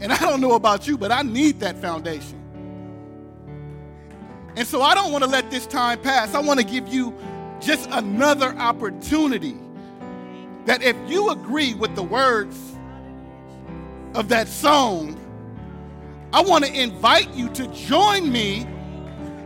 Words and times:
And 0.00 0.12
I 0.12 0.18
don't 0.18 0.40
know 0.40 0.52
about 0.52 0.86
you, 0.86 0.98
but 0.98 1.12
I 1.12 1.22
need 1.22 1.60
that 1.60 1.76
foundation. 1.78 2.40
And 4.56 4.66
so 4.66 4.82
I 4.82 4.94
don't 4.94 5.10
want 5.10 5.24
to 5.24 5.30
let 5.30 5.50
this 5.50 5.66
time 5.66 6.00
pass. 6.00 6.34
I 6.34 6.40
want 6.40 6.60
to 6.60 6.66
give 6.66 6.86
you 6.88 7.14
just 7.60 7.88
another 7.90 8.54
opportunity 8.56 9.56
that 10.66 10.82
if 10.82 10.96
you 11.06 11.30
agree 11.30 11.74
with 11.74 11.94
the 11.94 12.02
words 12.02 12.58
of 14.14 14.28
that 14.28 14.48
song, 14.48 15.18
I 16.32 16.40
want 16.42 16.64
to 16.64 16.72
invite 16.72 17.32
you 17.34 17.48
to 17.50 17.66
join 17.68 18.30
me 18.30 18.66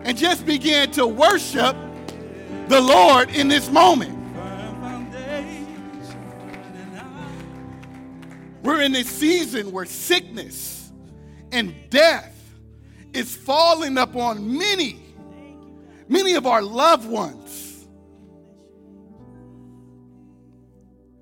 and 0.04 0.16
just 0.16 0.46
begin 0.46 0.90
to 0.92 1.06
worship 1.06 1.76
the 2.68 2.80
Lord 2.80 3.30
in 3.30 3.48
this 3.48 3.70
moment. 3.70 4.17
We're 8.62 8.82
in 8.82 8.94
a 8.96 9.04
season 9.04 9.72
where 9.72 9.84
sickness 9.84 10.90
and 11.52 11.74
death 11.90 12.34
is 13.12 13.34
falling 13.34 13.96
upon 13.98 14.58
many, 14.58 15.00
many 16.08 16.34
of 16.34 16.46
our 16.46 16.62
loved 16.62 17.08
ones. 17.08 17.86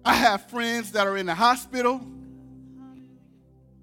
I 0.05 0.15
have 0.15 0.49
friends 0.49 0.93
that 0.93 1.07
are 1.07 1.17
in 1.17 1.27
the 1.27 1.35
hospital. 1.35 2.01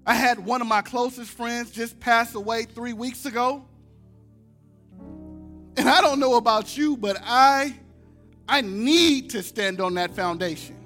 I 0.06 0.14
had 0.14 0.38
one 0.38 0.60
of 0.60 0.66
my 0.66 0.82
closest 0.82 1.30
friends 1.30 1.70
just 1.70 1.98
pass 2.00 2.34
away 2.34 2.64
three 2.64 2.92
weeks 2.92 3.24
ago. 3.26 3.64
And 5.76 5.88
I 5.88 6.00
don't 6.00 6.20
know 6.20 6.36
about 6.36 6.76
you, 6.76 6.96
but 6.96 7.16
I, 7.22 7.74
I 8.48 8.60
need 8.60 9.30
to 9.30 9.42
stand 9.42 9.80
on 9.80 9.94
that 9.94 10.14
foundation. 10.14 10.76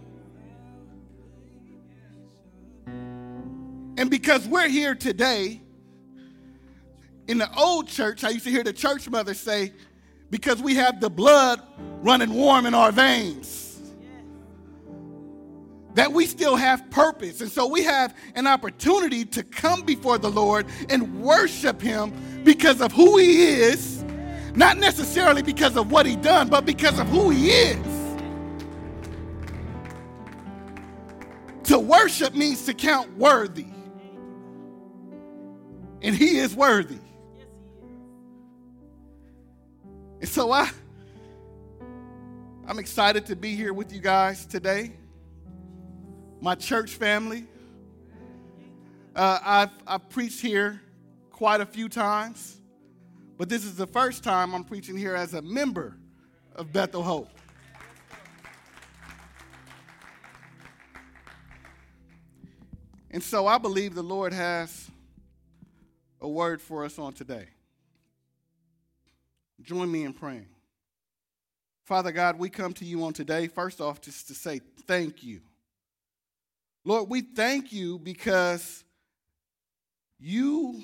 And 3.99 4.09
because 4.11 4.47
we're 4.47 4.69
here 4.69 4.95
today, 4.95 5.61
in 7.27 7.39
the 7.39 7.53
old 7.59 7.89
church, 7.89 8.23
I 8.23 8.29
used 8.29 8.45
to 8.45 8.51
hear 8.51 8.63
the 8.63 8.73
church 8.73 9.11
mother 9.11 9.35
say, 9.35 9.73
because 10.31 10.63
we 10.63 10.77
have 10.77 11.01
the 11.01 11.11
blood 11.11 11.61
running 12.01 12.33
warm 12.33 12.65
in 12.67 12.75
our 12.75 12.93
veins, 12.93 13.81
that 15.95 16.13
we 16.13 16.27
still 16.27 16.55
have 16.55 16.89
purpose. 16.91 17.41
And 17.41 17.51
so 17.51 17.67
we 17.67 17.83
have 17.83 18.15
an 18.37 18.47
opportunity 18.47 19.25
to 19.25 19.43
come 19.43 19.83
before 19.83 20.17
the 20.17 20.31
Lord 20.31 20.67
and 20.89 21.21
worship 21.21 21.83
Him 21.83 22.13
because 22.45 22.81
of 22.81 22.93
who 22.93 23.17
He 23.17 23.47
is, 23.47 24.05
not 24.55 24.79
necessarily 24.79 25.43
because 25.43 25.77
of 25.77 25.91
what 25.91 26.07
He 26.07 26.15
done, 26.15 26.49
but 26.49 26.65
because 26.65 27.01
of 27.01 27.09
who 27.09 27.31
He 27.31 27.51
is. 27.51 28.15
To 31.65 31.81
worship 31.81 32.37
means 32.37 32.65
to 32.67 32.75
count 32.75 33.13
worthy 33.19 33.67
and 36.03 36.15
he 36.15 36.39
is 36.39 36.55
worthy. 36.55 36.99
And 40.21 40.29
so 40.29 40.53
I 40.53 40.71
I'm 42.69 42.79
excited 42.79 43.25
to 43.27 43.35
be 43.35 43.57
here 43.57 43.73
with 43.73 43.95
you 43.95 43.99
guys 43.99 44.45
today. 44.45 44.93
My 46.43 46.55
church 46.55 46.97
family. 46.97 47.47
Uh, 49.17 49.39
I've, 49.43 49.71
I've 49.87 50.09
preached 50.11 50.43
here 50.43 50.83
quite 51.31 51.63
a 51.63 51.67
few 51.67 51.89
times, 51.89 52.61
but 53.39 53.49
this 53.49 53.65
is 53.65 53.77
the 53.77 53.87
first 53.87 54.23
time 54.23 54.55
I'm 54.55 54.65
preaching 54.65 54.99
here 54.99 55.15
as 55.15 55.33
a 55.33 55.41
member 55.41 55.97
of 56.55 56.71
Bethel 56.71 57.03
Hope. 57.03 57.31
And 63.11 63.23
so 63.23 63.47
I 63.47 63.57
believe 63.57 63.95
the 63.95 64.03
Lord 64.03 64.35
has 64.35 64.91
a 66.21 66.29
word 66.29 66.61
for 66.61 66.85
us 66.85 66.99
on 66.99 67.13
today. 67.13 67.47
Join 69.63 69.91
me 69.91 70.05
in 70.05 70.13
praying. 70.13 70.47
Father 71.85 72.13
God, 72.13 72.39
we 72.39 72.51
come 72.51 72.73
to 72.75 72.85
you 72.85 73.05
on 73.05 73.13
today, 73.13 73.49
first 73.49 73.81
off, 73.81 74.01
just 74.01 74.29
to 74.29 74.35
say 74.35 74.61
thank 74.87 75.23
you. 75.23 75.41
Lord, 76.85 77.09
we 77.09 77.23
thank 77.23 77.73
you 77.73 77.99
because 77.99 78.85
you 80.19 80.83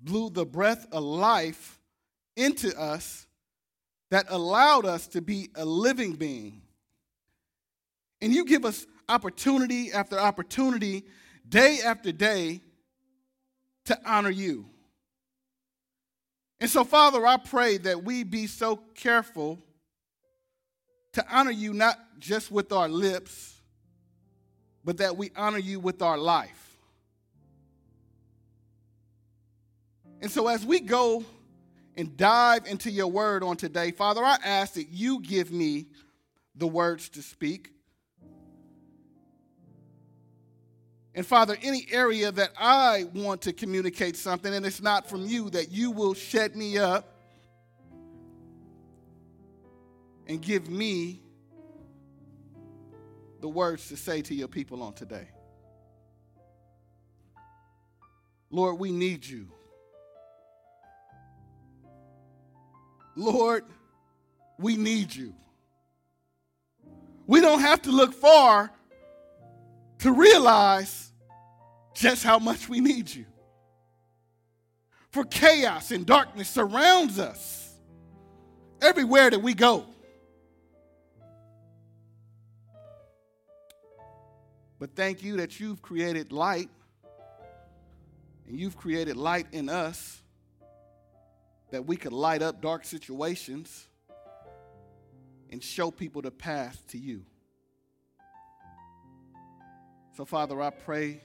blew 0.00 0.30
the 0.30 0.46
breath 0.46 0.86
of 0.92 1.02
life 1.02 1.78
into 2.36 2.74
us 2.80 3.26
that 4.10 4.26
allowed 4.28 4.86
us 4.86 5.06
to 5.08 5.20
be 5.20 5.50
a 5.54 5.64
living 5.64 6.14
being. 6.14 6.62
And 8.20 8.32
you 8.34 8.44
give 8.44 8.64
us 8.64 8.86
opportunity 9.08 9.92
after 9.92 10.18
opportunity, 10.18 11.04
day 11.48 11.78
after 11.84 12.12
day, 12.12 12.60
to 13.90 13.98
honor 14.06 14.30
you. 14.30 14.66
And 16.60 16.70
so, 16.70 16.84
Father, 16.84 17.26
I 17.26 17.38
pray 17.38 17.76
that 17.78 18.04
we 18.04 18.22
be 18.22 18.46
so 18.46 18.76
careful 18.94 19.58
to 21.14 21.24
honor 21.28 21.50
you 21.50 21.72
not 21.72 21.98
just 22.20 22.52
with 22.52 22.70
our 22.70 22.88
lips, 22.88 23.60
but 24.84 24.98
that 24.98 25.16
we 25.16 25.32
honor 25.34 25.58
you 25.58 25.80
with 25.80 26.02
our 26.02 26.16
life. 26.16 26.78
And 30.20 30.30
so, 30.30 30.46
as 30.46 30.64
we 30.64 30.78
go 30.78 31.24
and 31.96 32.16
dive 32.16 32.66
into 32.66 32.92
your 32.92 33.08
word 33.08 33.42
on 33.42 33.56
today, 33.56 33.90
Father, 33.90 34.22
I 34.22 34.36
ask 34.44 34.74
that 34.74 34.90
you 34.90 35.20
give 35.20 35.50
me 35.50 35.86
the 36.54 36.68
words 36.68 37.08
to 37.08 37.22
speak. 37.22 37.72
And 41.14 41.26
Father, 41.26 41.56
any 41.62 41.86
area 41.90 42.30
that 42.30 42.50
I 42.56 43.06
want 43.14 43.42
to 43.42 43.52
communicate 43.52 44.16
something 44.16 44.54
and 44.54 44.64
it's 44.64 44.80
not 44.80 45.08
from 45.08 45.26
you, 45.26 45.50
that 45.50 45.72
you 45.72 45.90
will 45.90 46.14
shut 46.14 46.54
me 46.54 46.78
up 46.78 47.16
and 50.26 50.40
give 50.40 50.70
me 50.70 51.22
the 53.40 53.48
words 53.48 53.88
to 53.88 53.96
say 53.96 54.22
to 54.22 54.34
your 54.34 54.48
people 54.48 54.82
on 54.82 54.92
today. 54.92 55.28
Lord, 58.50 58.78
we 58.78 58.92
need 58.92 59.26
you. 59.26 59.48
Lord, 63.16 63.64
we 64.58 64.76
need 64.76 65.14
you. 65.14 65.34
We 67.26 67.40
don't 67.40 67.60
have 67.60 67.82
to 67.82 67.90
look 67.90 68.14
far 68.14 68.72
to 70.00 70.12
realize 70.12 71.12
just 71.94 72.24
how 72.24 72.38
much 72.38 72.68
we 72.68 72.80
need 72.80 73.12
you. 73.14 73.26
For 75.10 75.24
chaos 75.24 75.90
and 75.90 76.06
darkness 76.06 76.48
surrounds 76.48 77.18
us 77.18 77.74
everywhere 78.80 79.30
that 79.30 79.42
we 79.42 79.54
go. 79.54 79.86
But 84.78 84.96
thank 84.96 85.22
you 85.22 85.36
that 85.36 85.60
you've 85.60 85.82
created 85.82 86.32
light 86.32 86.70
and 88.48 88.58
you've 88.58 88.76
created 88.76 89.16
light 89.16 89.46
in 89.52 89.68
us 89.68 90.22
that 91.70 91.84
we 91.86 91.96
could 91.96 92.12
light 92.12 92.40
up 92.40 92.62
dark 92.62 92.84
situations 92.84 93.86
and 95.50 95.62
show 95.62 95.90
people 95.90 96.22
the 96.22 96.30
path 96.30 96.82
to 96.88 96.98
you. 96.98 97.24
So, 100.20 100.26
Father, 100.26 100.60
I 100.60 100.68
pray 100.68 101.22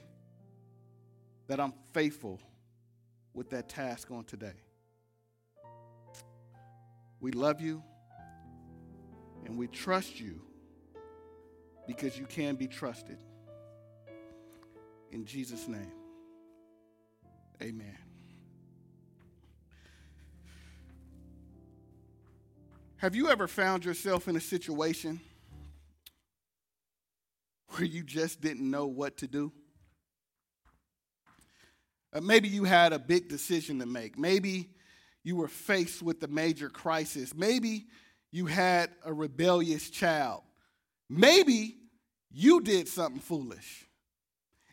that 1.48 1.60
I'm 1.60 1.74
faithful 1.92 2.40
with 3.34 3.50
that 3.50 3.68
task 3.68 4.10
on 4.10 4.24
today. 4.24 4.54
We 7.20 7.30
love 7.32 7.60
you 7.60 7.82
and 9.44 9.58
we 9.58 9.66
trust 9.66 10.18
you 10.18 10.40
because 11.86 12.16
you 12.16 12.24
can 12.24 12.54
be 12.54 12.66
trusted. 12.66 13.18
In 15.12 15.26
Jesus' 15.26 15.68
name, 15.68 15.92
amen. 17.62 17.98
Have 22.96 23.14
you 23.14 23.28
ever 23.28 23.46
found 23.46 23.84
yourself 23.84 24.26
in 24.26 24.36
a 24.36 24.40
situation? 24.40 25.20
Where 27.76 27.86
you 27.86 28.02
just 28.02 28.40
didn't 28.40 28.70
know 28.70 28.86
what 28.86 29.18
to 29.18 29.26
do? 29.26 29.52
Uh, 32.12 32.20
maybe 32.20 32.48
you 32.48 32.64
had 32.64 32.92
a 32.92 32.98
big 32.98 33.28
decision 33.28 33.78
to 33.80 33.86
make. 33.86 34.18
Maybe 34.18 34.70
you 35.22 35.36
were 35.36 35.48
faced 35.48 36.02
with 36.02 36.22
a 36.22 36.28
major 36.28 36.70
crisis. 36.70 37.34
Maybe 37.34 37.86
you 38.32 38.46
had 38.46 38.90
a 39.04 39.12
rebellious 39.12 39.90
child. 39.90 40.42
Maybe 41.10 41.76
you 42.30 42.60
did 42.60 42.88
something 42.88 43.20
foolish. 43.20 43.86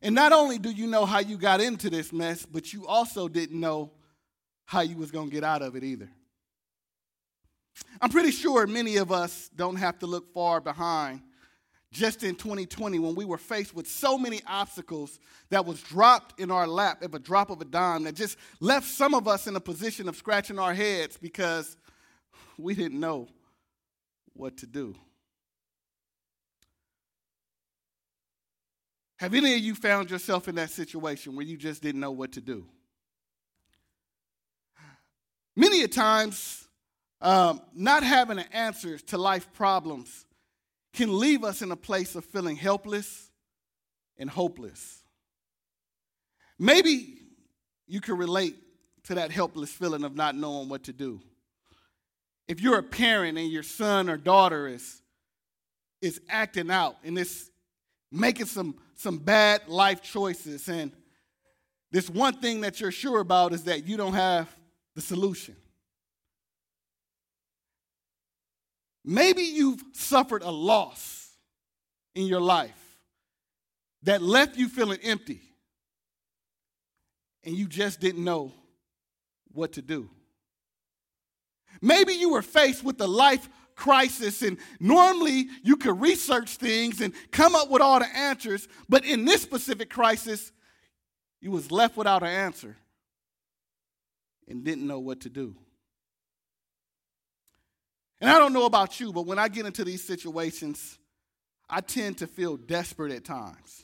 And 0.01 0.15
not 0.15 0.31
only 0.31 0.57
do 0.57 0.69
you 0.69 0.88
know 0.88 1.05
how 1.05 1.19
you 1.19 1.38
got 1.38 1.61
into 1.61 1.89
this 1.89 2.13
mess, 2.13 2.45
but 2.45 2.73
you 2.73 2.85
also 2.88 3.27
didn't 3.27 3.59
know 3.59 3.91
how 4.65 4.81
you 4.81 4.97
was 4.97 5.11
going 5.11 5.29
to 5.29 5.33
get 5.33 5.44
out 5.44 5.61
of 5.61 5.75
it 5.75 5.83
either. 5.83 6.09
I'm 8.01 8.09
pretty 8.09 8.31
sure 8.31 8.67
many 8.67 8.97
of 8.97 9.11
us 9.11 9.50
don't 9.55 9.77
have 9.77 10.00
to 10.00 10.05
look 10.05 10.33
far 10.33 10.61
behind 10.61 11.21
just 11.94 12.24
in 12.24 12.36
2020 12.36 12.98
when 13.00 13.16
we 13.16 13.24
were 13.24 13.38
faced 13.38 13.74
with 13.74 13.88
so 13.88 14.18
many 14.18 14.42
obstacles 14.48 15.19
that 15.50 15.63
was 15.63 15.81
dropped 15.84 16.40
in 16.40 16.50
our 16.50 16.68
lap 16.68 17.04
at 17.04 17.13
a 17.13 17.19
drop 17.19 17.51
of 17.51 17.62
a 17.62 17.66
dime 17.66 18.04
that 18.04 18.16
just 18.16 18.38
left 18.60 18.88
some 18.88 19.13
of 19.13 19.28
us 19.28 19.45
in 19.45 19.56
a 19.56 19.60
position 19.60 20.10
of 20.10 20.16
scratching 20.18 20.57
our 20.57 20.74
heads 20.74 21.18
because 21.18 21.78
we 22.57 22.74
didn't 22.74 23.00
know 23.00 23.28
what 24.34 24.57
to 24.57 24.66
do. 24.66 24.95
Have 29.18 29.36
any 29.36 29.54
of 29.54 29.60
you 29.60 29.75
found 29.75 30.10
yourself 30.10 30.48
in 30.48 30.56
that 30.56 30.72
situation 30.72 31.36
where 31.36 31.46
you 31.46 31.56
just 31.56 31.81
didn't 31.81 32.01
know 32.01 32.12
what 32.12 32.34
to 32.34 32.42
do? 32.42 32.66
Many 35.56 35.84
a 35.84 35.88
times, 35.88 36.68
um, 37.22 37.62
not 37.75 38.04
having 38.04 38.39
an 38.39 38.48
answer 38.51 38.98
to 38.98 39.18
life 39.19 39.48
problems 39.54 40.25
can 40.94 41.19
leave 41.19 41.44
us 41.44 41.62
in 41.62 41.72
a 41.72 41.75
place 41.75 42.16
of 42.16 42.24
feeling 42.24 42.56
helpless 42.56 43.30
and 44.18 44.30
hopeless. 44.30 45.04
Maybe 46.60 47.18
you 47.88 48.00
can 48.00 48.18
relate 48.18 48.56
to 49.06 49.16
that 49.16 49.31
helpless 49.31 49.72
feeling 49.72 50.04
of 50.04 50.16
not 50.16 50.36
knowing 50.36 50.69
what 50.69 50.84
to 50.84 50.94
do. 50.94 51.19
If 52.48 52.62
you're 52.62 52.80
a 52.80 52.84
parent 52.84 53.38
and 53.38 53.51
your 53.51 53.63
son 53.63 54.10
or 54.10 54.18
daughter 54.18 54.68
is, 54.68 55.01
is 56.01 56.22
acting 56.30 56.69
out 56.69 56.98
and 57.04 57.18
is 57.18 57.50
making 58.12 58.46
some, 58.46 58.75
some 58.96 59.18
bad 59.18 59.68
life 59.68 60.01
choices, 60.01 60.68
and 60.68 60.92
this 61.92 62.10
one 62.10 62.36
thing 62.36 62.62
that 62.62 62.80
you're 62.80 62.92
sure 62.92 63.19
about 63.19 63.54
is 63.54 63.63
that 63.63 63.88
you 63.88 63.98
don't 63.98 64.13
have 64.13 64.50
the 64.96 65.01
solution. 65.01 65.56
Maybe 69.05 69.44
you've 69.44 69.83
suffered 69.94 70.44
a 70.44 70.51
loss 70.51 71.29
in 72.15 72.25
your 72.25 72.41
life 72.41 72.71
that 74.03 74.21
left 74.21 74.57
you 74.57 74.69
feeling 74.69 75.00
empty 75.03 75.41
and 77.44 77.55
you 77.55 77.67
just 77.67 78.00
didn't 78.00 78.23
know 78.23 78.53
what 79.51 79.73
to 79.73 79.81
do. 79.81 80.09
Maybe 81.81 82.13
you 82.13 82.31
were 82.31 82.41
faced 82.41 82.83
with 82.83 83.00
a 83.01 83.07
life 83.07 83.50
crisis 83.75 84.41
and 84.41 84.57
normally 84.79 85.47
you 85.63 85.75
could 85.75 86.00
research 86.00 86.57
things 86.57 87.01
and 87.01 87.13
come 87.31 87.55
up 87.55 87.69
with 87.69 87.81
all 87.81 88.00
the 88.00 88.15
answers, 88.15 88.67
but 88.88 89.03
in 89.03 89.25
this 89.25 89.41
specific 89.41 89.89
crisis, 89.89 90.51
you 91.41 91.51
was 91.51 91.71
left 91.71 91.97
without 91.97 92.23
an 92.23 92.29
answer 92.29 92.77
and 94.47 94.63
didn't 94.63 94.88
know 94.88 95.00
what 95.00 95.21
to 95.21 95.29
do. 95.29 95.55
And 98.24 98.31
I 98.31 98.40
don't 98.40 98.54
know 98.54 98.64
about 98.64 99.02
you, 99.02 99.12
but 99.12 99.25
when 99.25 99.38
I 99.38 99.50
get 99.50 99.66
into 99.66 99.84
these 99.84 100.02
situations, 100.02 100.98
I 101.70 101.81
tend 101.81 102.20
to 102.20 102.28
feel 102.28 102.56
desperate 102.56 103.12
at 103.12 103.25
times. 103.25 103.84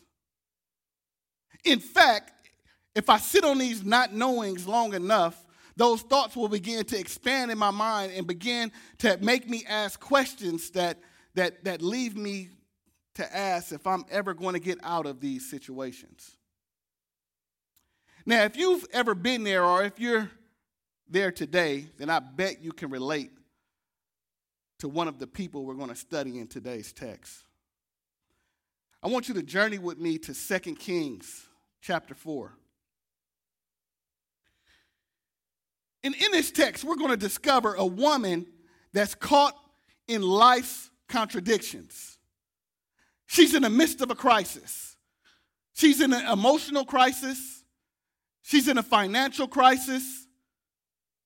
In 1.65 1.81
fact, 1.81 2.31
if 2.95 3.09
I 3.09 3.17
sit 3.17 3.43
on 3.43 3.57
these 3.57 3.83
not 3.83 4.13
knowings 4.13 4.65
long 4.65 4.93
enough, 4.93 5.45
those 5.75 6.03
thoughts 6.03 6.37
will 6.37 6.47
begin 6.47 6.85
to 6.85 6.97
expand 6.97 7.51
in 7.51 7.57
my 7.57 7.71
mind 7.71 8.13
and 8.15 8.25
begin 8.25 8.71
to 8.99 9.17
make 9.17 9.49
me 9.49 9.65
ask 9.67 9.99
questions 9.99 10.69
that, 10.69 10.99
that, 11.35 11.65
that 11.65 11.81
leave 11.81 12.15
me 12.15 12.47
to 13.15 13.35
ask 13.35 13.73
if 13.73 13.85
I'm 13.85 14.05
ever 14.09 14.33
going 14.33 14.53
to 14.53 14.61
get 14.61 14.77
out 14.83 15.05
of 15.05 15.19
these 15.19 15.49
situations. 15.49 16.37
Now, 18.25 18.45
if 18.45 18.55
you've 18.55 18.85
ever 18.93 19.15
been 19.15 19.43
there 19.43 19.65
or 19.65 19.83
if 19.83 19.99
you're 19.99 20.31
there 21.09 21.33
today, 21.33 21.87
then 21.97 22.09
I 22.09 22.19
bet 22.19 22.63
you 22.63 22.71
can 22.71 22.89
relate 22.89 23.31
to 24.79 24.89
one 24.89 25.07
of 25.07 25.19
the 25.19 25.27
people 25.27 25.65
we're 25.65 25.75
going 25.75 25.89
to 25.89 25.95
study 25.95 26.39
in 26.39 26.47
today's 26.47 26.91
text. 26.91 27.43
I 29.03 29.07
want 29.07 29.27
you 29.27 29.33
to 29.35 29.43
journey 29.43 29.77
with 29.77 29.97
me 29.97 30.17
to 30.19 30.33
2 30.33 30.75
Kings 30.75 31.47
chapter 31.81 32.13
4. 32.13 32.53
And 36.03 36.15
in 36.15 36.31
this 36.31 36.51
text, 36.51 36.83
we're 36.83 36.95
going 36.95 37.11
to 37.11 37.17
discover 37.17 37.75
a 37.75 37.85
woman 37.85 38.45
that's 38.93 39.15
caught 39.15 39.55
in 40.07 40.21
life's 40.21 40.89
contradictions. 41.07 42.17
She's 43.27 43.53
in 43.53 43.63
the 43.63 43.69
midst 43.69 44.01
of 44.01 44.09
a 44.09 44.15
crisis. 44.15 44.95
She's 45.73 46.01
in 46.01 46.13
an 46.13 46.25
emotional 46.25 46.85
crisis. 46.85 47.63
She's 48.43 48.67
in 48.67 48.77
a 48.77 48.83
financial 48.83 49.47
crisis. 49.47 50.25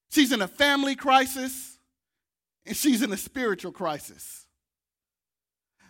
She's 0.10 0.32
in 0.32 0.42
a 0.42 0.48
family 0.48 0.96
crisis 0.96 1.73
and 2.66 2.76
she's 2.76 3.02
in 3.02 3.12
a 3.12 3.18
spiritual 3.18 3.72
crisis. 3.72 4.46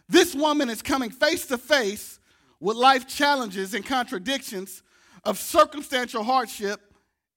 This 0.10 0.36
woman 0.36 0.70
is 0.70 0.82
coming 0.82 1.10
face 1.10 1.46
to 1.48 1.58
face 1.58 2.20
with 2.60 2.78
life 2.78 3.08
challenges 3.08 3.74
and 3.74 3.86
contradictions 3.86 4.84
of 5.24 5.40
circumstantial 5.40 6.24
hardship, 6.24 6.82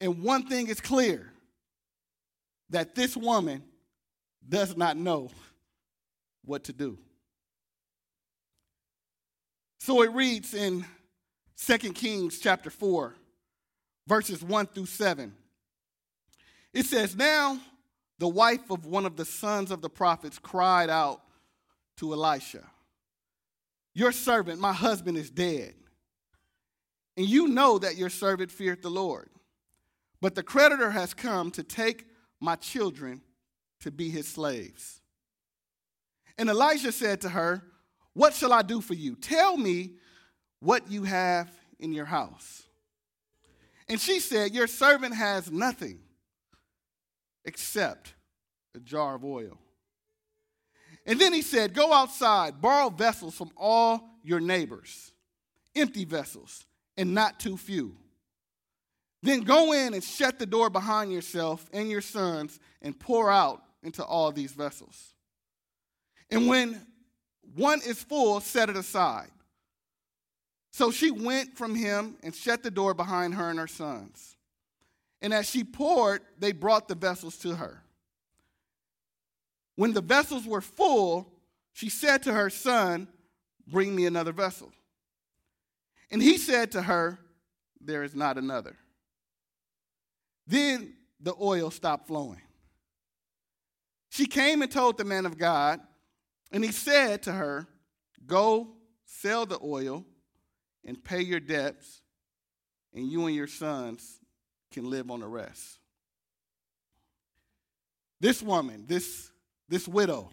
and 0.01 0.23
one 0.23 0.47
thing 0.47 0.69
is 0.69 0.81
clear 0.81 1.33
that 2.71 2.95
this 2.95 3.17
woman 3.17 3.63
does 4.49 4.77
not 4.77 4.97
know 4.97 5.31
what 6.45 6.65
to 6.65 6.73
do. 6.73 6.99
So 9.81 10.03
it 10.03 10.11
reads 10.13 10.55
in 10.55 10.85
2 11.65 11.79
Kings 11.93 12.39
chapter 12.39 12.71
4, 12.71 13.15
verses 14.07 14.43
1 14.43 14.67
through 14.67 14.87
7. 14.87 15.33
It 16.73 16.87
says, 16.87 17.15
Now 17.17 17.59
the 18.19 18.29
wife 18.29 18.71
of 18.71 18.87
one 18.87 19.07
of 19.07 19.17
the 19.17 19.25
sons 19.25 19.71
of 19.71 19.83
the 19.83 19.91
prophets 19.91 20.39
cried 20.39 20.91
out 20.91 21.23
to 21.99 22.13
Elisha, 22.13 22.63
Your 23.95 24.13
servant, 24.13 24.61
my 24.61 24.73
husband, 24.73 25.17
is 25.17 25.31
dead. 25.31 25.75
And 27.17 27.27
you 27.27 27.49
know 27.49 27.79
that 27.79 27.97
your 27.97 28.11
servant 28.11 28.51
feared 28.51 28.83
the 28.83 28.91
Lord. 28.91 29.31
But 30.21 30.35
the 30.35 30.43
creditor 30.43 30.91
has 30.91 31.15
come 31.15 31.51
to 31.53 31.63
take 31.63 32.07
my 32.41 32.57
children 32.57 33.23
to 33.81 33.91
be 33.91 34.11
his 34.11 34.29
slaves. 34.29 35.01
And 36.39 36.51
Elisha 36.51 36.93
said 36.93 37.23
to 37.23 37.31
her, 37.31 37.63
What 38.13 38.35
shall 38.35 38.53
I 38.53 38.63
do 38.63 38.81
for 38.81 38.95
you? 38.95 39.15
Tell 39.17 39.57
me 39.57 39.93
what 40.61 40.91
you 40.91 41.05
have 41.05 41.51
in 41.79 41.93
your 41.93 42.05
house. 42.05 42.63
And 43.89 44.01
she 44.01 44.21
said, 44.21 44.55
Your 44.55 44.67
servant 44.67 45.15
has 45.15 45.51
nothing 45.51 46.01
except 47.47 48.15
a 48.75 48.81
jar 48.81 49.15
of 49.15 49.25
oil. 49.25 49.57
And 51.07 51.21
then 51.21 51.33
he 51.33 51.43
said, 51.43 51.73
Go 51.73 51.93
outside, 51.93 52.61
borrow 52.61 52.91
vessels 52.91 53.35
from 53.35 53.51
all 53.57 54.11
your 54.23 54.41
neighbors, 54.41 55.13
empty 55.75 56.05
vessels, 56.05 56.67
and 56.97 57.15
not 57.15 57.41
too 57.41 57.57
few. 57.57 57.97
Then 59.23 59.41
go 59.41 59.73
in 59.73 59.95
and 59.95 60.05
shut 60.05 60.39
the 60.39 60.47
door 60.47 60.69
behind 60.69 61.13
yourself 61.13 61.69
and 61.73 61.91
your 61.91 62.01
sons 62.01 62.59
and 62.83 62.99
pour 62.99 63.31
out 63.31 63.63
into 63.83 64.05
all 64.05 64.31
these 64.33 64.53
vessels. 64.53 65.15
And 66.31 66.49
when 66.49 66.85
one 67.55 67.81
is 67.87 68.03
full, 68.03 68.41
set 68.41 68.69
it 68.69 68.77
aside. 68.77 69.31
So 70.73 70.91
she 70.91 71.11
went 71.11 71.57
from 71.57 71.75
him 71.75 72.17
and 72.23 72.35
shut 72.35 72.63
the 72.63 72.71
door 72.71 72.93
behind 72.93 73.35
her 73.35 73.49
and 73.49 73.59
her 73.59 73.67
sons. 73.67 74.36
And 75.21 75.33
as 75.33 75.49
she 75.49 75.65
poured, 75.65 76.23
they 76.39 76.53
brought 76.53 76.89
the 76.89 76.95
vessels 76.95 77.37
to 77.39 77.55
her. 77.55 77.83
When 79.77 79.93
the 79.93 80.01
vessels 80.01 80.47
were 80.47 80.61
full, 80.61 81.33
she 81.73 81.89
said 81.89 82.23
to 82.25 82.33
her 82.33 82.51
son, 82.51 83.09
Bring 83.67 83.95
me 83.95 84.07
another 84.07 84.33
vessel. 84.33 84.73
And 86.11 86.23
he 86.23 86.39
said 86.39 86.73
to 86.73 86.83
her, 86.83 87.19
There 87.81 88.03
is 88.03 88.15
not 88.15 88.39
another. 88.39 88.77
Then 90.47 90.95
the 91.21 91.35
oil 91.41 91.71
stopped 91.71 92.07
flowing. 92.07 92.41
She 94.11 94.27
came 94.27 94.63
and 94.63 94.71
told 94.71 94.97
the 94.97 95.05
man 95.05 95.27
of 95.27 95.37
God, 95.37 95.81
and 96.53 96.65
he 96.65 96.73
said 96.73 97.23
to 97.25 97.33
her, 97.33 97.67
Go 98.25 98.69
sell 99.05 99.45
the 99.45 99.59
oil 99.63 100.05
and 100.85 101.03
pay 101.03 101.21
your 101.21 101.41
debts, 101.41 102.01
and 102.95 103.11
you 103.11 103.27
and 103.27 103.35
your 103.35 103.49
sons 103.49 104.21
can 104.77 104.91
live 104.91 105.11
on 105.11 105.21
the 105.21 105.27
rest. 105.27 105.79
This 108.21 108.43
woman, 108.43 108.85
this, 108.87 109.31
this 109.71 109.89
widow, 109.89 110.29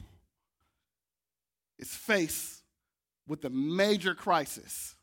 is 1.79 1.87
faced 1.87 2.61
with 3.25 3.45
a 3.45 3.49
major 3.49 4.13
crisis, 4.13 4.95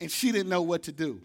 and 0.00 0.08
she 0.08 0.30
didn't 0.30 0.48
know 0.48 0.62
what 0.62 0.84
to 0.84 0.92
do. 0.92 1.20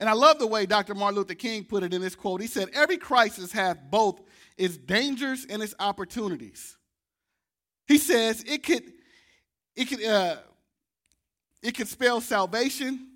And 0.00 0.08
I 0.08 0.12
love 0.12 0.40
the 0.40 0.46
way 0.48 0.66
Dr. 0.66 0.96
Martin 0.96 1.18
Luther 1.18 1.34
King 1.34 1.62
put 1.62 1.84
it 1.84 1.94
in 1.94 2.02
this 2.02 2.16
quote. 2.16 2.40
He 2.40 2.48
said, 2.48 2.70
Every 2.74 2.98
crisis 2.98 3.52
has 3.52 3.76
both 3.88 4.20
its 4.58 4.76
dangers 4.76 5.46
and 5.48 5.62
its 5.62 5.74
opportunities. 5.78 6.76
He 7.86 7.98
says 7.98 8.42
it 8.44 8.64
could, 8.64 8.82
it 9.76 9.84
could, 9.84 10.04
uh, 10.04 10.38
it 11.62 11.76
could 11.76 11.86
spell 11.86 12.20
salvation 12.20 13.12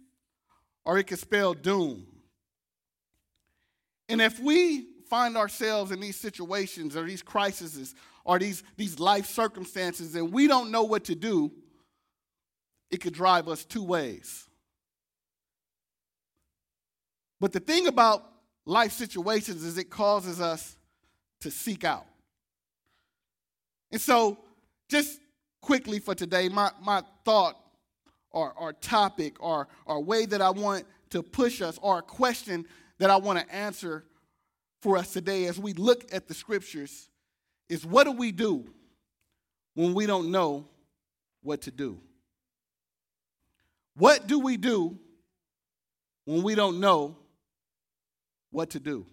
or 0.84 0.98
it 0.98 1.04
could 1.04 1.18
spell 1.18 1.54
doom. 1.54 2.06
And 4.08 4.20
if 4.20 4.40
we 4.40 4.86
find 5.08 5.36
ourselves 5.36 5.90
in 5.90 6.00
these 6.00 6.16
situations 6.16 6.96
or 6.96 7.04
these 7.04 7.22
crises 7.22 7.94
or 8.24 8.38
these, 8.38 8.62
these 8.76 8.98
life 8.98 9.26
circumstances 9.26 10.14
and 10.14 10.32
we 10.32 10.46
don't 10.46 10.70
know 10.70 10.84
what 10.84 11.04
to 11.04 11.14
do, 11.14 11.50
it 12.90 13.00
could 13.00 13.12
drive 13.12 13.48
us 13.48 13.64
two 13.64 13.82
ways. 13.82 14.48
But 17.40 17.52
the 17.52 17.60
thing 17.60 17.86
about 17.86 18.24
life 18.66 18.92
situations 18.92 19.64
is 19.64 19.78
it 19.78 19.90
causes 19.90 20.40
us 20.40 20.76
to 21.40 21.50
seek 21.50 21.84
out. 21.84 22.06
And 23.90 24.00
so, 24.00 24.38
just 24.88 25.20
quickly 25.60 25.98
for 25.98 26.14
today, 26.14 26.48
my, 26.48 26.70
my 26.82 27.02
thought 27.24 27.56
or, 28.30 28.52
or 28.52 28.72
topic 28.72 29.42
or, 29.42 29.68
or 29.86 30.02
way 30.02 30.26
that 30.26 30.40
I 30.40 30.50
want 30.50 30.84
to 31.10 31.22
push 31.22 31.60
us 31.60 31.78
a 31.82 32.02
question 32.02 32.66
that 32.98 33.10
I 33.10 33.16
want 33.16 33.38
to 33.38 33.54
answer 33.54 34.04
for 34.80 34.96
us 34.96 35.12
today 35.12 35.46
as 35.46 35.58
we 35.58 35.72
look 35.72 36.12
at 36.12 36.28
the 36.28 36.34
scriptures 36.34 37.08
is 37.68 37.84
what 37.84 38.04
do 38.04 38.12
we 38.12 38.32
do 38.32 38.64
when 39.74 39.94
we 39.94 40.06
don't 40.06 40.30
know 40.30 40.66
what 41.42 41.62
to 41.62 41.70
do? 41.70 42.00
What 43.96 44.26
do 44.26 44.38
we 44.38 44.56
do 44.56 44.98
when 46.24 46.42
we 46.42 46.54
don't 46.54 46.80
know 46.80 47.16
what 48.50 48.70
to 48.70 48.80
do? 48.80 49.06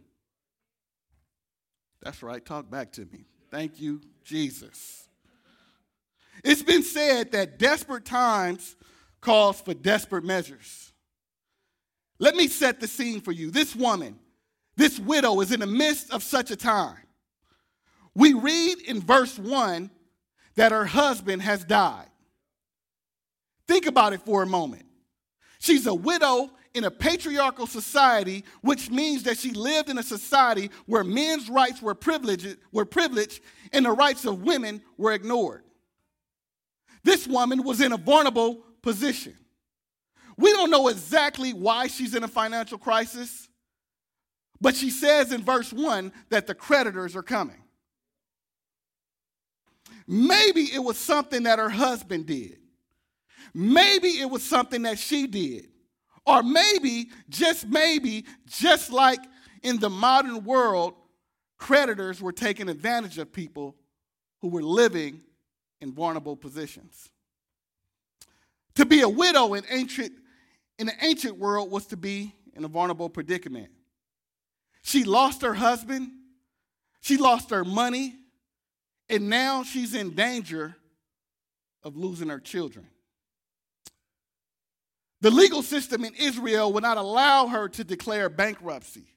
That's 2.01 2.23
right, 2.23 2.43
talk 2.43 2.69
back 2.69 2.91
to 2.93 3.05
me. 3.05 3.25
Thank 3.49 3.81
you, 3.81 4.01
Jesus. 4.23 5.07
It's 6.43 6.63
been 6.63 6.83
said 6.83 7.31
that 7.31 7.57
desperate 7.57 8.05
times 8.05 8.75
calls 9.21 9.61
for 9.61 9.73
desperate 9.73 10.23
measures. 10.23 10.91
Let 12.19 12.35
me 12.35 12.47
set 12.47 12.79
the 12.79 12.87
scene 12.87 13.21
for 13.21 13.31
you. 13.31 13.51
This 13.51 13.75
woman, 13.75 14.17
this 14.75 14.99
widow, 14.99 15.39
is 15.41 15.51
in 15.51 15.59
the 15.59 15.67
midst 15.67 16.11
of 16.11 16.23
such 16.23 16.51
a 16.51 16.55
time. 16.55 16.97
We 18.15 18.33
read 18.33 18.79
in 18.81 19.01
verse 19.01 19.37
1 19.37 19.91
that 20.55 20.71
her 20.71 20.85
husband 20.85 21.43
has 21.43 21.63
died. 21.63 22.09
Think 23.67 23.85
about 23.85 24.13
it 24.13 24.21
for 24.21 24.41
a 24.41 24.47
moment. 24.47 24.85
She's 25.59 25.85
a 25.85 25.93
widow 25.93 26.49
in 26.73 26.83
a 26.83 26.91
patriarchal 26.91 27.67
society, 27.67 28.43
which 28.61 28.89
means 28.89 29.23
that 29.23 29.37
she 29.37 29.51
lived 29.51 29.89
in 29.89 29.97
a 29.97 30.03
society 30.03 30.69
where 30.85 31.03
men's 31.03 31.49
rights 31.49 31.81
were 31.81 31.95
privileged, 31.95 32.57
were 32.71 32.85
privileged 32.85 33.41
and 33.73 33.85
the 33.85 33.91
rights 33.91 34.25
of 34.25 34.43
women 34.43 34.81
were 34.97 35.13
ignored. 35.13 35.63
This 37.03 37.27
woman 37.27 37.63
was 37.63 37.81
in 37.81 37.93
a 37.93 37.97
vulnerable 37.97 38.63
position. 38.81 39.35
We 40.37 40.51
don't 40.51 40.69
know 40.69 40.87
exactly 40.87 41.53
why 41.53 41.87
she's 41.87 42.13
in 42.13 42.23
a 42.23 42.27
financial 42.27 42.77
crisis, 42.77 43.49
but 44.61 44.75
she 44.75 44.89
says 44.89 45.31
in 45.31 45.41
verse 45.41 45.73
1 45.73 46.11
that 46.29 46.47
the 46.47 46.55
creditors 46.55 47.15
are 47.15 47.23
coming. 47.23 47.63
Maybe 50.07 50.61
it 50.61 50.79
was 50.83 50.97
something 50.97 51.43
that 51.43 51.59
her 51.59 51.69
husband 51.69 52.27
did. 52.27 52.59
Maybe 53.53 54.09
it 54.09 54.29
was 54.29 54.43
something 54.43 54.83
that 54.83 54.99
she 54.99 55.27
did. 55.27 55.67
Or 56.25 56.43
maybe, 56.43 57.09
just 57.29 57.67
maybe, 57.67 58.25
just 58.45 58.91
like 58.91 59.19
in 59.63 59.79
the 59.79 59.89
modern 59.89 60.43
world, 60.43 60.93
creditors 61.57 62.21
were 62.21 62.31
taking 62.31 62.69
advantage 62.69 63.17
of 63.17 63.31
people 63.31 63.75
who 64.41 64.49
were 64.49 64.61
living 64.61 65.21
in 65.81 65.93
vulnerable 65.93 66.35
positions. 66.35 67.09
To 68.77 68.85
be 68.85 69.01
a 69.01 69.09
widow 69.09 69.55
in 69.55 69.63
ancient 69.71 70.11
in 70.77 70.85
the 70.85 70.93
ancient 71.01 71.39
world 71.39 71.71
was 71.71 71.87
to 71.87 71.97
be 71.97 72.35
in 72.53 72.63
a 72.63 72.67
vulnerable 72.67 73.09
predicament. 73.09 73.69
She 74.83 75.03
lost 75.03 75.41
her 75.41 75.55
husband, 75.55 76.11
she 77.01 77.17
lost 77.17 77.49
her 77.49 77.65
money, 77.65 78.13
and 79.09 79.31
now 79.31 79.63
she's 79.63 79.95
in 79.95 80.13
danger 80.13 80.75
of 81.81 81.97
losing 81.97 82.29
her 82.29 82.39
children. 82.39 82.85
The 85.21 85.31
legal 85.31 85.63
system 85.63 86.05
in 86.05 86.13
Israel 86.13 86.71
would 86.73 86.83
not 86.83 86.97
allow 86.97 87.47
her 87.47 87.67
to 87.69 87.83
declare 87.83 88.29
bankruptcy. 88.29 89.07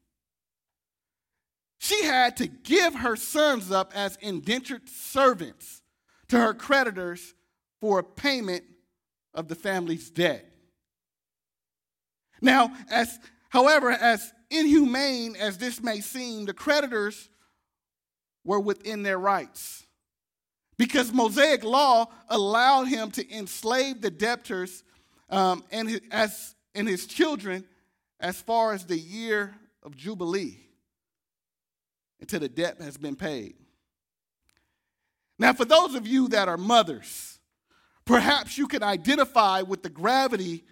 She 1.77 2.03
had 2.05 2.39
to 2.39 2.47
give 2.47 2.95
her 2.95 3.15
sons 3.15 3.71
up 3.71 3.93
as 3.95 4.17
indentured 4.23 4.89
servants 4.89 5.83
to 6.29 6.39
her 6.39 6.55
creditors 6.55 7.35
for 7.83 7.99
a 7.99 8.03
payment 8.03 8.65
of 9.35 9.49
the 9.49 9.55
family's 9.55 10.11
debt. 10.11 10.47
Now, 12.41 12.73
as 12.91 13.19
however, 13.51 13.91
as 13.91 14.33
inhumane 14.51 15.37
as 15.37 15.59
this 15.59 15.83
may 15.83 16.01
seem, 16.01 16.47
the 16.47 16.55
creditors 16.55 17.29
were 18.45 18.61
within 18.61 19.03
their 19.03 19.19
rights. 19.19 19.87
Because 20.79 21.13
Mosaic 21.13 21.63
law 21.63 22.07
allowed 22.29 22.85
him 22.85 23.11
to 23.13 23.37
enslave 23.37 24.01
the 24.01 24.11
debtors 24.11 24.83
um, 25.29 25.63
and, 25.71 25.89
his, 25.89 26.01
as, 26.11 26.55
and 26.75 26.89
his 26.89 27.07
children 27.07 27.65
as 28.19 28.41
far 28.41 28.73
as 28.73 28.87
the 28.87 28.99
year 28.99 29.55
of 29.83 29.97
Jubilee 29.97 30.59
until 32.21 32.41
the 32.41 32.49
debt 32.49 32.81
has 32.81 32.97
been 32.97 33.17
paid. 33.17 33.55
Now, 35.39 35.53
for 35.53 35.65
those 35.65 35.95
of 35.95 36.07
you 36.07 36.29
that 36.29 36.49
are 36.49 36.59
mothers, 36.59 37.40
perhaps 38.11 38.59
you 38.59 38.67
can 38.67 38.83
identify 38.83 39.63
with 39.63 39.85
the 39.85 39.89
gravity 39.89 40.65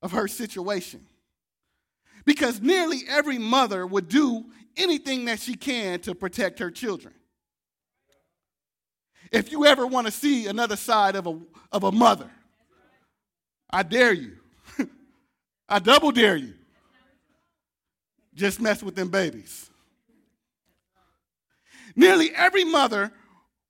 of 0.00 0.12
her 0.12 0.26
situation. 0.26 1.04
Because 2.24 2.60
nearly 2.62 3.02
every 3.06 3.36
mother 3.36 3.86
would 3.86 4.08
do 4.08 4.46
anything 4.78 5.26
that 5.26 5.38
she 5.38 5.54
can 5.54 6.00
to 6.00 6.14
protect 6.14 6.58
her 6.58 6.70
children. 6.70 7.12
If 9.30 9.52
you 9.52 9.66
ever 9.66 9.86
want 9.86 10.06
to 10.06 10.10
see 10.10 10.46
another 10.46 10.76
side 10.76 11.16
of 11.16 11.26
a, 11.26 11.38
of 11.70 11.84
a 11.84 11.92
mother, 11.92 12.30
I 13.68 13.82
dare 13.82 14.14
you. 14.14 14.38
I 15.68 15.78
double 15.78 16.12
dare 16.12 16.36
you. 16.36 16.54
Just 18.34 18.58
mess 18.58 18.82
with 18.82 18.94
them 18.94 19.08
babies. 19.08 19.70
Nearly 21.94 22.30
every 22.34 22.64
mother 22.64 23.12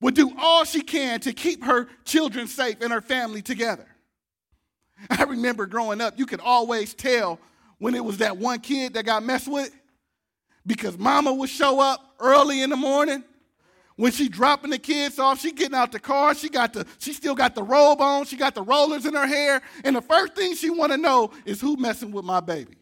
would 0.01 0.15
do 0.15 0.33
all 0.39 0.65
she 0.65 0.83
can 0.83 1.21
to 1.21 1.33
keep 1.33 1.65
her 1.65 1.89
children 2.05 2.47
safe 2.47 2.77
and 2.81 2.93
her 2.93 3.01
family 3.01 3.43
together. 3.43 3.87
I 5.11 5.25
remember 5.25 5.67
growing 5.67 6.01
up, 6.01 6.19
you 6.19 6.27
could 6.27 6.41
always 6.41 6.95
tell 6.95 7.39
when 7.79 7.95
it 7.95 8.05
was 8.05 8.19
that 8.19 8.37
one 8.37 8.61
kid 8.61 8.95
that 8.95 9.05
got 9.05 9.23
messed 9.23 9.49
with 9.49 9.75
because 10.67 10.99
mama 10.99 11.33
would 11.33 11.51
show 11.51 11.81
up 11.81 12.15
early 12.19 12.63
in 12.63 12.71
the 12.71 12.77
morning 12.77 13.25
when 13.97 14.13
she 14.13 14.29
dropping 14.29 14.71
the 14.71 14.79
kids 14.79 15.19
off, 15.19 15.41
she 15.41 15.53
getting 15.53 15.75
out 15.75 15.91
the 15.91 15.99
car. 15.99 16.35
She 16.35 16.51
got 16.51 16.75
the, 16.75 16.87
she 16.99 17.15
still 17.15 17.35
got 17.35 17.55
the 17.55 17.63
robe 17.63 18.01
on. 18.01 18.27
She 18.27 18.37
got 18.37 18.55
the 18.55 18.63
rollers 18.63 19.07
in 19.07 19.15
her 19.15 19.27
hair. 19.27 19.63
And 19.85 19.97
the 19.97 20.03
first 20.03 20.35
thing 20.35 20.55
she 20.55 20.69
want 20.69 20.93
to 20.93 20.99
know 20.99 21.31
is 21.47 21.61
who 21.61 21.77
messing 21.77 22.13
with 22.13 22.25
my 22.25 22.41
baby. 22.41 22.77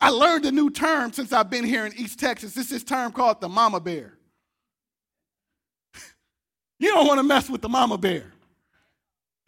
I 0.00 0.10
learned 0.10 0.44
a 0.44 0.52
new 0.52 0.70
term 0.70 1.12
since 1.12 1.32
I've 1.32 1.48
been 1.48 1.64
here 1.64 1.86
in 1.86 1.92
East 1.96 2.18
Texas. 2.18 2.54
This 2.54 2.70
is 2.70 2.84
term 2.84 3.12
called 3.12 3.40
the 3.40 3.48
mama 3.48 3.80
bear. 3.80 4.18
you 6.78 6.90
don't 6.90 7.06
want 7.06 7.18
to 7.18 7.22
mess 7.22 7.48
with 7.48 7.62
the 7.62 7.68
mama 7.68 7.96
bear. 7.96 8.32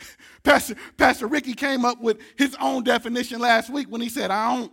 Pastor, 0.43 0.75
Pastor 0.97 1.26
Ricky 1.26 1.52
came 1.52 1.85
up 1.85 2.00
with 2.00 2.19
his 2.37 2.57
own 2.61 2.83
definition 2.83 3.40
last 3.40 3.69
week 3.71 3.88
when 3.90 4.00
he 4.00 4.09
said, 4.09 4.31
I 4.31 4.57
don't. 4.57 4.73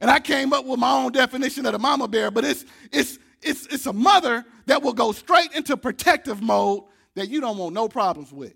And 0.00 0.10
I 0.10 0.18
came 0.18 0.52
up 0.52 0.66
with 0.66 0.80
my 0.80 0.90
own 0.90 1.12
definition 1.12 1.64
of 1.66 1.72
the 1.72 1.78
mama 1.78 2.08
bear, 2.08 2.30
but 2.30 2.44
it's, 2.44 2.64
it's, 2.92 3.18
it's, 3.40 3.66
it's 3.66 3.86
a 3.86 3.92
mother 3.92 4.44
that 4.66 4.82
will 4.82 4.92
go 4.92 5.12
straight 5.12 5.52
into 5.54 5.76
protective 5.76 6.42
mode 6.42 6.82
that 7.14 7.28
you 7.28 7.40
don't 7.40 7.56
want 7.56 7.74
no 7.74 7.88
problems 7.88 8.32
with. 8.32 8.54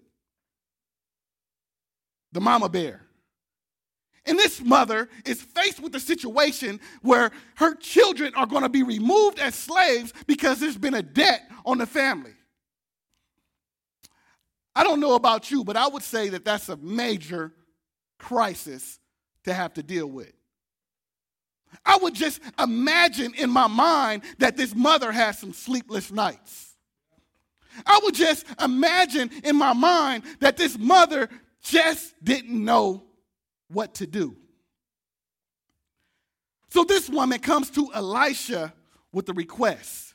The 2.32 2.40
mama 2.40 2.68
bear. 2.68 3.07
And 4.28 4.38
this 4.38 4.61
mother 4.61 5.08
is 5.25 5.40
faced 5.40 5.80
with 5.80 5.94
a 5.94 6.00
situation 6.00 6.80
where 7.00 7.30
her 7.56 7.75
children 7.75 8.35
are 8.35 8.47
going 8.47 8.62
to 8.62 8.68
be 8.68 8.82
removed 8.82 9.38
as 9.38 9.54
slaves 9.54 10.12
because 10.26 10.61
there's 10.61 10.76
been 10.76 10.94
a 10.94 11.02
debt 11.02 11.50
on 11.64 11.78
the 11.78 11.87
family. 11.87 12.35
I 14.76 14.85
don't 14.85 15.00
know 15.00 15.14
about 15.14 15.50
you, 15.50 15.64
but 15.64 15.76
I 15.76 15.88
would 15.88 16.02
say 16.02 16.28
that 16.28 16.44
that's 16.44 16.68
a 16.68 16.76
major 16.76 17.52
crisis 18.18 18.99
to 19.44 19.54
have 19.54 19.73
to 19.75 19.82
deal 19.82 20.06
with. 20.06 20.32
I 21.85 21.97
would 21.97 22.14
just 22.14 22.40
imagine 22.58 23.32
in 23.35 23.49
my 23.49 23.66
mind 23.66 24.23
that 24.38 24.58
this 24.58 24.75
mother 24.75 25.11
has 25.11 25.38
some 25.38 25.54
sleepless 25.54 26.11
nights. 26.11 26.76
I 27.87 27.99
would 28.02 28.14
just 28.14 28.44
imagine 28.62 29.30
in 29.42 29.56
my 29.56 29.73
mind 29.73 30.25
that 30.40 30.58
this 30.58 30.78
mother 30.78 31.30
just 31.62 32.12
didn't 32.23 32.62
know 32.62 33.07
what 33.68 33.94
to 33.96 34.06
do. 34.06 34.37
So 36.70 36.84
this 36.84 37.08
woman 37.08 37.38
comes 37.38 37.70
to 37.70 37.90
Elisha 37.94 38.72
with 39.12 39.28
a 39.28 39.32
request 39.32 40.14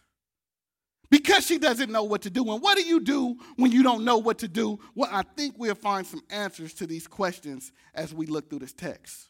because 1.09 1.45
she 1.45 1.57
doesn't 1.57 1.91
know 1.91 2.03
what 2.03 2.23
to 2.23 2.29
do. 2.29 2.51
And 2.51 2.61
what 2.61 2.77
do 2.77 2.83
you 2.83 2.99
do 2.99 3.37
when 3.55 3.71
you 3.71 3.83
don't 3.83 4.03
know 4.03 4.17
what 4.17 4.39
to 4.39 4.47
do? 4.47 4.79
Well, 4.95 5.09
I 5.11 5.23
think 5.23 5.55
we'll 5.57 5.75
find 5.75 6.05
some 6.05 6.21
answers 6.29 6.73
to 6.75 6.87
these 6.87 7.07
questions 7.07 7.71
as 7.93 8.13
we 8.13 8.25
look 8.25 8.49
through 8.49 8.59
this 8.59 8.73
text. 8.73 9.29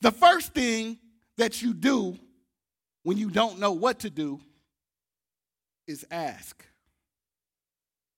The 0.00 0.10
first 0.10 0.54
thing 0.54 0.98
that 1.36 1.62
you 1.62 1.74
do 1.74 2.18
when 3.02 3.16
you 3.18 3.30
don't 3.30 3.58
know 3.58 3.72
what 3.72 4.00
to 4.00 4.10
do 4.10 4.40
is 5.86 6.06
ask. 6.10 6.64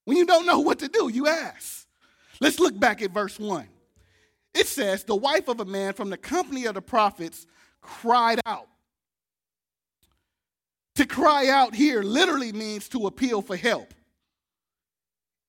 When 0.04 0.16
you 0.16 0.26
don't 0.26 0.46
know 0.46 0.60
what 0.60 0.80
to 0.80 0.88
do, 0.88 1.08
you 1.08 1.28
ask. 1.28 1.86
Let's 2.40 2.58
look 2.58 2.78
back 2.78 3.02
at 3.02 3.10
verse 3.10 3.38
1. 3.38 3.66
It 4.54 4.66
says, 4.66 5.04
The 5.04 5.16
wife 5.16 5.48
of 5.48 5.60
a 5.60 5.64
man 5.64 5.94
from 5.94 6.10
the 6.10 6.16
company 6.16 6.66
of 6.66 6.74
the 6.74 6.82
prophets 6.82 7.46
cried 7.80 8.40
out. 8.46 8.68
To 10.96 11.06
cry 11.06 11.48
out 11.48 11.74
here 11.74 12.02
literally 12.02 12.52
means 12.52 12.88
to 12.90 13.06
appeal 13.06 13.40
for 13.40 13.56
help. 13.56 13.94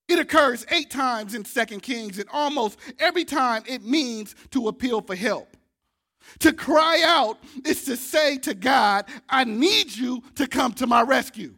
It 0.08 0.20
occurs 0.20 0.66
eight 0.70 0.90
times 0.90 1.34
in 1.34 1.46
Second 1.46 1.82
Kings, 1.82 2.20
and 2.20 2.30
almost 2.32 2.78
every 3.00 3.26
time 3.26 3.64
it 3.66 3.84
means 3.84 4.36
to 4.52 4.68
appeal 4.68 5.02
for 5.02 5.16
help. 5.16 5.58
To 6.40 6.54
cry 6.54 7.02
out 7.06 7.40
is 7.66 7.84
to 7.86 7.98
say 7.98 8.38
to 8.40 8.54
God, 8.54 9.06
I 9.30 9.44
need 9.44 9.96
you 9.96 10.24
to 10.36 10.48
come 10.48 10.74
to 10.74 10.88
my 10.88 11.02
rescue. 11.02 11.56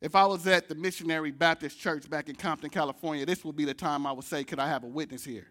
If 0.00 0.14
I 0.14 0.24
was 0.24 0.46
at 0.46 0.68
the 0.68 0.74
Missionary 0.74 1.30
Baptist 1.30 1.78
Church 1.78 2.08
back 2.08 2.28
in 2.28 2.34
Compton, 2.34 2.70
California, 2.70 3.26
this 3.26 3.44
would 3.44 3.56
be 3.56 3.66
the 3.66 3.74
time 3.74 4.06
I 4.06 4.12
would 4.12 4.24
say, 4.24 4.44
Could 4.44 4.58
I 4.58 4.68
have 4.68 4.84
a 4.84 4.88
witness 4.88 5.24
here? 5.24 5.46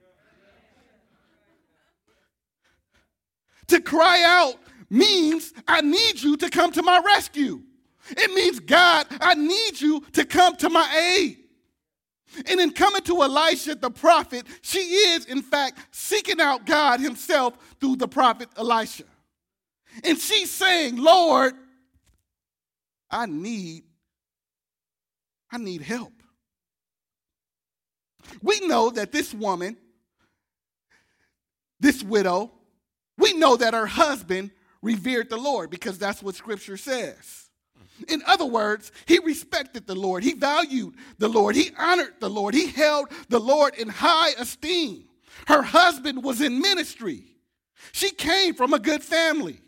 to 3.68 3.80
cry 3.80 4.24
out 4.24 4.56
means, 4.90 5.54
I 5.68 5.82
need 5.82 6.22
you 6.22 6.36
to 6.38 6.50
come 6.50 6.72
to 6.72 6.84
my 6.84 7.02
rescue. 7.06 7.62
It 8.10 8.34
means, 8.34 8.60
God, 8.60 9.06
I 9.22 9.36
need 9.36 9.80
you 9.80 10.04
to 10.14 10.26
come 10.26 10.56
to 10.58 10.70
my 10.70 11.18
aid. 11.20 11.38
And 12.48 12.60
in 12.60 12.72
coming 12.72 13.02
to 13.04 13.22
Elisha 13.22 13.76
the 13.76 13.90
prophet, 13.90 14.46
she 14.62 14.80
is, 14.80 15.26
in 15.26 15.42
fact, 15.42 15.80
seeking 15.92 16.40
out 16.40 16.66
God 16.66 17.00
himself 17.00 17.58
through 17.80 17.98
the 17.98 18.08
prophet 18.08 18.50
Elisha. 18.58 19.04
And 20.04 20.18
she's 20.18 20.52
saying, 20.52 20.98
Lord, 20.98 21.54
I 23.10 23.26
need 23.26 23.84
I 25.52 25.58
need 25.58 25.82
help. 25.82 26.14
We 28.42 28.60
know 28.62 28.90
that 28.92 29.12
this 29.12 29.34
woman, 29.34 29.78
this 31.80 32.04
widow, 32.04 32.52
we 33.18 33.34
know 33.34 33.58
that 33.58 33.74
her 33.74 33.88
husband 33.88 34.52
revered 34.82 35.30
the 35.30 35.38
Lord 35.38 35.70
because 35.70 35.98
that's 35.98 36.22
what 36.22 36.36
scripture 36.36 36.78
says. 36.78 37.50
In 38.08 38.22
other 38.26 38.46
words, 38.46 38.92
he 39.06 39.20
respected 39.20 39.86
the 39.86 39.96
Lord, 39.96 40.24
he 40.24 40.34
valued 40.34 40.96
the 41.18 41.28
Lord, 41.28 41.56
he 41.56 41.72
honored 41.78 42.14
the 42.20 42.30
Lord, 42.30 42.54
he 42.54 42.68
held 42.68 43.10
the 43.28 43.40
Lord 43.40 43.76
in 43.76 43.90
high 43.90 44.30
esteem. 44.38 45.06
Her 45.48 45.62
husband 45.62 46.24
was 46.24 46.42
in 46.42 46.60
ministry. 46.60 47.24
She 47.92 48.12
came 48.12 48.54
from 48.54 48.74
a 48.74 48.80
good 48.80 49.04
family. 49.04 49.62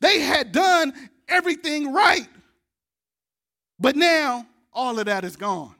They 0.00 0.20
had 0.20 0.52
done 0.52 0.92
everything 1.28 1.92
right. 1.92 2.28
But 3.78 3.96
now 3.96 4.46
all 4.78 4.96
of 5.00 5.06
that 5.06 5.24
is 5.24 5.34
gone. 5.34 5.74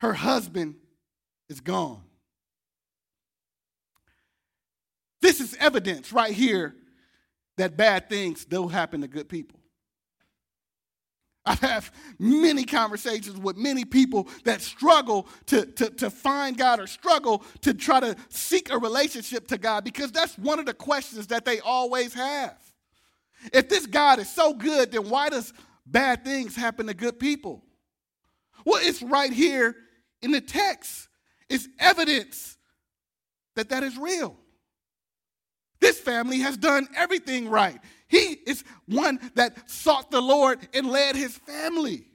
Her 0.00 0.14
husband 0.14 0.76
is 1.48 1.60
gone. 1.60 2.00
This 5.20 5.40
is 5.40 5.56
evidence 5.58 6.12
right 6.12 6.32
here 6.32 6.76
that 7.56 7.76
bad 7.76 8.08
things 8.08 8.44
do 8.44 8.68
happen 8.68 9.00
to 9.00 9.08
good 9.08 9.28
people. 9.28 9.58
I 11.44 11.54
have 11.56 11.90
many 12.20 12.64
conversations 12.64 13.36
with 13.36 13.56
many 13.56 13.84
people 13.84 14.28
that 14.44 14.60
struggle 14.60 15.26
to, 15.46 15.66
to, 15.66 15.90
to 15.90 16.08
find 16.08 16.56
God 16.56 16.78
or 16.78 16.86
struggle 16.86 17.42
to 17.62 17.74
try 17.74 17.98
to 17.98 18.14
seek 18.28 18.70
a 18.70 18.78
relationship 18.78 19.48
to 19.48 19.58
God 19.58 19.82
because 19.82 20.12
that's 20.12 20.38
one 20.38 20.60
of 20.60 20.66
the 20.66 20.74
questions 20.74 21.26
that 21.26 21.44
they 21.44 21.58
always 21.58 22.14
have. 22.14 22.56
If 23.52 23.68
this 23.68 23.86
God 23.86 24.20
is 24.20 24.32
so 24.32 24.54
good, 24.54 24.92
then 24.92 25.08
why 25.08 25.30
does 25.30 25.52
bad 25.90 26.24
things 26.24 26.56
happen 26.56 26.86
to 26.86 26.94
good 26.94 27.18
people? 27.18 27.62
Well, 28.64 28.80
it's 28.82 29.02
right 29.02 29.32
here 29.32 29.74
in 30.22 30.32
the 30.32 30.40
text. 30.40 31.08
It's 31.48 31.68
evidence 31.78 32.56
that 33.56 33.70
that 33.70 33.82
is 33.82 33.96
real. 33.98 34.36
This 35.80 35.98
family 35.98 36.40
has 36.40 36.56
done 36.56 36.88
everything 36.94 37.48
right. 37.48 37.78
He 38.06 38.38
is 38.46 38.64
one 38.86 39.18
that 39.34 39.70
sought 39.70 40.10
the 40.10 40.20
Lord 40.20 40.58
and 40.74 40.90
led 40.90 41.16
his 41.16 41.36
family 41.36 42.06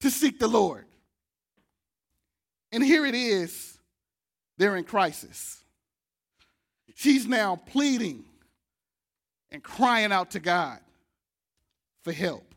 to 0.00 0.10
seek 0.10 0.38
the 0.38 0.48
Lord. 0.48 0.84
And 2.70 2.84
here 2.84 3.06
it 3.06 3.14
is, 3.14 3.78
they're 4.58 4.76
in 4.76 4.84
crisis. 4.84 5.62
She's 6.94 7.26
now 7.26 7.56
pleading 7.56 8.24
and 9.50 9.62
crying 9.62 10.12
out 10.12 10.32
to 10.32 10.40
God 10.40 10.80
for 12.02 12.12
help. 12.12 12.47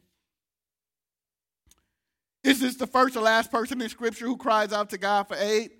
Is 2.44 2.60
this 2.60 2.76
the 2.76 2.88
first 2.88 3.16
or 3.16 3.22
last 3.22 3.52
person 3.52 3.80
in 3.82 3.90
Scripture 3.90 4.26
who 4.26 4.36
cries 4.36 4.74
out 4.74 4.90
to 4.90 4.98
God 4.98 5.28
for 5.28 5.36
aid? 5.36 5.72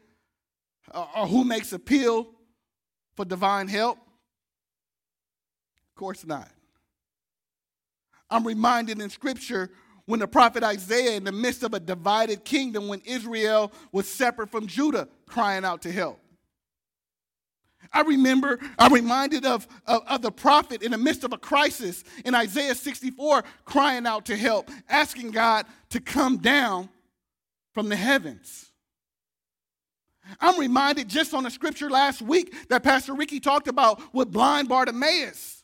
Or 0.94 1.28
who 1.28 1.44
makes 1.44 1.74
appeal 1.74 2.30
for 3.16 3.26
divine 3.26 3.68
help? 3.68 3.98
Of 3.98 5.96
course 5.96 6.26
not. 6.26 6.50
I'm 8.30 8.46
reminded 8.46 9.02
in 9.02 9.10
Scripture 9.10 9.72
when 10.06 10.20
the 10.20 10.28
prophet 10.28 10.64
Isaiah, 10.64 11.18
in 11.18 11.24
the 11.24 11.32
midst 11.32 11.64
of 11.64 11.74
a 11.74 11.80
divided 11.80 12.46
kingdom, 12.46 12.88
when 12.88 13.02
Israel 13.06 13.72
was 13.92 14.08
separate 14.08 14.50
from 14.50 14.68
Judah, 14.68 15.08
crying 15.26 15.66
out 15.66 15.82
to 15.84 15.92
help. 15.92 16.20
I 17.94 18.02
remember, 18.02 18.60
I'm 18.80 18.94
reminded 18.94 19.46
of, 19.46 19.68
of, 19.86 20.04
of, 20.08 20.22
the 20.22 20.32
prophet 20.32 20.82
in 20.82 20.92
the 20.92 20.98
midst 20.98 21.24
of 21.24 21.34
a 21.34 21.38
crisis 21.38 22.04
in 22.24 22.34
Isaiah 22.34 22.76
64 22.76 23.44
crying 23.66 24.06
out 24.06 24.26
to 24.28 24.36
help, 24.36 24.70
asking 24.88 25.32
God 25.32 25.66
to 25.90 26.00
come 26.00 26.38
down 26.38 26.90
from 27.74 27.90
the 27.90 27.96
heavens. 27.96 28.72
I'm 30.40 30.60
reminded 30.60 31.10
just 31.10 31.34
on 31.34 31.44
the 31.44 31.52
scripture 31.52 31.90
last 31.90 32.22
week 32.22 32.54
that 32.70 32.84
Pastor 32.84 33.14
Ricky 33.14 33.40
talked 33.40 33.68
about 33.68 34.02
with 34.14 34.32
blind 34.32 34.70
Bartimaeus 34.70 35.64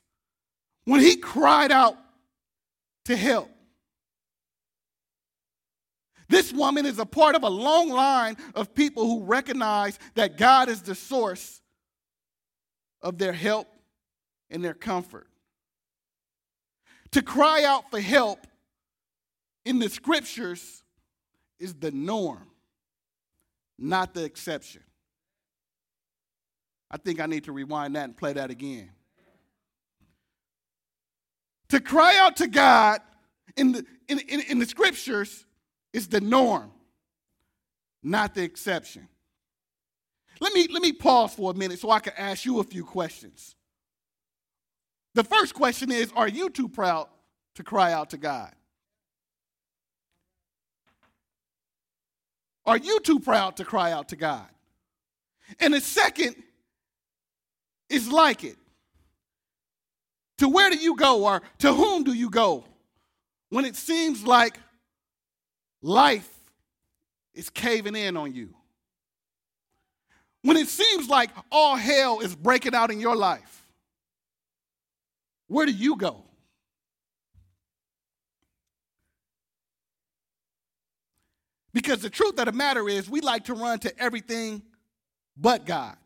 when 0.86 1.00
he 1.00 1.16
cried 1.16 1.72
out 1.72 1.98
to 3.06 3.16
help. 3.16 3.50
This 6.30 6.52
woman 6.52 6.86
is 6.86 7.00
a 7.00 7.06
part 7.06 7.36
of 7.36 7.44
a 7.44 7.50
long 7.50 7.90
line 7.90 8.36
of 8.54 8.74
people 8.74 9.06
who 9.06 9.24
recognize 9.24 9.98
that 10.16 10.38
God 10.38 10.68
is 10.68 10.82
the 10.82 10.96
source 10.96 11.57
of 13.02 13.18
their 13.18 13.34
help 13.34 13.68
and 14.50 14.64
their 14.64 14.74
comfort. 14.74 15.28
To 17.12 17.22
cry 17.22 17.64
out 17.64 17.90
for 17.90 18.00
help 18.00 18.46
in 19.66 19.80
the 19.80 19.90
scriptures 19.90 20.84
is 21.60 21.74
the 21.74 21.92
norm, 21.92 22.48
not 23.78 24.14
the 24.14 24.24
exception. 24.24 24.84
I 26.90 26.98
think 26.98 27.20
I 27.20 27.26
need 27.26 27.46
to 27.46 27.52
rewind 27.52 27.96
that 27.96 28.06
and 28.06 28.16
play 28.16 28.34
that 28.34 28.50
again. 28.50 28.90
To 31.70 31.82
cry 31.82 32.16
out 32.18 32.38
to 32.38 32.48
God 32.48 33.02
in 33.58 33.74
the, 33.74 33.86
in, 34.08 34.20
in, 34.20 34.42
in 34.42 34.60
the 34.60 34.66
scriptures 34.66 35.46
is 35.92 36.08
the 36.08 36.22
norm, 36.22 36.72
not 38.02 38.36
the 38.36 38.44
exception. 38.44 39.08
Let 40.40 40.54
me, 40.54 40.68
let 40.72 40.82
me 40.82 40.94
pause 40.94 41.34
for 41.34 41.52
a 41.52 41.54
minute 41.54 41.80
so 41.80 41.90
I 41.90 42.00
can 42.00 42.14
ask 42.18 42.46
you 42.46 42.60
a 42.60 42.64
few 42.64 42.84
questions. 42.84 43.56
The 45.14 45.24
first 45.24 45.54
question 45.54 45.92
is 45.92 46.12
Are 46.16 46.28
you 46.28 46.50
too 46.50 46.70
proud 46.70 47.08
to 47.56 47.64
cry 47.64 47.94
out 47.94 48.12
to 48.12 48.18
God? 48.18 48.54
Are 52.66 52.78
you 52.78 53.00
too 53.00 53.20
proud 53.20 53.58
to 53.58 53.66
cry 53.66 53.94
out 53.94 54.10
to 54.10 54.16
God? 54.16 54.48
And 55.60 55.74
the 55.74 55.80
second 55.80 56.36
is 57.90 58.12
like 58.12 58.44
it. 58.44 58.58
To 60.40 60.50
where 60.50 60.70
do 60.70 60.78
you 60.78 60.96
go 60.96 61.26
or 61.26 61.42
to 61.60 61.74
whom 61.74 62.04
do 62.04 62.14
you 62.14 62.30
go 62.30 62.66
when 63.50 63.66
it 63.66 63.76
seems 63.76 64.24
like 64.24 64.60
life 65.82 66.30
is 67.34 67.50
caving 67.50 67.96
in 67.96 68.18
on 68.18 68.36
you? 68.36 68.57
When 70.48 70.56
it 70.56 70.70
seems 70.70 71.10
like 71.10 71.30
all 71.52 71.76
hell 71.76 72.22
is 72.22 72.34
breaking 72.34 72.74
out 72.74 72.90
in 72.90 73.02
your 73.02 73.18
life, 73.18 73.66
where 75.48 75.66
do 75.66 75.74
you 75.74 75.98
go? 75.98 76.24
Because 81.74 82.02
the 82.02 82.10
truth 82.10 82.40
of 82.40 82.46
the 82.46 82.54
matter 82.54 82.88
is, 82.88 83.10
we 83.10 83.20
like 83.20 83.44
to 83.46 83.56
run 83.56 83.80
to 83.80 84.02
everything 84.02 84.62
but 85.36 85.66
God. 85.66 85.98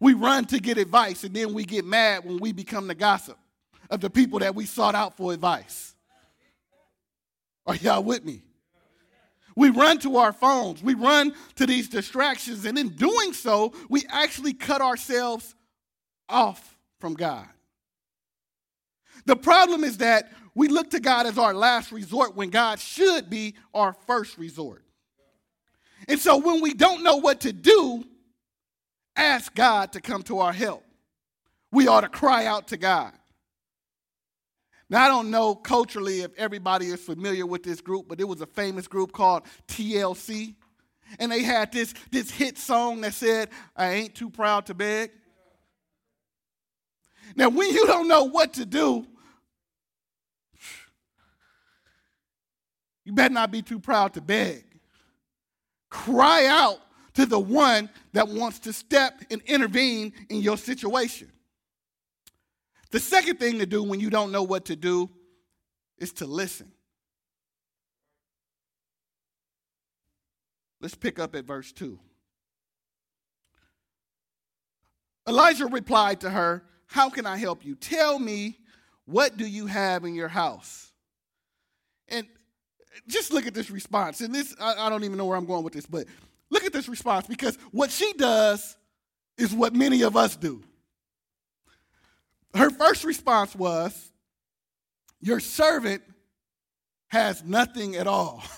We 0.00 0.14
run 0.14 0.46
to 0.46 0.58
get 0.58 0.78
advice, 0.78 1.22
and 1.22 1.32
then 1.32 1.54
we 1.54 1.64
get 1.64 1.84
mad 1.84 2.24
when 2.24 2.38
we 2.38 2.50
become 2.50 2.88
the 2.88 2.96
gossip 2.96 3.38
of 3.88 4.00
the 4.00 4.10
people 4.10 4.40
that 4.40 4.56
we 4.56 4.66
sought 4.66 4.96
out 4.96 5.16
for 5.16 5.32
advice. 5.32 5.94
Are 7.66 7.76
y'all 7.76 8.02
with 8.02 8.24
me? 8.24 8.42
We 9.60 9.68
run 9.68 9.98
to 9.98 10.16
our 10.16 10.32
phones, 10.32 10.82
we 10.82 10.94
run 10.94 11.34
to 11.56 11.66
these 11.66 11.86
distractions, 11.86 12.64
and 12.64 12.78
in 12.78 12.88
doing 12.88 13.34
so, 13.34 13.74
we 13.90 14.06
actually 14.08 14.54
cut 14.54 14.80
ourselves 14.80 15.54
off 16.30 16.78
from 16.98 17.12
God. 17.12 17.46
The 19.26 19.36
problem 19.36 19.84
is 19.84 19.98
that 19.98 20.32
we 20.54 20.68
look 20.68 20.88
to 20.92 20.98
God 20.98 21.26
as 21.26 21.36
our 21.36 21.52
last 21.52 21.92
resort 21.92 22.34
when 22.34 22.48
God 22.48 22.80
should 22.80 23.28
be 23.28 23.54
our 23.74 23.92
first 24.06 24.38
resort. 24.38 24.82
And 26.08 26.18
so 26.18 26.38
when 26.38 26.62
we 26.62 26.72
don't 26.72 27.02
know 27.02 27.16
what 27.16 27.42
to 27.42 27.52
do, 27.52 28.02
ask 29.14 29.54
God 29.54 29.92
to 29.92 30.00
come 30.00 30.22
to 30.22 30.38
our 30.38 30.54
help. 30.54 30.84
We 31.70 31.86
ought 31.86 32.00
to 32.00 32.08
cry 32.08 32.46
out 32.46 32.68
to 32.68 32.78
God. 32.78 33.12
Now, 34.90 35.04
I 35.04 35.08
don't 35.08 35.30
know 35.30 35.54
culturally 35.54 36.22
if 36.22 36.32
everybody 36.36 36.86
is 36.86 37.00
familiar 37.00 37.46
with 37.46 37.62
this 37.62 37.80
group, 37.80 38.08
but 38.08 38.20
it 38.20 38.24
was 38.24 38.40
a 38.40 38.46
famous 38.46 38.88
group 38.88 39.12
called 39.12 39.44
TLC. 39.68 40.56
And 41.20 41.30
they 41.30 41.44
had 41.44 41.70
this, 41.70 41.94
this 42.10 42.28
hit 42.30 42.58
song 42.58 43.00
that 43.02 43.14
said, 43.14 43.50
I 43.76 43.92
ain't 43.92 44.16
too 44.16 44.28
proud 44.28 44.66
to 44.66 44.74
beg. 44.74 45.12
Now, 47.36 47.48
when 47.50 47.72
you 47.72 47.86
don't 47.86 48.08
know 48.08 48.24
what 48.24 48.54
to 48.54 48.66
do, 48.66 49.06
you 53.04 53.12
better 53.12 53.32
not 53.32 53.52
be 53.52 53.62
too 53.62 53.78
proud 53.78 54.14
to 54.14 54.20
beg. 54.20 54.64
Cry 55.88 56.46
out 56.46 56.78
to 57.14 57.26
the 57.26 57.38
one 57.38 57.88
that 58.12 58.26
wants 58.26 58.58
to 58.60 58.72
step 58.72 59.22
and 59.30 59.40
intervene 59.42 60.12
in 60.28 60.40
your 60.40 60.56
situation. 60.56 61.30
The 62.90 63.00
second 63.00 63.38
thing 63.38 63.58
to 63.60 63.66
do 63.66 63.82
when 63.82 64.00
you 64.00 64.10
don't 64.10 64.32
know 64.32 64.42
what 64.42 64.66
to 64.66 64.76
do 64.76 65.08
is 65.98 66.12
to 66.14 66.26
listen. 66.26 66.72
Let's 70.80 70.94
pick 70.94 71.18
up 71.18 71.36
at 71.36 71.44
verse 71.44 71.72
2. 71.72 71.98
Elijah 75.28 75.66
replied 75.66 76.20
to 76.22 76.30
her, 76.30 76.64
How 76.86 77.10
can 77.10 77.26
I 77.26 77.36
help 77.36 77.64
you? 77.64 77.76
Tell 77.76 78.18
me, 78.18 78.58
what 79.04 79.36
do 79.36 79.46
you 79.46 79.66
have 79.66 80.04
in 80.04 80.14
your 80.14 80.28
house? 80.28 80.92
And 82.08 82.26
just 83.06 83.32
look 83.32 83.46
at 83.46 83.54
this 83.54 83.70
response. 83.70 84.20
And 84.20 84.34
this, 84.34 84.56
I, 84.60 84.86
I 84.86 84.90
don't 84.90 85.04
even 85.04 85.18
know 85.18 85.26
where 85.26 85.36
I'm 85.36 85.44
going 85.46 85.62
with 85.62 85.74
this, 85.74 85.86
but 85.86 86.06
look 86.50 86.64
at 86.64 86.72
this 86.72 86.88
response 86.88 87.26
because 87.26 87.56
what 87.70 87.90
she 87.90 88.12
does 88.14 88.76
is 89.36 89.54
what 89.54 89.74
many 89.74 90.02
of 90.02 90.16
us 90.16 90.36
do. 90.36 90.62
Her 92.54 92.70
first 92.70 93.04
response 93.04 93.54
was, 93.54 94.10
Your 95.20 95.40
servant 95.40 96.02
has 97.08 97.44
nothing 97.44 97.96
at 97.96 98.06
all. 98.06 98.42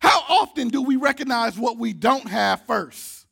How 0.00 0.24
often 0.28 0.68
do 0.68 0.82
we 0.82 0.96
recognize 0.96 1.58
what 1.58 1.78
we 1.78 1.92
don't 1.92 2.28
have 2.28 2.66
first? 2.66 3.26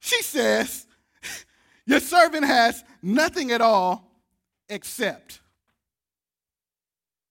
She 0.00 0.22
says, 0.22 0.86
Your 1.86 2.00
servant 2.00 2.44
has 2.44 2.84
nothing 3.02 3.52
at 3.52 3.60
all 3.60 4.06
except 4.68 5.40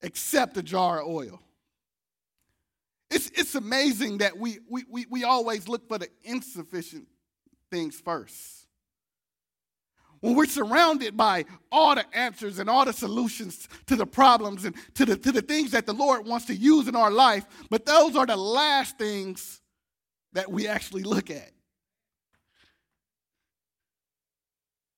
except 0.02 0.58
a 0.58 0.64
jar 0.64 1.02
of 1.02 1.08
oil. 1.08 1.42
It's, 3.12 3.30
it's 3.30 3.56
amazing 3.56 4.20
that 4.20 4.38
we, 4.38 4.60
we, 4.70 4.84
we, 4.90 5.06
we 5.10 5.24
always 5.24 5.68
look 5.68 5.88
for 5.88 5.98
the 5.98 6.10
insufficient 6.24 7.08
things 7.72 8.00
first. 8.00 8.68
When 10.22 10.36
we're 10.36 10.46
surrounded 10.46 11.16
by 11.16 11.46
all 11.72 11.96
the 11.96 12.06
answers 12.16 12.60
and 12.60 12.70
all 12.70 12.84
the 12.84 12.94
solutions 12.94 13.70
to 13.88 13.96
the 13.96 14.06
problems 14.06 14.66
and 14.66 14.76
to 14.96 15.06
the, 15.06 15.18
to 15.18 15.32
the 15.32 15.42
things 15.42 15.72
that 15.72 15.86
the 15.86 15.94
Lord 15.94 16.28
wants 16.28 16.46
to 16.48 16.56
use 16.56 16.88
in 16.88 16.96
our 16.96 17.10
life, 17.10 17.46
but 17.70 17.86
those 17.86 18.16
are 18.16 18.26
the 18.26 18.36
last 18.36 18.98
things 18.98 19.62
that 20.34 20.52
we 20.52 20.68
actually 20.68 21.04
look 21.04 21.32
at. 21.32 21.52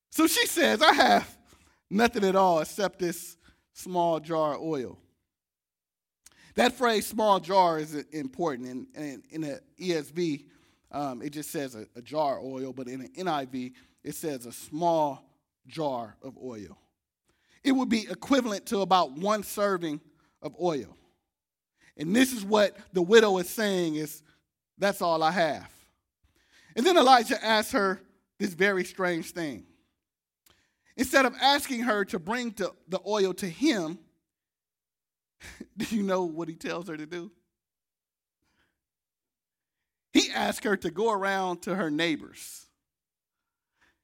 So 0.10 0.28
she 0.28 0.45
says, 0.47 0.82
I 0.82 0.93
have 0.93 1.38
nothing 1.89 2.24
at 2.26 2.36
all 2.36 2.60
except 2.60 3.00
this 3.00 3.38
small 3.74 4.19
jar 4.19 4.56
of 4.56 4.62
oil. 4.62 4.97
That 6.62 6.74
phrase, 6.74 7.08
small 7.08 7.39
jar, 7.39 7.80
is 7.80 7.95
important. 8.12 8.67
And 8.69 8.88
in, 8.95 9.24
in, 9.32 9.41
the 9.41 9.62
ESV, 9.80 10.45
um, 10.91 11.24
it 11.24 11.32
just 11.32 11.50
says 11.50 11.74
a, 11.74 11.88
a 11.95 12.04
jar 12.04 12.38
of 12.38 12.45
oil, 12.45 12.71
but 12.71 12.88
in 12.88 13.00
the 13.00 13.10
NIV, 13.10 13.74
it 14.04 14.13
says 14.13 14.45
a 14.45 14.52
small 14.52 15.28
jar 15.65 16.15
of 16.21 16.38
oil. 16.38 16.78
It 17.63 17.71
would 17.71 17.89
be 17.89 18.06
equivalent 18.08 18.67
to 18.67 18.82
about 18.82 19.13
one 19.13 19.41
serving 19.41 20.02
of 20.43 20.56
oil. 20.62 20.95
And 21.97 22.15
this 22.15 22.32
is 22.32 22.45
what 22.45 22.78
the 22.93 23.02
widow 23.02 23.39
is 23.39 23.50
saying 23.50 23.95
is 23.95 24.21
that's 24.78 25.02
all 25.02 25.24
I 25.24 25.32
have. 25.32 25.71
And 26.76 26.86
then 26.86 26.95
Elijah 26.95 27.43
asks 27.43 27.71
her 27.71 28.00
this 28.38 28.54
very 28.54 28.84
strange 28.84 29.32
thing. 29.32 29.63
Instead 30.95 31.26
of 31.26 31.34
asking 31.41 31.80
her 31.80 32.06
to 32.06 32.19
bring 32.19 32.52
the 32.52 33.00
oil 33.08 33.34
to 33.34 33.47
him, 33.47 33.97
do 35.77 35.95
you 35.95 36.04
know 36.04 36.23
what 36.23 36.47
he 36.47 36.56
tells 36.56 36.88
her 36.88 36.97
to 36.97 37.06
do? 37.06 37.32
He 40.13 40.30
asks 40.32 40.65
her 40.65 40.75
to 40.77 40.91
go 40.91 41.12
around 41.12 41.62
to 41.63 41.75
her 41.75 41.89
neighbors. 41.89 42.65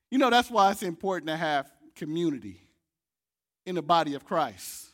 You 0.10 0.18
know, 0.18 0.30
that's 0.30 0.50
why 0.50 0.72
it's 0.72 0.84
important 0.84 1.28
to 1.28 1.36
have 1.36 1.70
community 1.96 2.62
in 3.66 3.76
the 3.76 3.82
body 3.82 4.14
of 4.14 4.24
Christ. 4.24 4.86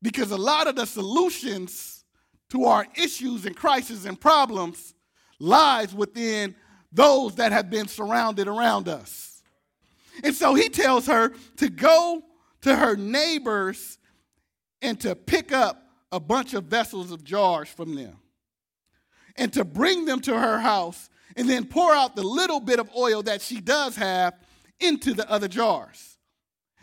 Because 0.00 0.30
a 0.30 0.38
lot 0.38 0.66
of 0.66 0.76
the 0.76 0.86
solutions 0.86 2.04
to 2.48 2.64
our 2.64 2.86
issues 2.94 3.44
and 3.44 3.54
crises 3.54 4.06
and 4.06 4.18
problems 4.18 4.94
lies 5.38 5.94
within 5.94 6.54
those 6.92 7.34
that 7.36 7.52
have 7.52 7.70
been 7.70 7.86
surrounded 7.86 8.48
around 8.48 8.88
us. 8.88 9.42
And 10.24 10.34
so 10.34 10.54
he 10.54 10.68
tells 10.68 11.06
her 11.06 11.32
to 11.56 11.68
go 11.68 12.22
to 12.62 12.74
her 12.74 12.96
neighbors 12.96 13.98
and 14.82 14.98
to 15.00 15.14
pick 15.14 15.52
up 15.52 15.82
a 16.12 16.20
bunch 16.20 16.54
of 16.54 16.64
vessels 16.64 17.12
of 17.12 17.24
jars 17.24 17.68
from 17.68 17.94
them 17.94 18.16
and 19.36 19.52
to 19.52 19.64
bring 19.64 20.04
them 20.04 20.20
to 20.20 20.38
her 20.38 20.58
house 20.58 21.08
and 21.36 21.48
then 21.48 21.64
pour 21.64 21.94
out 21.94 22.16
the 22.16 22.22
little 22.22 22.60
bit 22.60 22.78
of 22.78 22.90
oil 22.96 23.22
that 23.22 23.40
she 23.40 23.60
does 23.60 23.96
have 23.96 24.34
into 24.80 25.14
the 25.14 25.30
other 25.30 25.48
jars. 25.48 26.18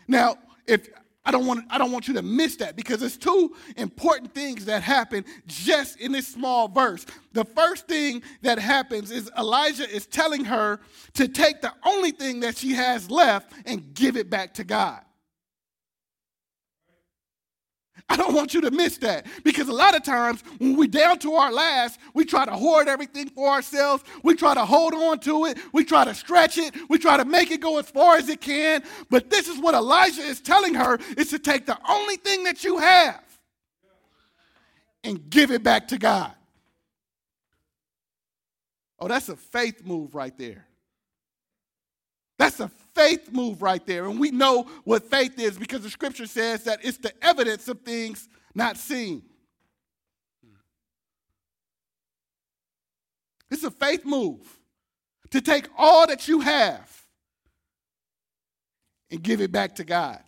Now, 0.08 0.38
if 0.66 0.88
I 1.26 1.32
don't 1.32 1.46
want 1.46 1.66
I 1.70 1.78
don't 1.78 1.92
want 1.92 2.08
you 2.08 2.14
to 2.14 2.22
miss 2.22 2.56
that 2.58 2.78
because 2.78 3.02
there's 3.02 3.18
two 3.18 3.54
important 3.76 4.34
things 4.34 4.64
that 4.66 4.82
happen 4.82 5.26
just 5.46 6.00
in 6.00 6.14
this 6.14 6.26
small 6.26 6.70
verse. 6.70 7.06
The 7.34 7.44
first 7.44 7.86
thing 7.86 8.24
that 8.44 8.60
happens 8.60 9.12
is 9.12 9.30
Elijah 9.38 9.90
is 9.90 10.06
telling 10.06 10.46
her 10.46 10.80
to 11.16 11.28
take 11.28 11.62
the 11.62 11.74
only 11.86 12.12
thing 12.12 12.40
that 12.42 12.58
she 12.58 12.72
has 12.76 13.12
left 13.12 13.52
and 13.66 13.94
give 13.94 14.16
it 14.16 14.30
back 14.30 14.54
to 14.54 14.64
God. 14.64 15.02
I 18.07 18.07
don't 18.18 18.34
want 18.34 18.54
you 18.54 18.62
to 18.62 18.72
miss 18.72 18.98
that 18.98 19.26
because 19.44 19.68
a 19.70 19.74
lot 19.74 19.96
of 19.96 20.04
times 20.04 20.44
when 20.58 20.76
we're 20.76 20.88
down 20.88 21.20
to 21.20 21.34
our 21.34 21.52
last, 21.52 22.00
we 22.14 22.26
try 22.26 22.46
to 22.46 22.52
hoard 22.52 22.88
everything 22.88 23.30
for 23.30 23.48
ourselves. 23.48 24.04
We 24.24 24.36
try 24.36 24.54
to 24.54 24.66
hold 24.66 24.94
on 24.94 25.20
to 25.22 25.46
it. 25.46 25.58
We 25.72 25.84
try 25.84 26.06
to 26.06 26.14
stretch 26.14 26.58
it. 26.58 26.76
We 26.90 26.98
try 26.98 27.18
to 27.18 27.26
make 27.26 27.52
it 27.52 27.62
go 27.62 27.78
as 27.78 27.90
far 27.90 28.18
as 28.18 28.30
it 28.30 28.42
can. 28.42 28.84
But 29.10 29.30
this 29.30 29.48
is 29.48 29.60
what 29.60 29.76
Elijah 29.76 30.22
is 30.22 30.42
telling 30.42 30.74
her 30.74 31.00
is 31.16 31.30
to 31.30 31.40
take 31.40 31.66
the 31.66 31.78
only 31.90 32.18
thing 32.18 32.44
that 32.44 32.64
you 32.64 32.80
have 32.80 33.24
and 35.04 35.30
give 35.30 35.52
it 35.52 35.64
back 35.64 35.88
to 35.90 35.98
God. 35.98 36.34
Oh, 39.00 39.08
that's 39.08 39.30
a 39.30 39.36
faith 39.36 39.86
move 39.86 40.16
right 40.16 40.36
there. 40.38 40.66
That's 42.38 42.60
a 42.60 42.70
faith 42.98 43.32
move 43.32 43.62
right 43.62 43.86
there. 43.86 44.06
And 44.06 44.20
we 44.20 44.32
know 44.32 44.64
what 44.84 45.10
faith 45.10 45.40
is 45.40 45.58
because 45.58 45.82
the 45.82 45.90
scripture 45.90 46.26
says 46.26 46.64
that 46.64 46.80
it's 46.84 46.98
the 46.98 47.14
evidence 47.24 47.68
of 47.68 47.82
things 47.82 48.28
not 48.56 48.76
seen. 48.78 49.22
It's 53.52 53.64
a 53.64 53.72
faith 53.72 54.04
move 54.04 54.42
to 55.30 55.42
take 55.42 55.68
all 55.78 56.08
that 56.08 56.28
you 56.28 56.42
have 56.42 57.06
and 59.12 59.22
give 59.22 59.42
it 59.42 59.52
back 59.52 59.76
to 59.76 59.84
God. 59.84 60.20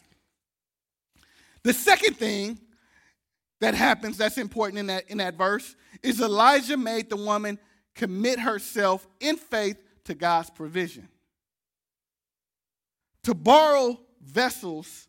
The 1.63 1.73
second 1.73 2.17
thing 2.17 2.59
that 3.59 3.73
happens 3.73 4.17
that's 4.17 4.37
important 4.37 4.79
in 4.79 4.87
that, 4.87 5.09
in 5.09 5.17
that 5.17 5.35
verse 5.35 5.75
is 6.01 6.21
Elijah 6.21 6.77
made 6.77 7.09
the 7.09 7.17
woman 7.17 7.59
commit 7.95 8.39
herself 8.39 9.05
in 9.19 9.35
faith 9.35 9.77
to 10.05 10.13
God's 10.13 10.49
provision. 10.49 11.09
To 13.29 13.35
borrow 13.35 14.01
vessels 14.25 15.07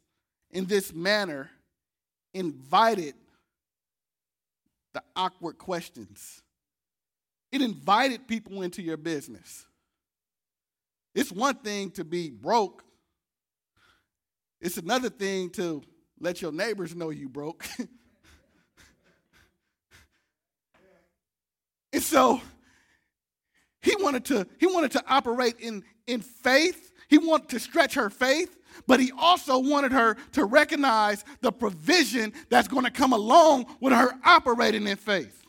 in 0.50 0.66
this 0.66 0.92
manner 0.92 1.48
invited 2.35 3.14
the 4.92 5.02
awkward 5.16 5.56
questions. 5.56 6.42
It 7.50 7.62
invited 7.62 8.28
people 8.28 8.61
into 8.61 8.83
your 8.83 8.98
business. 8.98 9.64
It's 11.14 11.33
one 11.33 11.54
thing 11.54 11.92
to 11.92 12.04
be 12.04 12.28
broke, 12.28 12.85
it's 14.61 14.76
another 14.76 15.09
thing 15.09 15.48
to 15.52 15.83
let 16.20 16.42
your 16.42 16.52
neighbors 16.52 16.94
know 16.94 17.09
you 17.09 17.26
broke. 17.26 17.64
and 21.94 22.02
so 22.02 22.42
he 23.80 23.96
wanted 23.98 24.26
to, 24.26 24.46
he 24.59 24.66
wanted 24.66 24.90
to 24.90 25.02
operate 25.09 25.59
in, 25.59 25.83
in 26.06 26.20
faith. 26.20 26.89
He 27.11 27.18
wanted 27.18 27.49
to 27.49 27.59
stretch 27.59 27.94
her 27.94 28.09
faith, 28.09 28.57
but 28.87 29.01
he 29.01 29.11
also 29.18 29.59
wanted 29.59 29.90
her 29.90 30.16
to 30.33 30.44
recognize 30.44 31.25
the 31.40 31.51
provision 31.51 32.33
that's 32.49 32.68
going 32.68 32.85
to 32.85 32.90
come 32.90 33.12
along 33.12 33.66
with 33.81 33.92
her 33.92 34.12
operating 34.25 34.87
in 34.87 34.96
faith. 34.96 35.44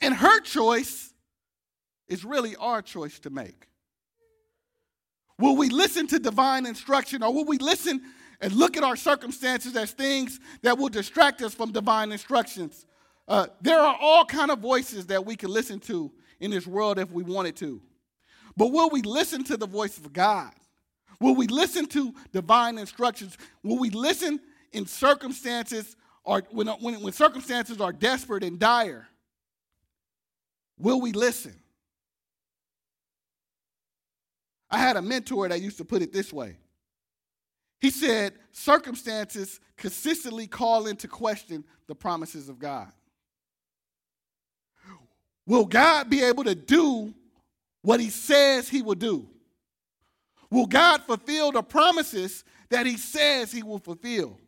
And 0.00 0.12
her 0.12 0.40
choice 0.40 1.14
is 2.08 2.24
really 2.24 2.56
our 2.56 2.82
choice 2.82 3.20
to 3.20 3.30
make. 3.30 3.68
Will 5.38 5.56
we 5.56 5.68
listen 5.68 6.08
to 6.08 6.18
divine 6.18 6.66
instruction 6.66 7.22
or 7.22 7.32
will 7.32 7.44
we 7.44 7.58
listen 7.58 8.02
and 8.40 8.52
look 8.52 8.76
at 8.76 8.82
our 8.82 8.96
circumstances 8.96 9.76
as 9.76 9.92
things 9.92 10.40
that 10.62 10.76
will 10.76 10.88
distract 10.88 11.40
us 11.40 11.54
from 11.54 11.70
divine 11.70 12.10
instructions? 12.10 12.84
Uh, 13.28 13.46
there 13.60 13.78
are 13.78 13.96
all 14.00 14.24
kind 14.24 14.50
of 14.50 14.58
voices 14.58 15.06
that 15.06 15.24
we 15.24 15.36
can 15.36 15.50
listen 15.50 15.78
to 15.78 16.10
in 16.40 16.50
this 16.50 16.66
world 16.66 16.98
if 16.98 17.12
we 17.12 17.22
wanted 17.22 17.54
to. 17.54 17.80
But 18.56 18.68
will 18.68 18.90
we 18.90 19.02
listen 19.02 19.44
to 19.44 19.56
the 19.56 19.66
voice 19.66 19.98
of 19.98 20.12
God? 20.12 20.52
Will 21.20 21.34
we 21.34 21.46
listen 21.46 21.86
to 21.86 22.14
divine 22.32 22.78
instructions? 22.78 23.38
Will 23.62 23.78
we 23.78 23.90
listen 23.90 24.40
in 24.72 24.86
circumstances 24.86 25.96
or 26.24 26.42
when, 26.50 26.66
when, 26.68 27.00
when 27.00 27.12
circumstances 27.12 27.80
are 27.80 27.92
desperate 27.92 28.44
and 28.44 28.58
dire? 28.58 29.06
Will 30.78 31.00
we 31.00 31.12
listen? 31.12 31.54
I 34.70 34.78
had 34.78 34.96
a 34.96 35.02
mentor 35.02 35.48
that 35.48 35.60
used 35.60 35.78
to 35.78 35.84
put 35.84 36.02
it 36.02 36.12
this 36.12 36.32
way. 36.32 36.56
He 37.80 37.90
said, 37.90 38.34
circumstances 38.52 39.60
consistently 39.76 40.46
call 40.46 40.86
into 40.86 41.08
question 41.08 41.64
the 41.88 41.94
promises 41.94 42.48
of 42.48 42.58
God. 42.58 42.90
Will 45.46 45.66
God 45.66 46.08
be 46.08 46.22
able 46.22 46.44
to 46.44 46.54
do 46.54 47.12
what 47.82 48.00
he 48.00 48.10
says 48.10 48.68
he 48.68 48.82
will 48.82 48.94
do? 48.94 49.28
Will 50.50 50.66
God 50.66 51.02
fulfill 51.02 51.52
the 51.52 51.62
promises 51.62 52.44
that 52.70 52.86
he 52.86 52.96
says 52.96 53.52
he 53.52 53.62
will 53.62 53.78
fulfill? 53.78 54.38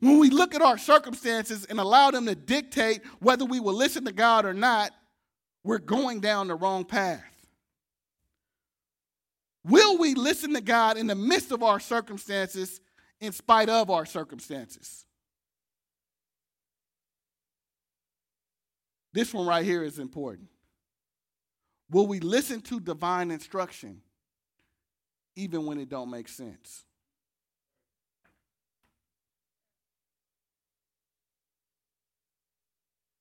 When 0.00 0.18
we 0.18 0.30
look 0.30 0.54
at 0.54 0.62
our 0.62 0.78
circumstances 0.78 1.64
and 1.64 1.78
allow 1.78 2.10
them 2.10 2.26
to 2.26 2.34
dictate 2.34 3.02
whether 3.18 3.44
we 3.44 3.60
will 3.60 3.74
listen 3.74 4.04
to 4.04 4.12
God 4.12 4.44
or 4.44 4.54
not, 4.54 4.92
we're 5.64 5.78
going 5.78 6.20
down 6.20 6.48
the 6.48 6.54
wrong 6.54 6.84
path. 6.84 7.22
Will 9.64 9.98
we 9.98 10.14
listen 10.14 10.54
to 10.54 10.60
God 10.60 10.96
in 10.96 11.06
the 11.06 11.14
midst 11.14 11.52
of 11.52 11.62
our 11.62 11.78
circumstances, 11.78 12.80
in 13.20 13.32
spite 13.32 13.68
of 13.68 13.90
our 13.90 14.04
circumstances? 14.04 15.04
This 19.12 19.32
one 19.32 19.46
right 19.46 19.64
here 19.64 19.84
is 19.84 19.98
important. 19.98 20.48
Will 21.92 22.06
we 22.06 22.18
listen 22.18 22.60
to 22.62 22.80
divine 22.80 23.30
instruction 23.30 24.00
even 25.36 25.64
when 25.66 25.78
it 25.78 25.88
don't 25.88 26.10
make 26.10 26.28
sense? 26.28 26.84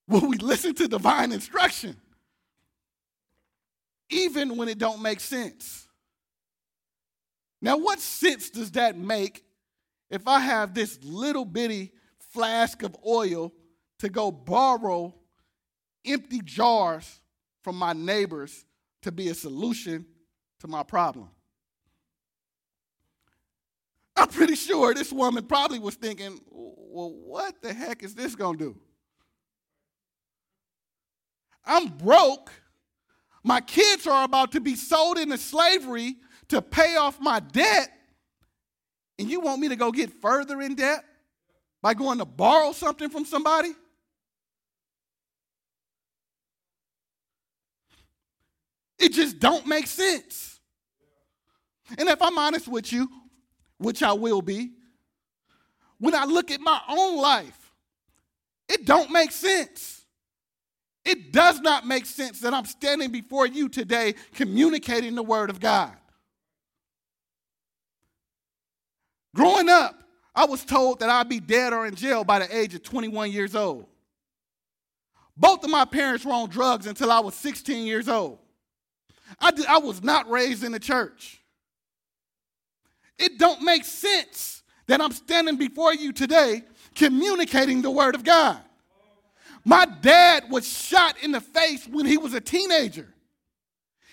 Will 0.08 0.28
we 0.28 0.38
listen 0.38 0.74
to 0.76 0.88
divine 0.88 1.32
instruction 1.32 1.96
even 4.12 4.58
when 4.58 4.68
it 4.68 4.78
don't 4.78 5.02
make 5.02 5.20
sense. 5.20 5.88
Now, 7.62 7.78
what 7.78 8.00
sense 8.00 8.50
does 8.50 8.72
that 8.72 8.98
make 8.98 9.44
if 10.10 10.28
I 10.28 10.40
have 10.40 10.74
this 10.74 11.00
little 11.02 11.46
bitty 11.46 11.94
flask 12.34 12.84
of 12.84 12.96
oil 13.08 13.54
to 14.00 14.10
go 14.10 14.32
borrow 14.32 15.16
empty 16.06 16.42
jars 16.44 17.21
from 17.62 17.76
my 17.76 17.94
neighbors 17.94 18.66
to 19.02 19.12
be 19.12 19.30
a 19.30 19.34
solution 19.34 20.06
to 20.60 20.68
my 20.68 20.84
problem? 20.84 21.30
I'm 24.16 24.28
pretty 24.28 24.56
sure 24.56 24.94
this 24.94 25.12
woman 25.12 25.46
probably 25.46 25.80
was 25.80 25.96
thinking, 25.96 26.40
well, 26.50 27.12
what 27.12 27.62
the 27.62 27.74
heck 27.74 28.04
is 28.04 28.14
this 28.14 28.36
going 28.36 28.58
to 28.58 28.64
do? 28.66 28.78
I'm 31.66 31.88
broke 31.88 32.52
my 33.44 33.62
kids 33.62 34.06
are 34.08 34.24
about 34.24 34.52
to 34.52 34.60
be 34.60 34.76
sold 34.76 35.18
into 35.18 35.38
slavery 35.38 36.18
to 36.50 36.62
pay 36.62 36.96
off 36.96 37.20
my 37.20 37.40
debt. 37.40 37.92
And 39.18 39.30
you 39.30 39.40
want 39.40 39.62
me 39.62 39.70
to 39.70 39.76
go 39.76 39.92
get 39.92 40.22
further 40.22 40.62
in 40.62 40.76
debt 40.76 41.04
by 41.82 41.94
going 41.94 42.20
to 42.20 42.26
borrow 42.26 42.72
something 42.72 43.10
from 43.10 43.26
somebody? 43.26 43.74
It 49.02 49.14
just 49.14 49.40
don't 49.40 49.66
make 49.66 49.88
sense. 49.88 50.60
And 51.98 52.08
if 52.08 52.22
I'm 52.22 52.38
honest 52.38 52.68
with 52.68 52.94
you, 52.94 53.10
which 53.80 54.04
I 54.04 54.14
will 54.14 54.44
be, 54.44 54.74
when 55.98 56.14
I 56.14 56.26
look 56.26 56.52
at 56.52 56.62
my 56.62 56.80
own 56.88 57.18
life, 57.18 57.74
it 58.70 58.86
don't 58.86 59.10
make 59.10 59.32
sense. 59.32 60.06
It 61.04 61.34
does 61.34 61.60
not 61.62 61.88
make 61.88 62.06
sense 62.06 62.42
that 62.42 62.54
I'm 62.54 62.66
standing 62.66 63.12
before 63.12 63.48
you 63.48 63.70
today 63.70 64.14
communicating 64.36 65.16
the 65.16 65.24
Word 65.24 65.50
of 65.50 65.60
God. 65.60 65.96
Growing 69.36 69.68
up, 69.68 69.96
I 70.36 70.46
was 70.46 70.64
told 70.64 71.00
that 71.00 71.10
I'd 71.10 71.28
be 71.28 71.40
dead 71.40 71.74
or 71.74 71.88
in 71.88 71.96
jail 71.96 72.24
by 72.24 72.38
the 72.38 72.56
age 72.56 72.76
of 72.76 72.84
21 72.84 73.32
years 73.32 73.56
old. 73.56 73.88
Both 75.36 75.64
of 75.64 75.72
my 75.72 75.86
parents 75.86 76.24
were 76.24 76.34
on 76.34 76.50
drugs 76.50 76.86
until 76.86 77.12
I 77.12 77.20
was 77.20 77.34
16 77.34 77.88
years 77.88 78.08
old. 78.08 78.38
I, 79.40 79.52
did, 79.52 79.66
I 79.66 79.80
was 79.80 80.04
not 80.04 80.30
raised 80.30 80.64
in 80.64 80.72
the 80.72 80.80
church. 80.80 81.42
It 83.18 83.38
don't 83.38 83.62
make 83.62 83.86
sense 83.86 84.64
that 84.88 85.02
I'm 85.02 85.12
standing 85.12 85.58
before 85.58 85.94
you 85.94 86.12
today 86.12 86.64
communicating 86.96 87.82
the 87.82 87.92
Word 87.92 88.16
of 88.16 88.24
God. 88.24 88.60
My 89.64 89.86
dad 89.86 90.46
was 90.50 90.68
shot 90.68 91.16
in 91.22 91.32
the 91.32 91.42
face 91.42 91.88
when 91.88 92.06
he 92.06 92.18
was 92.18 92.34
a 92.34 92.42
teenager. 92.42 93.14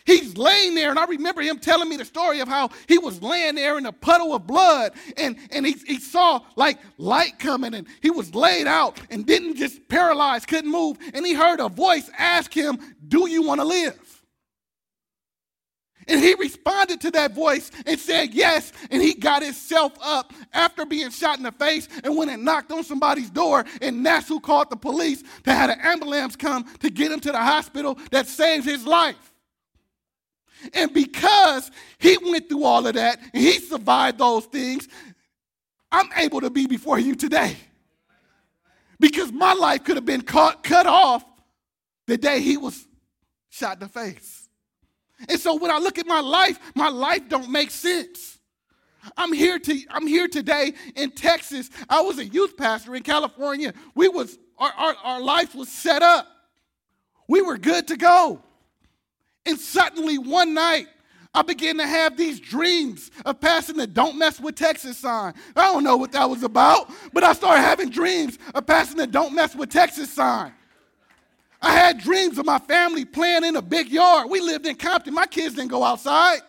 He's 0.05 0.39
laying 0.39 0.75
there, 0.75 0.89
and 0.89 0.99
I 0.99 1.05
remember 1.05 1.43
him 1.43 1.59
telling 1.59 1.87
me 1.87 1.99
the 1.99 2.05
story 2.05 2.41
of 2.41 2.49
how 2.49 2.71
he 2.87 2.97
was 2.97 3.21
laying 3.23 3.57
there 3.57 3.77
in 3.77 3.85
a 3.85 3.93
puddle 3.93 4.35
of 4.35 4.47
blood, 4.47 4.93
and, 5.19 5.37
and 5.51 5.67
he, 5.67 5.73
he 5.87 6.01
saw 6.01 6.41
like 6.57 6.79
light 6.97 7.39
coming, 7.39 7.75
and 7.75 7.87
he 8.01 8.11
was 8.11 8.35
laid 8.35 8.67
out 8.67 8.99
and 9.11 9.27
didn't 9.27 9.57
just 9.57 9.87
paralyze, 9.89 10.47
couldn't 10.47 10.71
move, 10.71 10.97
and 11.13 11.27
he 11.27 11.35
heard 11.35 11.61
a 11.61 11.69
voice 11.69 12.11
ask 12.17 12.55
him, 12.55 12.79
Do 13.07 13.29
you 13.29 13.43
want 13.43 13.61
to 13.61 13.67
live? 13.67 14.18
And 16.09 16.21
he 16.21 16.35
responded 16.35 17.03
to 17.03 17.11
that 17.13 17.35
voice 17.35 17.71
and 17.87 18.01
said 18.01 18.33
yes. 18.33 18.73
And 18.91 19.03
he 19.03 19.15
got 19.15 19.43
himself 19.43 19.93
up 20.03 20.33
after 20.55 20.87
being 20.87 21.11
shot 21.11 21.37
in 21.37 21.45
the 21.45 21.53
face 21.53 21.87
and 22.03 22.17
went 22.17 22.31
and 22.31 22.45
knocked 22.45 22.73
on 22.73 22.83
somebody's 22.83 23.31
door. 23.31 23.67
And 23.83 24.05
that's 24.05 24.27
who 24.27 24.41
called 24.41 24.71
the 24.71 24.77
police 24.77 25.23
to 25.45 25.53
have 25.53 25.69
an 25.69 25.79
ambulance 25.83 26.35
come 26.35 26.65
to 26.79 26.91
get 26.91 27.13
him 27.13 27.21
to 27.21 27.33
the 27.33 27.39
hospital 27.39 27.99
that 28.11 28.27
saved 28.27 28.65
his 28.65 28.87
life. 28.87 29.17
And 30.73 30.93
because 30.93 31.71
he 31.99 32.19
went 32.19 32.49
through 32.49 32.65
all 32.65 32.87
of 32.87 32.95
that 32.95 33.21
and 33.33 33.43
he 33.43 33.61
survived 33.61 34.19
those 34.19 34.47
things, 34.47 34.89
I'm 35.93 36.09
able 36.17 36.41
to 36.41 36.51
be 36.51 36.67
before 36.67 36.99
you 36.99 37.15
today. 37.15 37.57
Because 38.99 39.31
my 39.31 39.53
life 39.53 39.85
could 39.85 39.97
have 39.97 40.07
been 40.07 40.23
cut 40.23 40.87
off 40.87 41.25
the 42.07 42.17
day 42.17 42.41
he 42.41 42.57
was 42.57 42.87
shot 43.51 43.75
in 43.75 43.81
the 43.81 43.89
face. 43.89 44.38
And 45.29 45.41
so 45.41 45.57
when 45.57 45.71
I 45.71 45.79
look 45.79 45.99
at 45.99 46.07
my 46.07 46.21
life, 46.21 46.59
my 46.75 46.89
life 46.89 47.29
don't 47.29 47.51
make 47.51 47.71
sense. 47.71 48.39
I'm 49.17 49.33
here 49.33 49.59
to 49.59 49.81
I'm 49.91 50.07
here 50.07 50.29
today 50.29 50.75
in 50.97 51.11
Texas. 51.13 51.71
I 51.89 52.01
was 52.03 52.19
a 52.19 52.25
youth 52.25 52.57
pastor 52.57 52.95
in 52.95 53.03
California. 53.03 53.73
We 53.95 54.09
was 54.09 54.39
our, 54.59 54.73
our, 54.73 54.97
our 55.03 55.21
life 55.21 55.55
was 55.55 55.69
set 55.69 56.03
up. 56.03 56.27
We 57.29 57.43
were 57.43 57.59
good 57.59 57.89
to 57.89 57.97
go. 57.97 58.43
And 59.47 59.59
suddenly 59.59 60.19
one 60.19 60.53
night, 60.53 60.89
I 61.35 61.43
began 61.43 61.77
to 61.79 61.87
have 61.87 62.17
these 62.17 62.41
dreams 62.41 63.11
of 63.25 63.41
passing 63.41 63.77
the 63.77 63.87
Don't 63.87 64.19
Mess 64.19 64.41
with 64.41 64.57
Texas 64.57 64.99
sign. 64.99 65.35
I 65.55 65.73
don't 65.73 65.85
know 65.85 65.97
what 65.97 66.13
that 66.13 66.29
was 66.29 66.43
about, 66.43 66.91
but 67.13 67.23
I 67.23 67.33
started 67.33 67.63
having 67.63 67.91
dreams 67.91 68.39
of 68.55 68.67
passing 68.67 68.97
the 68.97 69.07
Don't 69.07 69.35
Mess 69.35 69.55
with 69.55 69.71
Texas 69.71 70.13
sign. 70.13 70.53
I 71.61 71.73
had 71.73 71.99
dreams 71.99 72.39
of 72.39 72.47
my 72.47 72.59
family 72.59 73.05
playing 73.05 73.45
in 73.45 73.57
a 73.57 73.63
big 73.63 73.89
yard. 73.89 74.31
We 74.31 74.41
lived 74.41 74.67
in 74.67 74.77
Compton. 74.77 75.15
My 75.15 75.27
kids 75.27 75.57
didn't 75.57 75.71
go 75.71 75.83
outside. 75.83 76.41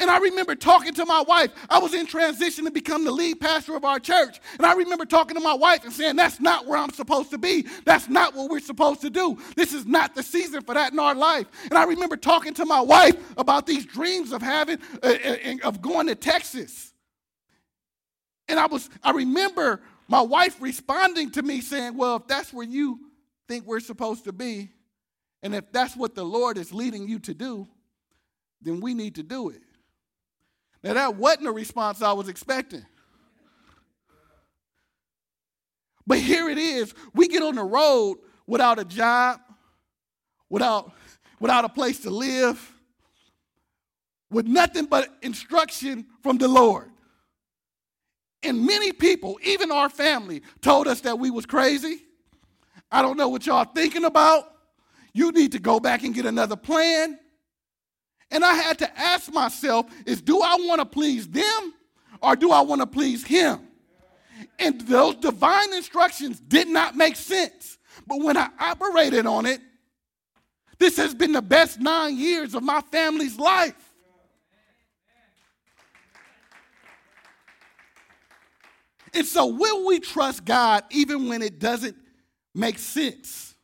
And 0.00 0.10
I 0.10 0.18
remember 0.18 0.54
talking 0.54 0.94
to 0.94 1.04
my 1.04 1.20
wife. 1.20 1.50
I 1.68 1.78
was 1.78 1.92
in 1.92 2.06
transition 2.06 2.64
to 2.64 2.70
become 2.70 3.04
the 3.04 3.10
lead 3.10 3.38
pastor 3.38 3.76
of 3.76 3.84
our 3.84 4.00
church. 4.00 4.40
And 4.56 4.64
I 4.64 4.72
remember 4.72 5.04
talking 5.04 5.34
to 5.34 5.42
my 5.42 5.52
wife 5.52 5.84
and 5.84 5.92
saying, 5.92 6.16
That's 6.16 6.40
not 6.40 6.66
where 6.66 6.78
I'm 6.78 6.90
supposed 6.90 7.30
to 7.32 7.38
be. 7.38 7.66
That's 7.84 8.08
not 8.08 8.34
what 8.34 8.50
we're 8.50 8.60
supposed 8.60 9.02
to 9.02 9.10
do. 9.10 9.38
This 9.56 9.74
is 9.74 9.84
not 9.84 10.14
the 10.14 10.22
season 10.22 10.62
for 10.62 10.74
that 10.74 10.92
in 10.92 10.98
our 10.98 11.14
life. 11.14 11.46
And 11.64 11.74
I 11.74 11.84
remember 11.84 12.16
talking 12.16 12.54
to 12.54 12.64
my 12.64 12.80
wife 12.80 13.14
about 13.36 13.66
these 13.66 13.84
dreams 13.84 14.32
of 14.32 14.40
having, 14.40 14.78
uh, 15.02 15.14
uh 15.24 15.56
of 15.64 15.82
going 15.82 16.06
to 16.06 16.14
Texas. 16.14 16.94
And 18.48 18.58
I 18.58 18.66
was, 18.66 18.88
I 19.04 19.12
remember 19.12 19.80
my 20.10 20.20
wife 20.20 20.56
responding 20.60 21.30
to 21.30 21.42
me 21.42 21.60
saying, 21.60 21.96
Well, 21.96 22.16
if 22.16 22.26
that's 22.26 22.52
where 22.52 22.66
you 22.66 22.98
think 23.46 23.64
we're 23.64 23.78
supposed 23.78 24.24
to 24.24 24.32
be, 24.32 24.70
and 25.40 25.54
if 25.54 25.70
that's 25.70 25.96
what 25.96 26.16
the 26.16 26.24
Lord 26.24 26.58
is 26.58 26.72
leading 26.72 27.08
you 27.08 27.20
to 27.20 27.32
do, 27.32 27.68
then 28.60 28.80
we 28.80 28.92
need 28.92 29.14
to 29.14 29.22
do 29.22 29.50
it. 29.50 29.62
Now, 30.82 30.94
that 30.94 31.14
wasn't 31.14 31.46
a 31.46 31.52
response 31.52 32.02
I 32.02 32.12
was 32.12 32.28
expecting. 32.28 32.84
But 36.06 36.18
here 36.18 36.50
it 36.50 36.58
is. 36.58 36.92
We 37.14 37.28
get 37.28 37.44
on 37.44 37.54
the 37.54 37.62
road 37.62 38.18
without 38.48 38.80
a 38.80 38.84
job, 38.84 39.38
without, 40.48 40.92
without 41.38 41.64
a 41.64 41.68
place 41.68 42.00
to 42.00 42.10
live, 42.10 42.72
with 44.28 44.46
nothing 44.46 44.86
but 44.86 45.08
instruction 45.22 46.06
from 46.20 46.36
the 46.36 46.48
Lord. 46.48 46.89
And 48.42 48.64
many 48.64 48.92
people, 48.92 49.38
even 49.42 49.70
our 49.70 49.88
family, 49.88 50.42
told 50.62 50.88
us 50.88 51.00
that 51.02 51.18
we 51.18 51.30
was 51.30 51.44
crazy. 51.46 52.02
I 52.90 53.02
don't 53.02 53.16
know 53.16 53.28
what 53.28 53.46
y'all 53.46 53.64
thinking 53.64 54.04
about. 54.04 54.44
You 55.12 55.32
need 55.32 55.52
to 55.52 55.58
go 55.58 55.80
back 55.80 56.02
and 56.04 56.14
get 56.14 56.26
another 56.26 56.56
plan. 56.56 57.18
And 58.30 58.44
I 58.44 58.54
had 58.54 58.78
to 58.78 58.98
ask 58.98 59.32
myself 59.32 59.86
is 60.06 60.22
do 60.22 60.40
I 60.40 60.56
want 60.60 60.80
to 60.80 60.86
please 60.86 61.28
them 61.28 61.74
or 62.22 62.36
do 62.36 62.50
I 62.52 62.60
want 62.60 62.80
to 62.80 62.86
please 62.86 63.24
him? 63.24 63.60
And 64.58 64.80
those 64.82 65.16
divine 65.16 65.74
instructions 65.74 66.40
did 66.40 66.68
not 66.68 66.96
make 66.96 67.16
sense. 67.16 67.78
But 68.06 68.20
when 68.20 68.36
I 68.36 68.48
operated 68.58 69.26
on 69.26 69.46
it, 69.46 69.60
this 70.78 70.96
has 70.96 71.14
been 71.14 71.32
the 71.32 71.42
best 71.42 71.78
nine 71.78 72.16
years 72.16 72.54
of 72.54 72.62
my 72.62 72.80
family's 72.80 73.38
life. 73.38 73.74
And 79.14 79.26
so, 79.26 79.46
will 79.46 79.86
we 79.86 80.00
trust 80.00 80.44
God 80.44 80.84
even 80.90 81.28
when 81.28 81.42
it 81.42 81.58
doesn't 81.58 81.96
make 82.54 82.78
sense? 82.78 83.54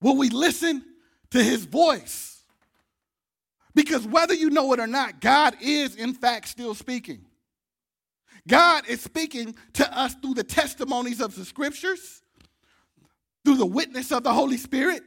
Will 0.00 0.16
we 0.16 0.30
listen 0.30 0.84
to 1.30 1.42
his 1.42 1.64
voice? 1.64 2.44
Because 3.74 4.06
whether 4.06 4.32
you 4.32 4.50
know 4.50 4.72
it 4.72 4.80
or 4.80 4.86
not, 4.86 5.20
God 5.20 5.56
is 5.60 5.96
in 5.96 6.14
fact 6.14 6.48
still 6.48 6.74
speaking. 6.74 7.24
God 8.48 8.88
is 8.88 9.00
speaking 9.00 9.54
to 9.74 9.98
us 9.98 10.14
through 10.14 10.34
the 10.34 10.44
testimonies 10.44 11.20
of 11.20 11.34
the 11.34 11.44
scriptures, 11.44 12.22
through 13.44 13.56
the 13.56 13.66
witness 13.66 14.12
of 14.12 14.22
the 14.22 14.32
Holy 14.32 14.56
Spirit. 14.56 15.02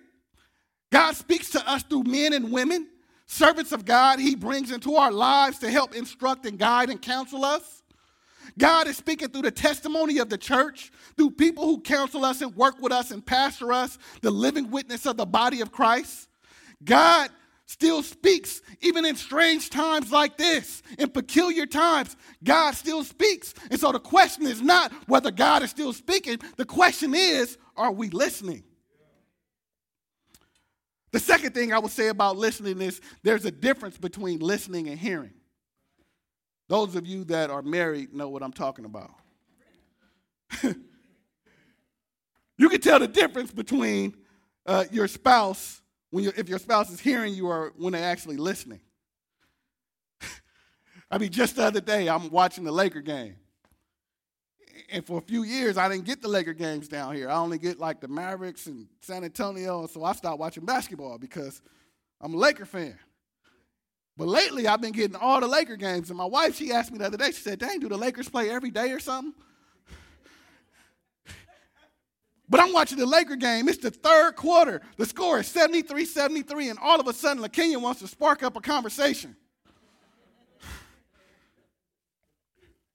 God 0.92 1.16
speaks 1.16 1.50
to 1.52 1.70
us 1.70 1.84
through 1.84 2.04
men 2.04 2.34
and 2.34 2.52
women, 2.52 2.88
servants 3.26 3.72
of 3.72 3.86
God, 3.86 4.20
He 4.20 4.36
brings 4.36 4.72
into 4.72 4.96
our 4.96 5.12
lives 5.12 5.60
to 5.60 5.72
help 5.72 5.96
instruct 5.96 6.46
and 6.46 6.60
guide 6.60 6.90
and 6.90 7.02
counsel 7.02 7.46
us. 7.46 7.79
God 8.58 8.88
is 8.88 8.98
speaking 8.98 9.30
through 9.30 9.44
the 9.44 9.52
testimony 9.52 10.18
of 10.18 10.30
the 10.30 10.38
church, 10.38 10.92
through 11.18 11.32
people 11.32 11.66
who 11.66 11.82
counsel 11.82 12.26
us 12.26 12.42
and 12.42 12.56
work 12.56 12.82
with 12.82 12.92
us 12.92 13.12
and 13.12 13.26
pastor 13.26 13.72
us, 13.72 13.98
the 14.22 14.32
living 14.32 14.72
witness 14.72 15.06
of 15.06 15.18
the 15.18 15.26
body 15.26 15.62
of 15.62 15.72
Christ. 15.72 16.28
God 16.84 17.30
still 17.66 18.02
speaks, 18.02 18.62
even 18.82 19.06
in 19.06 19.16
strange 19.16 19.70
times 19.70 20.12
like 20.12 20.38
this, 20.38 20.82
in 20.98 21.10
peculiar 21.10 21.68
times, 21.68 22.16
God 22.44 22.72
still 22.72 23.04
speaks. 23.04 23.54
And 23.70 23.80
so 23.80 23.92
the 23.92 24.00
question 24.00 24.48
is 24.48 24.62
not 24.62 24.92
whether 25.08 25.30
God 25.30 25.62
is 25.62 25.70
still 25.70 25.94
speaking, 25.94 26.40
the 26.58 26.66
question 26.66 27.14
is, 27.14 27.58
are 27.78 27.92
we 27.92 28.10
listening? 28.10 28.64
The 31.12 31.20
second 31.20 31.54
thing 31.54 31.74
I 31.74 31.80
would 31.80 31.92
say 31.92 32.08
about 32.08 32.38
listening 32.38 32.82
is 32.82 33.02
there's 33.24 33.46
a 33.46 33.52
difference 33.52 33.98
between 33.98 34.40
listening 34.40 34.88
and 34.88 34.98
hearing. 35.00 35.34
Those 36.70 36.96
of 36.96 37.08
you 37.08 37.24
that 37.26 37.50
are 37.50 37.64
married 37.64 38.14
know 38.14 38.30
what 38.30 38.44
I'm 38.44 38.54
talking 38.54 38.86
about. 38.86 39.12
you 40.64 40.76
can 42.70 42.80
tell 42.80 43.00
the 43.00 43.08
difference 43.08 43.52
between 43.52 44.16
uh, 44.68 44.86
your 44.92 45.08
spouse 45.08 45.82
when 46.12 46.24
you 46.24 46.32
if 46.38 46.48
your 46.48 46.60
spouse 46.60 46.92
is 46.92 47.00
hearing 47.00 47.34
you 47.34 47.48
or 47.48 47.74
when 47.76 47.94
they're 47.94 48.04
actually 48.04 48.38
listening. 48.38 48.82
I 51.12 51.18
mean, 51.18 51.32
just 51.32 51.56
the 51.56 51.64
other 51.64 51.82
day, 51.82 52.08
I'm 52.08 52.30
watching 52.30 52.64
the 52.64 52.72
Laker 52.72 53.02
game. 53.02 53.36
And 54.92 55.04
for 55.04 55.18
a 55.18 55.22
few 55.22 55.44
years, 55.44 55.76
I 55.76 55.90
didn't 55.90 56.06
get 56.06 56.22
the 56.22 56.28
Laker 56.28 56.54
games 56.54 56.88
down 56.88 57.16
here. 57.16 57.30
I 57.30 57.38
only 57.38 57.58
get 57.58 57.80
like 57.80 58.00
the 58.00 58.08
Mavericks 58.08 58.68
and 58.68 58.88
San 59.02 59.24
Antonio. 59.24 59.88
So 59.88 60.04
I 60.04 60.14
stopped 60.14 60.40
watching 60.40 60.66
basketball 60.66 61.18
because 61.18 61.64
I'm 62.22 62.36
a 62.36 62.38
Laker 62.38 62.66
fan. 62.66 62.98
But 64.20 64.28
lately, 64.28 64.68
I've 64.68 64.82
been 64.82 64.92
getting 64.92 65.16
all 65.16 65.40
the 65.40 65.48
Laker 65.48 65.78
games. 65.78 66.10
And 66.10 66.18
my 66.18 66.26
wife, 66.26 66.58
she 66.58 66.74
asked 66.74 66.92
me 66.92 66.98
the 66.98 67.06
other 67.06 67.16
day, 67.16 67.28
she 67.28 67.42
said, 67.42 67.58
Dang, 67.58 67.80
do 67.80 67.88
the 67.88 67.96
Lakers 67.96 68.28
play 68.28 68.50
every 68.50 68.70
day 68.70 68.92
or 68.92 69.00
something? 69.00 69.34
But 72.52 72.60
I'm 72.60 72.74
watching 72.74 72.98
the 72.98 73.06
Laker 73.06 73.36
game. 73.36 73.70
It's 73.70 73.78
the 73.78 73.92
third 73.92 74.36
quarter. 74.36 74.82
The 74.98 75.06
score 75.06 75.40
is 75.40 75.48
73 75.48 76.04
73, 76.04 76.70
and 76.70 76.80
all 76.80 77.00
of 77.00 77.08
a 77.08 77.14
sudden, 77.14 77.44
LaKenya 77.44 77.80
wants 77.80 78.02
to 78.02 78.08
spark 78.08 78.42
up 78.44 78.58
a 78.58 78.60
conversation. 78.60 79.36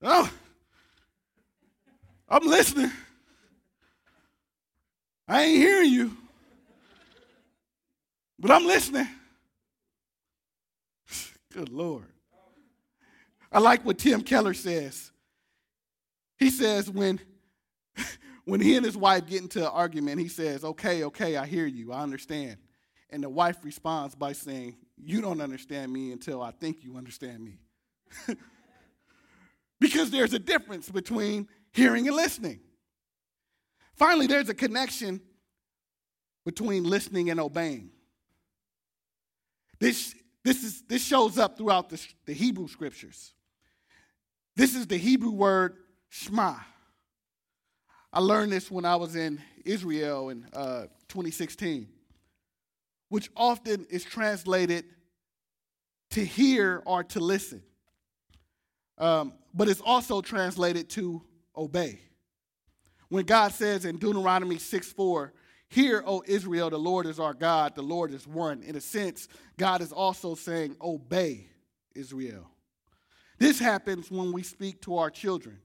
oh, 0.03 0.31
I'm 2.29 2.47
listening. 2.47 2.91
I 5.29 5.45
ain't 5.45 5.57
hearing 5.57 5.91
you, 5.91 6.17
but 8.41 8.51
I'm 8.51 8.67
listening. 8.67 9.09
Good 11.55 11.69
Lord. 11.69 12.07
I 13.53 13.61
like 13.61 13.85
what 13.85 13.99
Tim 13.99 14.23
Keller 14.23 14.55
says. 14.55 15.13
He 16.37 16.51
says, 16.51 16.91
when 16.91 17.21
when 18.45 18.61
he 18.61 18.77
and 18.77 18.85
his 18.85 18.97
wife 18.97 19.27
get 19.27 19.41
into 19.41 19.61
an 19.61 19.71
argument, 19.73 20.21
he 20.21 20.27
says, 20.27 20.65
Okay, 20.65 21.05
okay, 21.05 21.37
I 21.37 21.47
hear 21.47 21.67
you, 21.67 21.93
I 21.93 22.03
understand. 22.03 22.57
And 23.11 23.23
the 23.23 23.29
wife 23.29 23.59
responds 23.63 24.17
by 24.17 24.33
saying, 24.33 24.77
You 24.97 25.21
don't 25.21 25.41
understand 25.41 25.93
me 25.93 26.11
until 26.11 26.43
I 26.43 26.51
think 26.51 26.83
you 26.83 26.97
understand 26.97 27.45
me. 27.45 27.61
because 29.81 30.11
there's 30.11 30.35
a 30.35 30.41
difference 30.41 30.91
between 30.91 31.47
hearing 31.73 32.09
and 32.09 32.17
listening. 32.17 32.59
Finally, 33.95 34.27
there's 34.27 34.49
a 34.49 34.55
connection 34.55 35.21
between 36.45 36.83
listening 36.83 37.31
and 37.31 37.39
obeying. 37.39 37.91
This, 39.79 40.17
this, 40.45 40.63
is, 40.63 40.83
this 40.83 41.03
shows 41.03 41.39
up 41.39 41.57
throughout 41.57 41.89
the, 41.89 42.07
the 42.27 42.35
Hebrew 42.35 42.69
scriptures. 42.69 43.33
This 44.55 44.77
is 44.77 44.87
the 44.87 44.99
Hebrew 44.99 45.31
word 45.31 45.77
shema. 46.11 46.55
I 48.13 48.21
learned 48.21 48.53
this 48.53 48.71
when 48.71 48.85
I 48.85 48.95
was 48.97 49.17
in 49.17 49.41
Israel 49.65 50.29
in 50.29 50.47
uh, 50.53 50.83
2016, 51.09 51.89
which 53.09 53.31
often 53.37 53.87
is 53.91 54.05
translated 54.05 54.85
to 56.11 56.25
hear 56.25 56.83
or 56.87 57.03
to 57.03 57.21
listen. 57.21 57.63
Um, 58.99 59.33
but 59.53 59.69
it's 59.69 59.81
also 59.81 60.21
translated 60.21 60.89
to 60.91 61.23
obey. 61.57 61.99
When 63.09 63.25
God 63.25 63.53
says 63.53 63.85
in 63.85 63.97
Deuteronomy 63.97 64.59
6 64.59 64.93
4, 64.93 65.33
Hear, 65.69 66.03
O 66.07 66.23
Israel, 66.27 66.71
the 66.71 66.79
Lord 66.79 67.07
is 67.07 67.19
our 67.19 67.35
God, 67.35 67.75
the 67.75 67.83
Lord 67.83 68.13
is 68.13 68.27
one. 68.27 68.63
In 68.63 68.77
a 68.77 68.81
sense, 68.81 69.29
God 69.57 69.81
is 69.81 69.93
also 69.93 70.35
saying, 70.35 70.77
Obey 70.81 71.49
Israel. 71.95 72.51
This 73.39 73.59
happens 73.59 74.11
when 74.11 74.33
we 74.33 74.43
speak 74.43 74.81
to 74.83 74.99
our 74.99 75.11
children. 75.11 75.59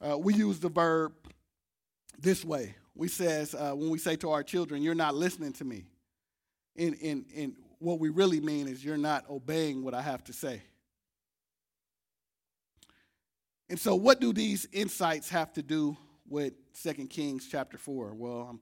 Uh, 0.00 0.18
we 0.18 0.34
use 0.34 0.58
the 0.58 0.68
verb 0.68 1.12
this 2.18 2.44
way. 2.44 2.74
We 2.94 3.08
says 3.08 3.54
uh, 3.54 3.72
when 3.72 3.90
we 3.90 3.98
say 3.98 4.16
to 4.16 4.30
our 4.30 4.42
children, 4.42 4.82
"You're 4.82 4.94
not 4.94 5.14
listening 5.14 5.52
to 5.54 5.64
me," 5.64 5.84
and, 6.76 6.94
in 6.94 7.24
in 7.32 7.56
what 7.78 7.98
we 7.98 8.08
really 8.08 8.40
mean 8.40 8.68
is 8.68 8.84
you're 8.84 8.96
not 8.96 9.28
obeying 9.28 9.82
what 9.82 9.94
I 9.94 10.02
have 10.02 10.24
to 10.24 10.32
say. 10.32 10.62
And 13.68 13.78
so, 13.78 13.94
what 13.94 14.20
do 14.20 14.32
these 14.32 14.66
insights 14.72 15.30
have 15.30 15.52
to 15.54 15.62
do 15.62 15.96
with 16.28 16.52
2 16.82 17.06
Kings 17.06 17.48
chapter 17.50 17.78
4? 17.78 18.14
Well, 18.14 18.48
I'm 18.50 18.60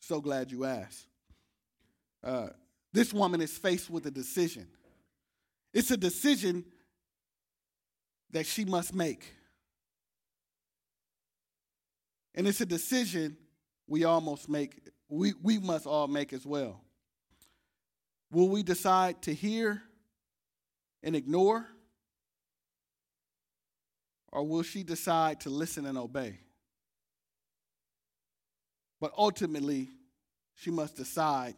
so 0.00 0.20
glad 0.20 0.50
you 0.50 0.64
asked. 0.64 1.06
Uh, 2.22 2.48
this 2.92 3.12
woman 3.12 3.40
is 3.40 3.56
faced 3.56 3.90
with 3.90 4.06
a 4.06 4.10
decision. 4.10 4.66
It's 5.72 5.90
a 5.90 5.96
decision 5.96 6.64
that 8.30 8.46
she 8.46 8.64
must 8.64 8.94
make. 8.94 9.34
And 12.34 12.46
it's 12.46 12.60
a 12.60 12.66
decision 12.66 13.36
we 13.86 14.04
almost 14.04 14.48
make, 14.48 14.80
we, 15.08 15.32
we 15.42 15.58
must 15.58 15.86
all 15.86 16.08
make 16.08 16.32
as 16.32 16.44
well. 16.44 16.80
Will 18.30 18.48
we 18.48 18.62
decide 18.62 19.22
to 19.22 19.34
hear 19.34 19.82
and 21.02 21.14
ignore? 21.14 21.66
Or 24.32 24.44
will 24.46 24.62
she 24.62 24.82
decide 24.82 25.40
to 25.40 25.50
listen 25.50 25.86
and 25.86 25.96
obey? 25.96 26.40
But 29.00 29.12
ultimately, 29.16 29.88
she 30.54 30.70
must 30.70 30.96
decide 30.96 31.54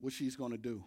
what 0.00 0.12
she's 0.12 0.36
going 0.36 0.52
to 0.52 0.58
do. 0.58 0.84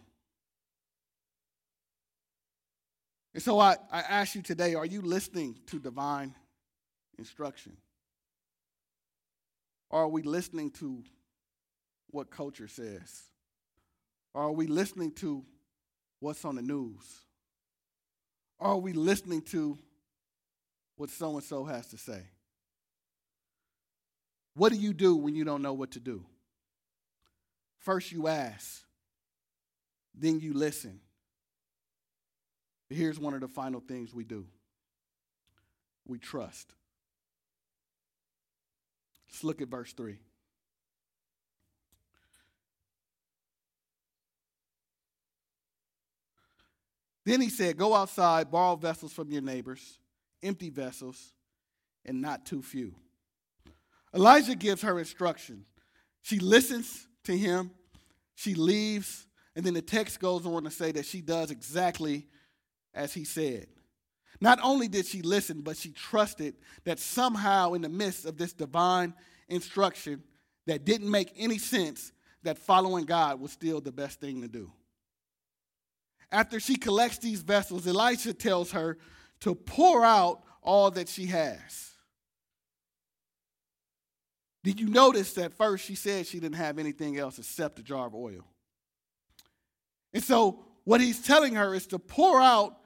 And 3.34 3.42
so 3.42 3.60
I, 3.60 3.76
I 3.92 4.00
ask 4.00 4.34
you 4.34 4.42
today 4.42 4.74
are 4.74 4.86
you 4.86 5.02
listening 5.02 5.58
to 5.66 5.78
divine 5.78 6.34
instruction? 7.18 7.76
Are 9.90 10.08
we 10.08 10.22
listening 10.22 10.70
to 10.72 11.02
what 12.10 12.30
culture 12.30 12.68
says? 12.68 13.22
Are 14.34 14.52
we 14.52 14.66
listening 14.66 15.12
to 15.16 15.44
what's 16.20 16.44
on 16.44 16.56
the 16.56 16.62
news? 16.62 17.04
Are 18.60 18.76
we 18.76 18.92
listening 18.92 19.42
to 19.42 19.78
what 20.96 21.10
so 21.10 21.34
and 21.34 21.44
so 21.44 21.64
has 21.64 21.86
to 21.88 21.98
say? 21.98 22.22
What 24.58 24.72
do 24.72 24.78
you 24.78 24.92
do 24.92 25.14
when 25.14 25.36
you 25.36 25.44
don't 25.44 25.62
know 25.62 25.72
what 25.72 25.92
to 25.92 26.00
do? 26.00 26.24
First, 27.78 28.10
you 28.10 28.26
ask, 28.26 28.82
then 30.12 30.40
you 30.40 30.52
listen. 30.52 30.98
Here's 32.90 33.20
one 33.20 33.34
of 33.34 33.40
the 33.40 33.46
final 33.46 33.80
things 33.80 34.12
we 34.12 34.24
do 34.24 34.46
we 36.08 36.18
trust. 36.18 36.74
Let's 39.30 39.44
look 39.44 39.62
at 39.62 39.68
verse 39.68 39.92
3. 39.92 40.18
Then 47.24 47.40
he 47.40 47.48
said, 47.48 47.76
Go 47.76 47.94
outside, 47.94 48.50
borrow 48.50 48.74
vessels 48.74 49.12
from 49.12 49.30
your 49.30 49.42
neighbors, 49.42 50.00
empty 50.42 50.70
vessels, 50.70 51.32
and 52.04 52.20
not 52.20 52.44
too 52.44 52.60
few. 52.60 52.96
Elijah 54.14 54.54
gives 54.54 54.82
her 54.82 54.98
instruction. 54.98 55.64
She 56.22 56.38
listens 56.38 57.06
to 57.24 57.36
him, 57.36 57.70
she 58.34 58.54
leaves, 58.54 59.26
and 59.54 59.64
then 59.64 59.74
the 59.74 59.82
text 59.82 60.20
goes 60.20 60.46
on 60.46 60.64
to 60.64 60.70
say 60.70 60.92
that 60.92 61.04
she 61.04 61.20
does 61.20 61.50
exactly 61.50 62.26
as 62.94 63.12
he 63.12 63.24
said. 63.24 63.66
Not 64.40 64.58
only 64.62 64.88
did 64.88 65.06
she 65.06 65.22
listen, 65.22 65.62
but 65.62 65.76
she 65.76 65.90
trusted 65.90 66.54
that 66.84 66.98
somehow, 66.98 67.72
in 67.72 67.82
the 67.82 67.88
midst 67.88 68.24
of 68.24 68.36
this 68.36 68.52
divine 68.52 69.14
instruction 69.48 70.22
that 70.66 70.84
didn't 70.84 71.10
make 71.10 71.32
any 71.36 71.58
sense, 71.58 72.12
that 72.44 72.58
following 72.58 73.04
God 73.04 73.40
was 73.40 73.50
still 73.50 73.80
the 73.80 73.90
best 73.90 74.20
thing 74.20 74.42
to 74.42 74.48
do. 74.48 74.70
After 76.30 76.60
she 76.60 76.76
collects 76.76 77.18
these 77.18 77.40
vessels, 77.40 77.86
Elisha 77.86 78.32
tells 78.32 78.70
her 78.72 78.98
to 79.40 79.54
pour 79.54 80.04
out 80.04 80.42
all 80.62 80.90
that 80.92 81.08
she 81.08 81.26
has. 81.26 81.87
Did 84.64 84.80
you 84.80 84.88
notice 84.88 85.34
that 85.34 85.54
first 85.54 85.84
she 85.84 85.94
said 85.94 86.26
she 86.26 86.40
didn't 86.40 86.56
have 86.56 86.78
anything 86.78 87.18
else 87.18 87.38
except 87.38 87.78
a 87.78 87.82
jar 87.82 88.06
of 88.06 88.14
oil? 88.14 88.44
And 90.12 90.22
so, 90.22 90.64
what 90.84 91.00
he's 91.00 91.20
telling 91.20 91.54
her 91.54 91.74
is 91.74 91.86
to 91.88 91.98
pour 91.98 92.40
out 92.40 92.78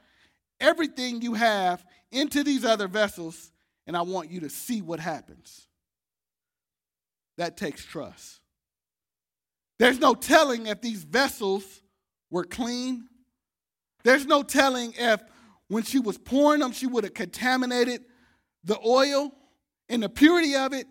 everything 0.60 1.22
you 1.22 1.34
have 1.34 1.84
into 2.10 2.42
these 2.42 2.64
other 2.64 2.88
vessels, 2.88 3.52
and 3.86 3.96
I 3.96 4.02
want 4.02 4.30
you 4.30 4.40
to 4.40 4.50
see 4.50 4.82
what 4.82 5.00
happens. 5.00 5.66
That 7.38 7.56
takes 7.56 7.84
trust. 7.84 8.40
There's 9.78 9.98
no 9.98 10.14
telling 10.14 10.66
if 10.66 10.80
these 10.80 11.04
vessels 11.04 11.82
were 12.30 12.44
clean 12.44 13.08
there's 14.02 14.26
no 14.26 14.42
telling 14.42 14.94
if 14.96 15.22
when 15.68 15.84
she 15.84 15.98
was 15.98 16.18
pouring 16.18 16.60
them, 16.60 16.72
she 16.72 16.86
would 16.86 17.04
have 17.04 17.14
contaminated 17.14 18.04
the 18.64 18.78
oil 18.84 19.32
and 19.88 20.02
the 20.02 20.08
purity 20.08 20.54
of 20.54 20.72
it. 20.72 20.86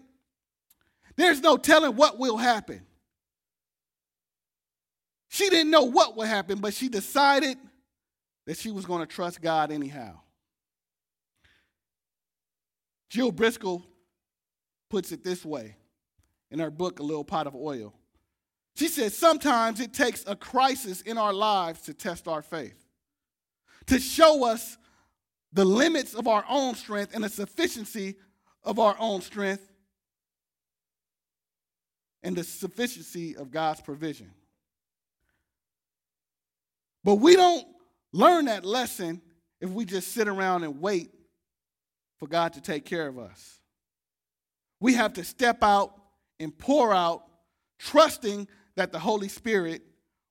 There's 1.16 1.42
no 1.42 1.58
telling 1.58 1.96
what 1.96 2.18
will 2.18 2.38
happen. 2.38 2.82
She 5.30 5.50
didn't 5.50 5.72
know 5.72 5.84
what 5.84 6.18
would 6.18 6.28
happen, 6.28 6.60
but 6.60 6.74
she 6.74 6.90
decided 6.90 7.58
that 8.46 8.58
she 8.58 8.72
was 8.72 8.86
going 8.86 9.02
to 9.02 9.06
trust 9.06 9.42
God 9.42 9.72
anyhow. 9.72 10.20
Jill 13.10 13.32
Briscoe 13.32 13.84
puts 14.90 15.12
it 15.12 15.24
this 15.24 15.46
way 15.46 15.76
in 16.50 16.60
her 16.60 16.72
book, 16.72 17.00
A 17.00 17.04
Little 17.04 17.24
Pot 17.24 17.48
of 17.48 17.56
Oil. 17.56 17.94
She 18.76 18.88
says, 18.88 19.18
Sometimes 19.18 19.80
it 19.80 19.94
takes 19.94 20.24
a 20.28 20.36
crisis 20.36 21.02
in 21.02 21.18
our 21.18 21.34
lives 21.34 21.82
to 21.84 21.94
test 21.94 22.28
our 22.28 22.42
faith 22.42 22.82
to 23.88 24.00
show 24.00 24.46
us 24.46 24.78
the 25.54 25.66
limits 25.66 26.14
of 26.14 26.28
our 26.28 26.46
own 26.48 26.76
strength 26.76 27.14
and 27.14 27.24
the 27.24 27.30
sufficiency 27.30 28.16
of 28.64 28.80
our 28.80 28.96
own 29.00 29.22
strength 29.22 29.71
and 32.24 32.36
the 32.36 32.44
sufficiency 32.44 33.36
of 33.36 33.52
God's 33.52 33.82
provision. 33.82 34.32
But 37.04 37.16
we 37.16 37.36
don't 37.36 37.66
learn 38.12 38.46
that 38.46 38.64
lesson 38.64 39.22
if 39.60 39.70
we 39.70 39.86
just 39.86 40.12
sit 40.12 40.28
around 40.28 40.64
and 40.64 40.80
wait 40.80 41.12
for 42.18 42.28
God 42.28 42.54
to 42.54 42.62
take 42.62 42.86
care 42.86 43.08
of 43.08 43.18
us. 43.18 43.60
We 44.80 44.96
have 44.96 45.14
to 45.14 45.24
step 45.24 45.64
out 45.64 45.96
and 46.40 46.56
pour 46.56 46.94
out, 46.94 47.24
trusting 47.80 48.48
that 48.76 48.92
the 48.92 49.00
Holy 49.00 49.28
Spirit 49.28 49.82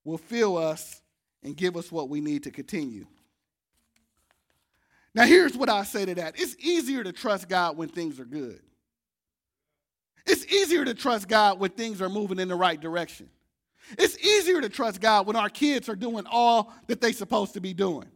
will 0.05 0.19
fill 0.19 0.57
us 0.57 1.03
and 1.43 1.57
give 1.57 1.77
us 1.77 1.91
what 1.91 2.09
we 2.09 2.21
need 2.21 2.45
to 2.45 2.51
continue. 2.51 3.07
Now, 5.15 5.25
here's 5.25 5.57
what 5.57 5.69
I 5.69 5.83
say 5.85 6.05
to 6.05 6.15
that 6.17 6.39
it's 6.39 6.57
easier 6.59 7.03
to 7.03 7.13
trust 7.13 7.49
God 7.49 7.77
when 7.77 7.89
things 7.89 8.21
are 8.21 8.25
good. 8.25 8.61
It's 10.27 10.45
easier 10.47 10.85
to 10.85 10.95
trust 10.95 11.29
God 11.29 11.59
when 11.59 11.71
things 11.71 12.01
are 12.03 12.09
moving 12.09 12.39
in 12.39 12.49
the 12.49 12.55
right 12.55 12.81
direction. 12.81 13.29
It's 13.99 14.19
easier 14.19 14.61
to 14.61 14.69
trust 14.69 15.01
God 15.01 15.27
when 15.27 15.37
our 15.37 15.49
kids 15.49 15.89
are 15.89 15.97
doing 15.97 16.25
all 16.31 16.73
that 16.87 17.01
they're 17.01 17.13
supposed 17.13 17.55
to 17.55 17.61
be 17.61 17.75
doing. 17.75 18.07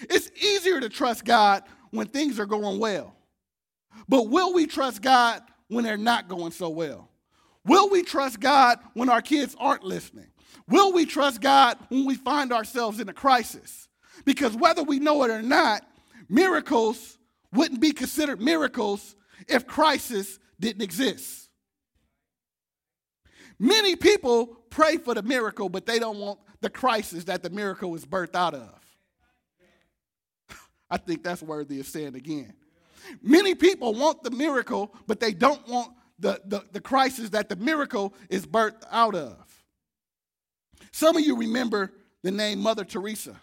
It's 0.00 0.30
easier 0.42 0.80
to 0.80 0.88
trust 0.88 1.24
God 1.24 1.62
when 1.90 2.08
things 2.08 2.38
are 2.38 2.46
going 2.46 2.78
well. 2.78 3.14
But 4.08 4.28
will 4.28 4.52
we 4.52 4.66
trust 4.66 5.00
God 5.00 5.42
when 5.68 5.84
they're 5.84 5.96
not 5.96 6.28
going 6.28 6.52
so 6.52 6.68
well? 6.68 7.08
Will 7.64 7.88
we 7.88 8.02
trust 8.02 8.40
God 8.40 8.78
when 8.92 9.08
our 9.08 9.22
kids 9.22 9.56
aren't 9.58 9.84
listening? 9.84 10.26
Will 10.68 10.92
we 10.92 11.06
trust 11.06 11.40
God 11.40 11.78
when 11.88 12.04
we 12.04 12.16
find 12.16 12.52
ourselves 12.52 13.00
in 13.00 13.08
a 13.08 13.14
crisis? 13.14 13.88
Because 14.24 14.54
whether 14.54 14.82
we 14.82 14.98
know 14.98 15.22
it 15.22 15.30
or 15.30 15.42
not, 15.42 15.86
Miracles 16.28 17.18
wouldn't 17.52 17.80
be 17.80 17.92
considered 17.92 18.40
miracles 18.40 19.14
if 19.48 19.66
crisis 19.66 20.38
didn't 20.64 20.82
exist. 20.82 21.48
Many 23.58 23.94
people 23.94 24.46
pray 24.70 24.96
for 24.96 25.14
the 25.14 25.22
miracle, 25.22 25.68
but 25.68 25.86
they 25.86 25.98
don't 25.98 26.18
want 26.18 26.40
the 26.60 26.70
crisis 26.70 27.24
that 27.24 27.42
the 27.42 27.50
miracle 27.50 27.90
was 27.90 28.04
birthed 28.04 28.34
out 28.34 28.54
of. 28.54 28.80
I 30.90 30.96
think 30.96 31.22
that's 31.22 31.42
worthy 31.42 31.80
of 31.80 31.86
saying 31.86 32.16
again. 32.16 32.54
Many 33.22 33.54
people 33.54 33.94
want 33.94 34.22
the 34.22 34.30
miracle, 34.30 34.92
but 35.06 35.20
they 35.20 35.32
don't 35.32 35.66
want 35.68 35.92
the, 36.18 36.40
the, 36.46 36.64
the 36.72 36.80
crisis 36.80 37.28
that 37.30 37.50
the 37.50 37.56
miracle 37.56 38.14
is 38.30 38.46
birthed 38.46 38.82
out 38.90 39.14
of. 39.14 39.36
Some 40.90 41.16
of 41.16 41.22
you 41.22 41.36
remember 41.36 41.92
the 42.22 42.30
name 42.30 42.60
Mother 42.60 42.84
Teresa. 42.84 43.36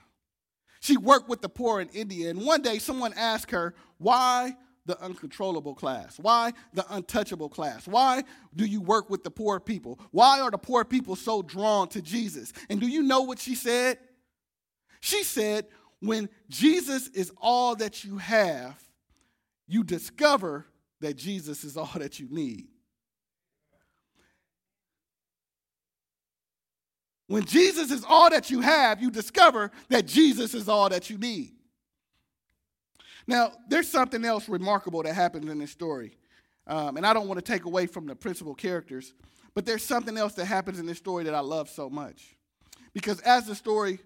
She 0.79 0.97
worked 0.97 1.29
with 1.29 1.41
the 1.41 1.49
poor 1.49 1.79
in 1.79 1.89
India, 1.89 2.31
and 2.31 2.41
one 2.43 2.63
day 2.63 2.79
someone 2.79 3.13
asked 3.15 3.51
her, 3.51 3.75
Why 3.99 4.55
the 4.85 4.99
uncontrollable 5.01 5.75
class? 5.75 6.17
Why 6.19 6.53
the 6.73 6.85
untouchable 6.93 7.49
class? 7.49 7.87
Why 7.87 8.23
do 8.55 8.65
you 8.65 8.81
work 8.81 9.09
with 9.09 9.23
the 9.23 9.31
poor 9.31 9.59
people? 9.59 9.99
Why 10.11 10.39
are 10.39 10.51
the 10.51 10.57
poor 10.57 10.83
people 10.83 11.15
so 11.15 11.41
drawn 11.41 11.87
to 11.89 12.01
Jesus? 12.01 12.53
And 12.69 12.79
do 12.79 12.87
you 12.87 13.03
know 13.03 13.21
what 13.21 13.39
she 13.39 13.55
said? 13.55 13.99
She 14.99 15.23
said, 15.23 15.67
When 15.99 16.29
Jesus 16.49 17.07
is 17.09 17.31
all 17.41 17.75
that 17.75 18.03
you 18.03 18.17
have, 18.17 18.81
you 19.67 19.83
discover 19.83 20.65
that 20.99 21.15
Jesus 21.15 21.63
is 21.63 21.77
all 21.77 21.91
that 21.95 22.19
you 22.19 22.27
need. 22.29 22.67
When 27.27 27.45
Jesus 27.45 27.91
is 27.91 28.03
all 28.05 28.29
that 28.29 28.49
you 28.49 28.59
have, 28.59 29.01
you 29.01 29.09
discover 29.09 29.71
that 29.87 30.05
Jesus 30.05 30.53
is 30.53 30.67
all 30.67 30.89
that 30.89 31.09
you 31.09 31.17
need. 31.17 31.53
Now, 33.31 33.53
there's 33.69 33.87
something 33.87 34.25
else 34.25 34.49
remarkable 34.49 35.03
that 35.03 35.13
happens 35.13 35.49
in 35.49 35.57
this 35.57 35.71
story. 35.71 36.17
Um, 36.67 36.97
and 36.97 37.05
I 37.05 37.13
don't 37.13 37.29
want 37.29 37.37
to 37.37 37.51
take 37.51 37.63
away 37.63 37.87
from 37.87 38.05
the 38.05 38.13
principal 38.13 38.53
characters, 38.53 39.13
but 39.53 39.65
there's 39.65 39.85
something 39.85 40.17
else 40.17 40.33
that 40.33 40.45
happens 40.45 40.79
in 40.79 40.85
this 40.85 40.97
story 40.97 41.23
that 41.23 41.33
I 41.33 41.39
love 41.39 41.69
so 41.69 41.89
much. 41.89 42.35
Because 42.93 43.21
as 43.21 43.45
the 43.45 43.55
story 43.55 43.99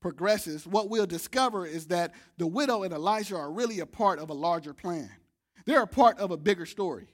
progresses, 0.00 0.66
what 0.66 0.88
we'll 0.88 1.04
discover 1.04 1.66
is 1.66 1.88
that 1.88 2.14
the 2.38 2.46
widow 2.46 2.82
and 2.82 2.94
Elijah 2.94 3.36
are 3.36 3.52
really 3.52 3.80
a 3.80 3.86
part 3.86 4.18
of 4.18 4.30
a 4.30 4.32
larger 4.32 4.72
plan. 4.72 5.10
They're 5.66 5.82
a 5.82 5.86
part 5.86 6.18
of 6.18 6.30
a 6.30 6.38
bigger 6.38 6.64
story. 6.64 7.08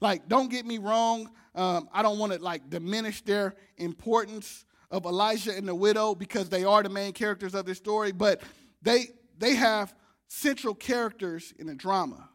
Like, 0.00 0.28
don't 0.28 0.52
get 0.52 0.64
me 0.64 0.78
wrong, 0.78 1.30
um, 1.56 1.88
I 1.92 2.02
don't 2.02 2.20
want 2.20 2.32
to 2.32 2.38
like 2.38 2.70
diminish 2.70 3.22
their 3.22 3.56
importance 3.76 4.66
of 4.92 5.04
Elijah 5.04 5.56
and 5.56 5.66
the 5.66 5.74
widow 5.74 6.14
because 6.14 6.48
they 6.48 6.62
are 6.62 6.80
the 6.84 6.88
main 6.88 7.12
characters 7.12 7.56
of 7.56 7.66
this 7.66 7.78
story, 7.78 8.12
but 8.12 8.40
they 8.82 9.08
they 9.38 9.56
have 9.56 9.92
central 10.32 10.74
characters 10.74 11.52
in 11.58 11.68
a 11.68 11.74
drama. 11.74 12.26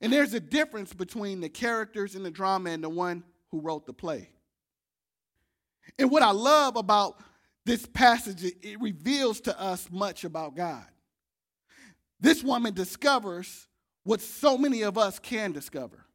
And 0.00 0.10
there's 0.10 0.32
a 0.32 0.40
difference 0.40 0.94
between 0.94 1.42
the 1.42 1.48
characters 1.50 2.14
in 2.14 2.22
the 2.22 2.30
drama 2.30 2.70
and 2.70 2.82
the 2.82 2.88
one 2.88 3.22
who 3.50 3.60
wrote 3.60 3.84
the 3.84 3.92
play. 3.92 4.30
And 5.98 6.10
what 6.10 6.22
I 6.22 6.30
love 6.30 6.76
about 6.76 7.20
this 7.66 7.84
passage, 7.84 8.42
it 8.42 8.80
reveals 8.80 9.42
to 9.42 9.60
us 9.60 9.88
much 9.90 10.24
about 10.24 10.56
God. 10.56 10.86
This 12.18 12.42
woman 12.42 12.72
discovers 12.72 13.68
what 14.04 14.22
so 14.22 14.56
many 14.56 14.82
of 14.82 14.96
us 14.96 15.18
can 15.18 15.52
discover 15.52 16.06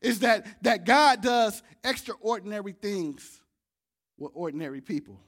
is 0.00 0.20
that, 0.20 0.46
that 0.62 0.84
God 0.84 1.22
does 1.22 1.60
extraordinary 1.82 2.72
things 2.72 3.42
with 4.16 4.30
ordinary 4.34 4.80
people. 4.80 5.18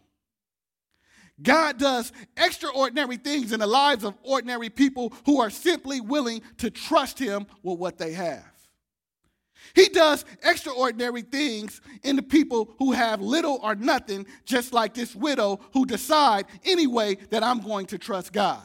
God 1.43 1.79
does 1.79 2.13
extraordinary 2.37 3.17
things 3.17 3.53
in 3.53 3.61
the 3.61 3.67
lives 3.67 4.05
of 4.05 4.15
ordinary 4.23 4.71
people 4.71 5.13
who 5.25 5.41
are 5.41 5.51
simply 5.51 6.01
willing 6.01 6.43
to 6.59 6.71
trust 6.71 7.19
Him 7.19 7.47
with 7.63 7.79
what 7.79 7.99
they 7.99 8.13
have. 8.13 8.45
He 9.75 9.89
does 9.89 10.25
extraordinary 10.43 11.23
things 11.23 11.81
in 12.03 12.17
the 12.17 12.23
people 12.23 12.75
who 12.79 12.93
have 12.93 13.21
little 13.21 13.61
or 13.63 13.75
nothing, 13.75 14.27
just 14.45 14.73
like 14.73 14.95
this 14.95 15.15
widow 15.15 15.61
who 15.73 15.85
decide 15.87 16.47
anyway 16.65 17.17
that 17.31 17.43
I'm 17.43 17.61
going 17.61 17.87
to 17.87 17.99
trust 17.99 18.33
God, 18.33 18.63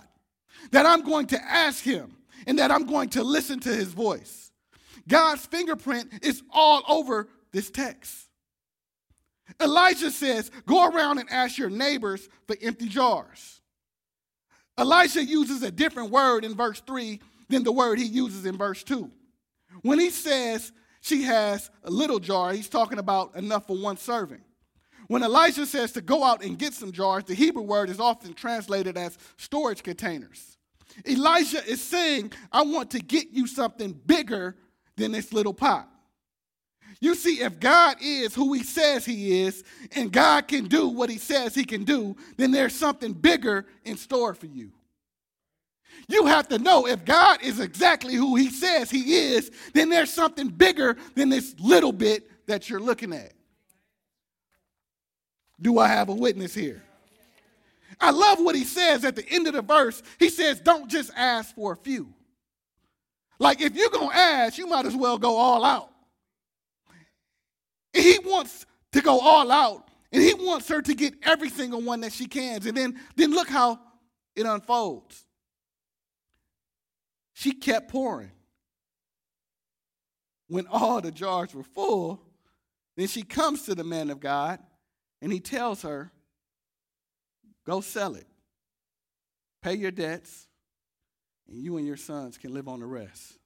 that 0.72 0.86
I'm 0.86 1.02
going 1.02 1.28
to 1.28 1.44
ask 1.44 1.84
Him, 1.84 2.16
and 2.48 2.58
that 2.60 2.72
I'm 2.72 2.86
going 2.86 3.10
to 3.10 3.24
listen 3.24 3.60
to 3.62 3.70
His 3.70 3.90
voice. 3.90 4.52
God's 5.08 5.46
fingerprint 5.46 6.10
is 6.24 6.42
all 6.52 6.84
over 6.88 7.28
this 7.52 7.70
text. 7.70 8.23
Elijah 9.62 10.12
says, 10.12 10.51
Go 10.66 10.88
around 10.88 11.20
and 11.20 11.30
ask 11.30 11.58
your 11.58 11.70
neighbors 11.70 12.28
for 12.47 12.56
empty 12.62 12.88
jars. 12.88 13.62
Elijah 14.80 15.24
uses 15.24 15.62
a 15.62 15.72
different 15.72 16.10
word 16.10 16.43
in 16.43 16.56
verse 16.56 16.82
3 16.82 17.20
than 17.49 17.64
the 17.64 17.72
word 17.72 17.99
he 17.99 18.06
uses 18.06 18.45
in 18.45 18.58
verse 18.58 18.84
2. 18.84 19.10
When 19.82 19.99
he 19.99 20.10
says 20.10 20.72
she 21.01 21.24
has 21.24 21.70
a 21.84 21.91
little 21.91 22.20
jar, 22.20 22.54
he's 22.54 22.70
talking 22.70 22.99
about 22.99 23.36
enough 23.36 23.68
for 23.68 23.78
one 23.78 23.97
serving. 23.97 24.41
When 25.08 25.24
Elijah 25.24 25.66
says 25.66 25.91
to 25.93 26.01
go 26.01 26.24
out 26.24 26.43
and 26.43 26.58
get 26.58 26.74
some 26.74 26.91
jars, 26.91 27.26
the 27.26 27.36
Hebrew 27.36 27.62
word 27.62 27.89
is 27.89 27.99
often 27.99 28.34
translated 28.34 28.97
as 28.97 29.18
storage 29.38 29.84
containers. 29.84 30.58
Elijah 31.08 31.64
is 31.66 31.82
saying, 31.82 32.32
I 32.51 32.64
want 32.64 32.91
to 32.91 32.99
get 32.99 33.32
you 33.32 33.47
something 33.47 33.93
bigger 34.06 34.56
than 34.95 35.12
this 35.12 35.34
little 35.34 35.54
pot. 35.54 35.89
You 37.00 37.16
see, 37.16 37.41
if 37.41 37.60
God 37.60 37.98
is 38.02 38.34
who 38.34 38.54
he 38.54 38.64
says 38.64 39.06
he 39.06 39.41
is, 39.41 39.64
and 39.96 40.12
God 40.12 40.48
can 40.48 40.66
do 40.66 40.88
what 40.88 41.10
he 41.10 41.18
says 41.18 41.54
he 41.56 41.66
can 41.66 41.84
do, 41.84 42.16
then 42.38 42.52
there's 42.52 42.76
something 42.76 43.14
bigger 43.14 43.66
in 43.84 43.98
store 43.98 44.34
for 44.34 44.46
you. 44.46 44.72
You 46.08 46.26
have 46.26 46.48
to 46.50 46.58
know 46.58 46.88
if 46.88 47.06
God 47.06 47.41
is 47.41 47.60
exactly 47.60 48.16
who 48.16 48.36
he 48.36 48.50
says 48.50 48.89
he 48.89 49.16
is, 49.34 49.52
then 49.74 49.89
there's 49.89 50.12
something 50.12 50.50
bigger 50.50 50.98
than 51.16 51.30
this 51.30 51.56
little 51.60 51.91
bit 51.91 52.30
that 52.48 52.70
you're 52.70 52.80
looking 52.80 53.14
at. 53.14 53.34
Do 55.62 55.80
I 55.80 55.88
have 55.88 56.10
a 56.10 56.14
witness 56.14 56.54
here? 56.54 56.84
I 58.02 58.12
love 58.12 58.39
what 58.39 58.56
he 58.56 58.66
says 58.66 59.06
at 59.06 59.16
the 59.16 59.28
end 59.30 59.48
of 59.48 59.54
the 59.54 59.62
verse. 59.62 60.02
He 60.20 60.30
says, 60.30 60.60
Don't 60.60 60.89
just 60.89 61.12
ask 61.16 61.56
for 61.56 61.74
a 61.74 61.78
few. 61.78 62.14
Like, 63.39 63.62
if 63.62 63.76
you're 63.76 63.89
going 63.89 64.10
to 64.10 64.16
ask, 64.16 64.58
you 64.58 64.68
might 64.68 64.86
as 64.86 64.96
well 64.96 65.18
go 65.18 65.38
all 65.38 65.64
out. 65.64 65.93
He 67.94 68.20
wants 68.26 68.66
to 68.91 69.02
go 69.02 69.20
all 69.20 69.52
out, 69.52 69.88
and 70.12 70.22
he 70.22 70.34
wants 70.34 70.68
her 70.70 70.82
to 70.82 70.94
get 70.94 71.14
every 71.24 71.50
single 71.50 71.82
one 71.82 72.02
that 72.02 72.12
she 72.14 72.26
can. 72.26 72.66
And 72.68 72.76
then, 72.76 73.00
then 73.16 73.32
look 73.32 73.48
how 73.48 73.80
it 74.36 74.46
unfolds. 74.46 75.24
She 77.34 77.54
kept 77.54 77.89
pouring. 77.89 78.32
When 80.48 80.68
all 80.68 81.02
the 81.02 81.12
jars 81.12 81.54
were 81.54 81.64
full, 81.64 82.22
then 82.96 83.08
she 83.08 83.24
comes 83.24 83.64
to 83.64 83.76
the 83.76 83.84
man 83.84 84.10
of 84.10 84.20
God 84.20 84.60
and 85.22 85.32
he 85.32 85.39
tells 85.39 85.82
her, 85.82 86.12
Go 87.66 87.80
sell 87.80 88.16
it, 88.16 88.28
pay 89.62 89.74
your 89.76 89.89
debts, 89.89 90.48
and 91.48 91.58
you 91.58 91.78
and 91.78 91.88
your 91.88 91.96
sons 91.96 92.38
can 92.38 92.54
live 92.54 92.68
on 92.68 92.82
the 92.82 92.86
rest. 92.86 93.39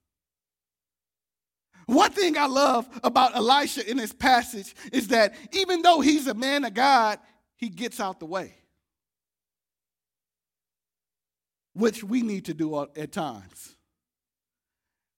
One 1.87 2.11
thing 2.11 2.37
I 2.37 2.47
love 2.47 2.87
about 3.01 3.35
Elisha 3.35 3.89
in 3.89 3.95
this 3.97 4.11
passage 4.11 4.75
is 4.91 5.07
that 5.07 5.33
even 5.53 5.81
though 5.81 6.01
he's 6.01 6.27
a 6.27 6.33
man 6.33 6.65
of 6.65 6.73
God, 6.73 7.17
he 7.55 7.69
gets 7.69 8.01
out 8.01 8.19
the 8.19 8.25
way, 8.25 8.53
which 11.73 12.03
we 12.03 12.21
need 12.21 12.45
to 12.45 12.53
do 12.53 12.77
at 12.95 13.13
times. 13.13 13.75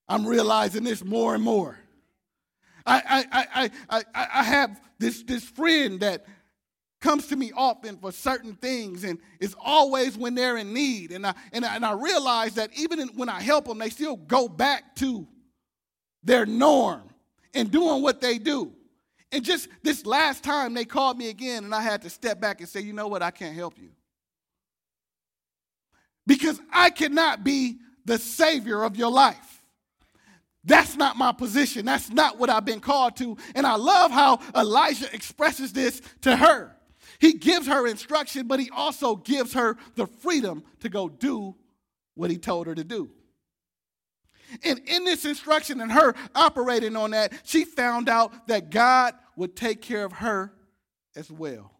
I'm 0.08 0.24
realizing 0.24 0.84
this 0.84 1.04
more 1.04 1.34
and 1.34 1.42
more. 1.42 1.76
I, 2.86 3.24
I, 3.32 3.70
I, 3.90 4.02
I, 4.14 4.26
I 4.34 4.42
have 4.44 4.80
this, 4.98 5.24
this 5.24 5.44
friend 5.44 5.98
that 6.00 6.24
comes 7.00 7.26
to 7.28 7.36
me 7.36 7.50
often 7.54 7.96
for 7.96 8.12
certain 8.12 8.54
things 8.54 9.02
and 9.04 9.18
it's 9.40 9.56
always 9.58 10.16
when 10.16 10.36
they're 10.36 10.56
in 10.56 10.72
need. 10.72 11.10
And 11.10 11.26
I, 11.26 11.34
and 11.52 11.64
I, 11.64 11.74
and 11.74 11.84
I 11.84 11.92
realize 11.92 12.54
that 12.54 12.70
even 12.78 13.08
when 13.16 13.28
I 13.28 13.40
help 13.40 13.66
them, 13.66 13.78
they 13.78 13.90
still 13.90 14.16
go 14.16 14.48
back 14.48 14.94
to 14.96 15.26
their 16.22 16.46
norm 16.46 17.02
and 17.54 17.70
doing 17.70 18.02
what 18.02 18.20
they 18.20 18.38
do. 18.38 18.72
And 19.32 19.44
just 19.44 19.68
this 19.82 20.04
last 20.04 20.42
time, 20.42 20.74
they 20.74 20.84
called 20.84 21.16
me 21.16 21.28
again, 21.28 21.64
and 21.64 21.74
I 21.74 21.82
had 21.82 22.02
to 22.02 22.10
step 22.10 22.40
back 22.40 22.60
and 22.60 22.68
say, 22.68 22.80
you 22.80 22.92
know 22.92 23.08
what, 23.08 23.22
I 23.22 23.30
can't 23.30 23.54
help 23.54 23.78
you. 23.78 23.90
Because 26.26 26.60
I 26.72 26.90
cannot 26.90 27.44
be 27.44 27.78
the 28.04 28.18
savior 28.18 28.82
of 28.82 28.96
your 28.96 29.10
life. 29.10 29.62
That's 30.64 30.96
not 30.96 31.16
my 31.16 31.32
position. 31.32 31.86
That's 31.86 32.10
not 32.10 32.38
what 32.38 32.50
I've 32.50 32.64
been 32.64 32.80
called 32.80 33.16
to. 33.16 33.36
And 33.54 33.66
I 33.66 33.76
love 33.76 34.10
how 34.10 34.40
Elijah 34.54 35.12
expresses 35.14 35.72
this 35.72 36.02
to 36.22 36.36
her. 36.36 36.76
He 37.18 37.34
gives 37.34 37.66
her 37.66 37.86
instruction, 37.86 38.46
but 38.46 38.60
he 38.60 38.70
also 38.70 39.16
gives 39.16 39.54
her 39.54 39.76
the 39.94 40.06
freedom 40.06 40.62
to 40.80 40.88
go 40.88 41.08
do 41.08 41.54
what 42.14 42.30
he 42.30 42.36
told 42.36 42.66
her 42.66 42.74
to 42.74 42.84
do. 42.84 43.10
And 44.64 44.80
in 44.86 45.04
this 45.04 45.24
instruction 45.24 45.80
and 45.80 45.92
her 45.92 46.14
operating 46.34 46.96
on 46.96 47.12
that, 47.12 47.32
she 47.44 47.64
found 47.64 48.08
out 48.08 48.48
that 48.48 48.70
God 48.70 49.14
would 49.36 49.56
take 49.56 49.80
care 49.82 50.04
of 50.04 50.12
her 50.12 50.52
as 51.16 51.30
well. 51.30 51.72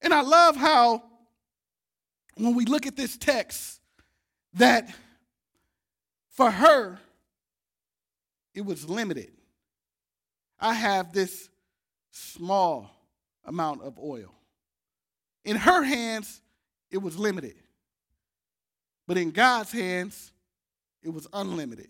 And 0.00 0.14
I 0.14 0.20
love 0.22 0.56
how, 0.56 1.02
when 2.36 2.54
we 2.54 2.64
look 2.64 2.86
at 2.86 2.96
this 2.96 3.16
text, 3.16 3.80
that 4.54 4.94
for 6.30 6.50
her, 6.50 6.98
it 8.54 8.64
was 8.64 8.88
limited. 8.88 9.32
I 10.60 10.74
have 10.74 11.12
this 11.12 11.48
small 12.10 12.90
amount 13.44 13.82
of 13.82 13.98
oil. 13.98 14.34
In 15.44 15.56
her 15.56 15.82
hands, 15.82 16.40
it 16.90 16.98
was 16.98 17.18
limited. 17.18 17.54
But 19.08 19.16
in 19.16 19.30
God's 19.30 19.72
hands, 19.72 20.32
it 21.02 21.08
was 21.08 21.26
unlimited. 21.32 21.88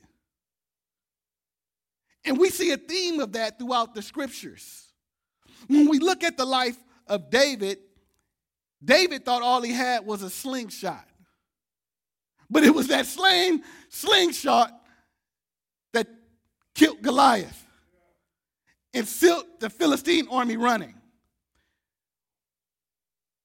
And 2.24 2.38
we 2.38 2.48
see 2.48 2.70
a 2.70 2.76
theme 2.76 3.18
of 3.18 3.32
that 3.32 3.58
throughout 3.58 3.92
the 3.94 4.02
scriptures. 4.02 4.86
When 5.66 5.88
we 5.88 5.98
look 5.98 6.22
at 6.22 6.36
the 6.36 6.44
life 6.44 6.76
of 7.08 7.28
David, 7.28 7.78
David 8.82 9.24
thought 9.24 9.42
all 9.42 9.60
he 9.62 9.72
had 9.72 10.06
was 10.06 10.22
a 10.22 10.30
slingshot. 10.30 11.04
But 12.48 12.62
it 12.62 12.72
was 12.72 12.86
that 12.86 13.04
sling, 13.04 13.62
slingshot 13.88 14.70
that 15.92 16.06
killed 16.74 17.02
Goliath 17.02 17.66
and 18.94 19.06
sent 19.08 19.58
the 19.58 19.68
Philistine 19.68 20.28
army 20.30 20.56
running. 20.56 20.94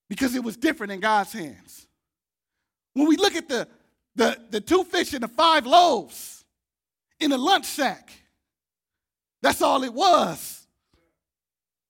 Because 0.09 0.35
it 0.35 0.43
was 0.43 0.57
different 0.57 0.91
in 0.91 0.99
God's 0.99 1.33
hands. 1.33 1.87
When 2.93 3.07
we 3.07 3.17
look 3.17 3.35
at 3.35 3.47
the, 3.47 3.67
the, 4.15 4.37
the 4.49 4.61
two 4.61 4.83
fish 4.83 5.13
and 5.13 5.23
the 5.23 5.27
five 5.27 5.65
loaves 5.65 6.45
in 7.19 7.31
the 7.31 7.37
lunch 7.37 7.65
sack, 7.65 8.11
that's 9.41 9.61
all 9.61 9.83
it 9.83 9.93
was 9.93 10.65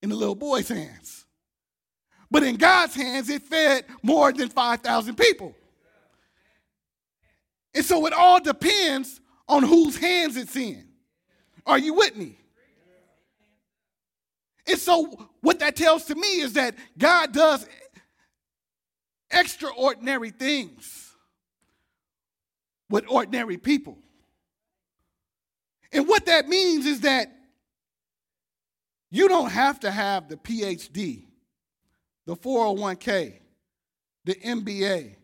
in 0.01 0.09
the 0.09 0.15
little 0.15 0.35
boy's 0.35 0.69
hands. 0.69 1.25
But 2.31 2.43
in 2.43 2.55
God's 2.55 2.95
hands, 2.95 3.29
it 3.29 3.43
fed 3.43 3.85
more 4.01 4.31
than 4.31 4.49
5,000 4.49 5.15
people. 5.15 5.55
And 7.75 7.85
so 7.85 8.05
it 8.05 8.13
all 8.13 8.41
depends 8.41 9.19
on 9.47 9.63
whose 9.63 9.97
hands 9.97 10.37
it's 10.37 10.55
in. 10.55 10.87
Are 11.65 11.77
you 11.77 11.93
with 11.93 12.15
me? 12.15 12.37
And 14.65 14.77
so, 14.79 15.29
what 15.41 15.59
that 15.59 15.75
tells 15.75 16.05
to 16.05 16.15
me 16.15 16.39
is 16.41 16.53
that 16.53 16.75
God 16.97 17.33
does 17.33 17.67
extraordinary 19.33 20.29
things 20.29 21.15
with 22.89 23.05
ordinary 23.09 23.57
people. 23.57 23.97
And 25.91 26.07
what 26.07 26.25
that 26.25 26.47
means 26.47 26.85
is 26.85 27.01
that 27.01 27.31
you 29.09 29.27
don't 29.27 29.51
have 29.51 29.79
to 29.81 29.91
have 29.91 30.27
the 30.27 30.37
PhD, 30.37 31.25
the 32.25 32.35
401k, 32.35 33.39
the 34.25 34.35
MBA. 34.35 35.15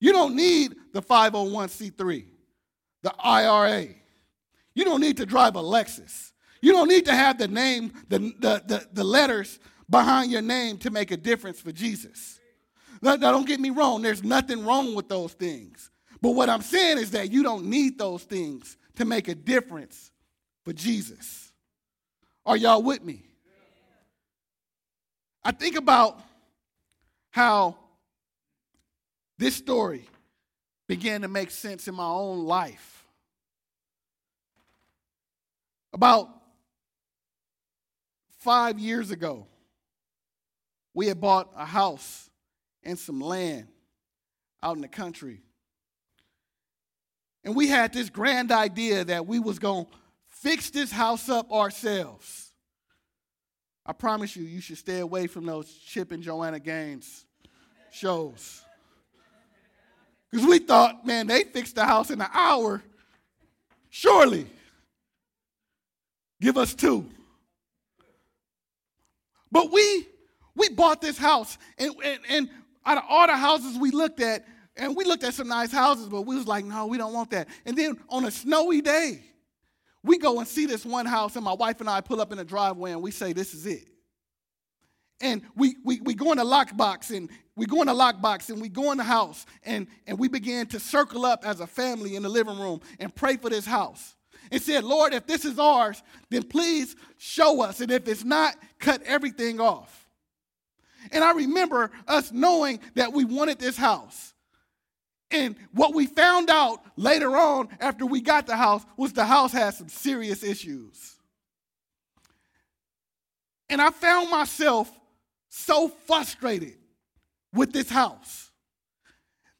You 0.00 0.12
don't 0.12 0.36
need 0.36 0.74
the 0.92 1.00
501c3, 1.00 2.26
the 3.02 3.14
IRA. 3.18 3.86
You 4.74 4.84
don't 4.84 5.00
need 5.00 5.16
to 5.16 5.26
drive 5.26 5.56
a 5.56 5.62
Lexus. 5.62 6.32
You 6.60 6.72
don't 6.72 6.88
need 6.88 7.06
to 7.06 7.14
have 7.14 7.38
the 7.38 7.48
name, 7.48 7.92
the, 8.08 8.18
the, 8.18 8.62
the, 8.66 8.86
the 8.92 9.04
letters 9.04 9.58
behind 9.88 10.30
your 10.30 10.42
name 10.42 10.78
to 10.78 10.90
make 10.90 11.10
a 11.10 11.16
difference 11.16 11.60
for 11.60 11.72
Jesus. 11.72 12.38
Now, 13.02 13.16
don't 13.16 13.46
get 13.46 13.58
me 13.58 13.70
wrong, 13.70 14.00
there's 14.00 14.22
nothing 14.22 14.64
wrong 14.64 14.94
with 14.94 15.08
those 15.08 15.32
things. 15.32 15.90
But 16.20 16.30
what 16.30 16.48
I'm 16.48 16.62
saying 16.62 16.98
is 16.98 17.10
that 17.10 17.32
you 17.32 17.42
don't 17.42 17.64
need 17.64 17.98
those 17.98 18.22
things 18.22 18.76
to 18.96 19.04
make 19.04 19.26
a 19.26 19.34
difference 19.34 20.12
for 20.64 20.72
Jesus. 20.72 21.52
Are 22.46 22.56
y'all 22.56 22.80
with 22.80 23.02
me? 23.02 23.24
I 25.44 25.50
think 25.50 25.76
about 25.76 26.20
how 27.30 27.76
this 29.36 29.56
story 29.56 30.08
began 30.86 31.22
to 31.22 31.28
make 31.28 31.50
sense 31.50 31.88
in 31.88 31.96
my 31.96 32.06
own 32.06 32.44
life. 32.44 33.04
About 35.92 36.28
five 38.38 38.78
years 38.78 39.10
ago, 39.10 39.46
we 40.94 41.08
had 41.08 41.20
bought 41.20 41.50
a 41.56 41.64
house 41.64 42.30
and 42.84 42.98
some 42.98 43.20
land 43.20 43.68
out 44.62 44.76
in 44.76 44.82
the 44.82 44.88
country. 44.88 45.40
And 47.44 47.56
we 47.56 47.68
had 47.68 47.92
this 47.92 48.08
grand 48.08 48.52
idea 48.52 49.04
that 49.04 49.26
we 49.26 49.38
was 49.38 49.58
going 49.58 49.86
to 49.86 49.90
fix 50.28 50.70
this 50.70 50.92
house 50.92 51.28
up 51.28 51.52
ourselves. 51.52 52.50
I 53.84 53.92
promise 53.92 54.36
you, 54.36 54.44
you 54.44 54.60
should 54.60 54.78
stay 54.78 55.00
away 55.00 55.26
from 55.26 55.44
those 55.44 55.72
Chip 55.72 56.12
and 56.12 56.22
Joanna 56.22 56.60
Gaines 56.60 57.24
shows. 57.90 58.62
Because 60.30 60.46
we 60.46 60.58
thought, 60.58 61.04
man, 61.04 61.26
they 61.26 61.44
fixed 61.44 61.74
the 61.74 61.84
house 61.84 62.10
in 62.10 62.20
an 62.20 62.30
hour. 62.32 62.82
Surely. 63.90 64.46
Give 66.40 66.56
us 66.56 66.74
two. 66.74 67.08
But 69.50 69.70
we 69.70 70.06
we 70.54 70.68
bought 70.68 71.00
this 71.00 71.16
house, 71.16 71.56
and, 71.78 71.94
and, 72.04 72.20
and 72.28 72.50
out 72.84 72.98
of 72.98 73.04
all 73.08 73.26
the 73.26 73.36
houses 73.36 73.78
we 73.78 73.90
looked 73.90 74.20
at, 74.20 74.44
and 74.76 74.96
we 74.96 75.04
looked 75.04 75.24
at 75.24 75.34
some 75.34 75.48
nice 75.48 75.70
houses, 75.70 76.08
but 76.08 76.22
we 76.22 76.34
was 76.34 76.46
like, 76.46 76.64
no, 76.64 76.86
we 76.86 76.96
don't 76.98 77.12
want 77.12 77.30
that. 77.30 77.48
And 77.66 77.76
then 77.76 77.98
on 78.08 78.24
a 78.24 78.30
snowy 78.30 78.80
day, 78.80 79.22
we 80.02 80.18
go 80.18 80.38
and 80.38 80.48
see 80.48 80.66
this 80.66 80.84
one 80.84 81.06
house, 81.06 81.36
and 81.36 81.44
my 81.44 81.52
wife 81.52 81.80
and 81.80 81.88
I 81.88 82.00
pull 82.00 82.20
up 82.20 82.32
in 82.32 82.38
the 82.38 82.44
driveway 82.44 82.92
and 82.92 83.02
we 83.02 83.10
say, 83.10 83.32
this 83.32 83.54
is 83.54 83.66
it. 83.66 83.88
And 85.20 85.42
we, 85.54 85.76
we, 85.84 86.00
we 86.00 86.14
go 86.14 86.32
in 86.32 86.38
the 86.38 86.44
lockbox 86.44 87.16
and 87.16 87.30
we 87.54 87.66
go 87.66 87.80
in 87.80 87.86
the 87.86 87.94
lockbox 87.94 88.50
and 88.50 88.60
we 88.60 88.68
go 88.68 88.90
in 88.90 88.98
the 88.98 89.04
house 89.04 89.46
and, 89.64 89.86
and 90.06 90.18
we 90.18 90.26
began 90.26 90.66
to 90.66 90.80
circle 90.80 91.24
up 91.24 91.46
as 91.46 91.60
a 91.60 91.66
family 91.66 92.16
in 92.16 92.24
the 92.24 92.28
living 92.28 92.58
room 92.58 92.80
and 92.98 93.14
pray 93.14 93.36
for 93.36 93.48
this 93.48 93.64
house. 93.64 94.16
And 94.50 94.60
said, 94.60 94.84
Lord, 94.84 95.14
if 95.14 95.26
this 95.26 95.44
is 95.44 95.58
ours, 95.58 96.02
then 96.28 96.42
please 96.42 96.96
show 97.16 97.62
us. 97.62 97.80
And 97.80 97.90
if 97.90 98.06
it's 98.08 98.24
not, 98.24 98.56
cut 98.80 99.00
everything 99.04 99.60
off. 99.60 100.01
And 101.12 101.22
I 101.22 101.32
remember 101.32 101.90
us 102.08 102.32
knowing 102.32 102.80
that 102.94 103.12
we 103.12 103.24
wanted 103.24 103.58
this 103.58 103.76
house. 103.76 104.32
And 105.30 105.56
what 105.72 105.94
we 105.94 106.06
found 106.06 106.50
out 106.50 106.82
later 106.96 107.36
on 107.36 107.68
after 107.80 108.04
we 108.04 108.20
got 108.20 108.46
the 108.46 108.56
house 108.56 108.84
was 108.96 109.12
the 109.12 109.24
house 109.24 109.52
had 109.52 109.74
some 109.74 109.88
serious 109.88 110.42
issues. 110.42 111.16
And 113.68 113.80
I 113.80 113.90
found 113.90 114.30
myself 114.30 114.90
so 115.48 115.88
frustrated 115.88 116.76
with 117.54 117.72
this 117.72 117.88
house 117.88 118.50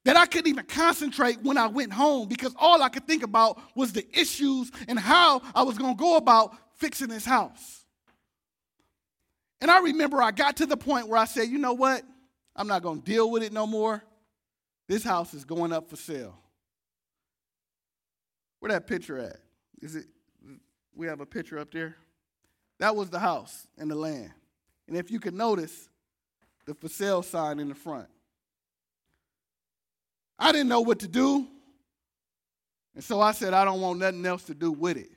that 0.04 0.16
I 0.16 0.26
couldn't 0.26 0.48
even 0.48 0.64
concentrate 0.64 1.40
when 1.42 1.56
I 1.56 1.68
went 1.68 1.92
home 1.92 2.28
because 2.28 2.54
all 2.58 2.82
I 2.82 2.88
could 2.88 3.06
think 3.06 3.22
about 3.22 3.60
was 3.76 3.92
the 3.92 4.06
issues 4.18 4.70
and 4.88 4.98
how 4.98 5.42
I 5.54 5.62
was 5.62 5.78
going 5.78 5.96
to 5.96 5.98
go 5.98 6.16
about 6.16 6.54
fixing 6.76 7.08
this 7.08 7.24
house. 7.24 7.81
And 9.62 9.70
I 9.70 9.78
remember 9.78 10.20
I 10.20 10.32
got 10.32 10.56
to 10.56 10.66
the 10.66 10.76
point 10.76 11.06
where 11.06 11.16
I 11.16 11.24
said, 11.24 11.44
you 11.44 11.56
know 11.56 11.72
what? 11.72 12.02
I'm 12.56 12.66
not 12.66 12.82
going 12.82 13.00
to 13.00 13.04
deal 13.04 13.30
with 13.30 13.44
it 13.44 13.52
no 13.52 13.64
more. 13.64 14.02
This 14.88 15.04
house 15.04 15.34
is 15.34 15.44
going 15.44 15.72
up 15.72 15.88
for 15.88 15.94
sale. 15.94 16.36
Where 18.58 18.72
that 18.72 18.88
picture 18.88 19.18
at? 19.18 19.36
Is 19.80 19.94
it 19.94 20.06
we 20.96 21.06
have 21.06 21.20
a 21.20 21.26
picture 21.26 21.60
up 21.60 21.70
there? 21.70 21.94
That 22.80 22.96
was 22.96 23.08
the 23.08 23.20
house 23.20 23.68
and 23.78 23.88
the 23.88 23.94
land. 23.94 24.32
And 24.88 24.96
if 24.96 25.12
you 25.12 25.20
could 25.20 25.34
notice 25.34 25.88
the 26.66 26.74
for 26.74 26.88
sale 26.88 27.22
sign 27.22 27.60
in 27.60 27.68
the 27.68 27.74
front. 27.76 28.08
I 30.40 30.50
didn't 30.50 30.68
know 30.68 30.80
what 30.80 30.98
to 31.00 31.08
do. 31.08 31.46
And 32.96 33.04
so 33.04 33.20
I 33.20 33.30
said, 33.30 33.54
I 33.54 33.64
don't 33.64 33.80
want 33.80 34.00
nothing 34.00 34.26
else 34.26 34.42
to 34.44 34.54
do 34.54 34.72
with 34.72 34.96
it. 34.96 35.10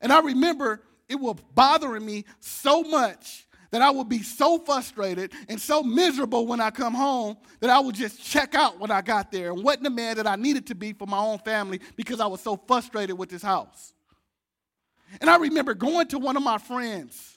And 0.00 0.10
I 0.10 0.20
remember 0.20 0.80
it 1.08 1.16
was 1.16 1.36
bothering 1.54 2.04
me 2.04 2.24
so 2.40 2.82
much 2.82 3.46
that 3.70 3.82
I 3.82 3.90
would 3.90 4.08
be 4.08 4.22
so 4.22 4.58
frustrated 4.58 5.32
and 5.48 5.60
so 5.60 5.82
miserable 5.82 6.46
when 6.46 6.60
I 6.60 6.70
come 6.70 6.94
home 6.94 7.36
that 7.60 7.70
I 7.70 7.78
would 7.78 7.94
just 7.94 8.22
check 8.22 8.54
out 8.54 8.78
when 8.78 8.90
I 8.90 9.02
got 9.02 9.30
there 9.32 9.52
and 9.52 9.62
wasn't 9.62 9.84
the 9.84 9.90
man 9.90 10.16
that 10.16 10.26
I 10.26 10.36
needed 10.36 10.66
to 10.68 10.74
be 10.74 10.92
for 10.92 11.06
my 11.06 11.18
own 11.18 11.38
family 11.38 11.80
because 11.96 12.20
I 12.20 12.26
was 12.26 12.40
so 12.40 12.56
frustrated 12.66 13.18
with 13.18 13.28
this 13.28 13.42
house. 13.42 13.92
And 15.20 15.28
I 15.28 15.36
remember 15.36 15.74
going 15.74 16.08
to 16.08 16.18
one 16.18 16.36
of 16.36 16.42
my 16.42 16.58
friends 16.58 17.36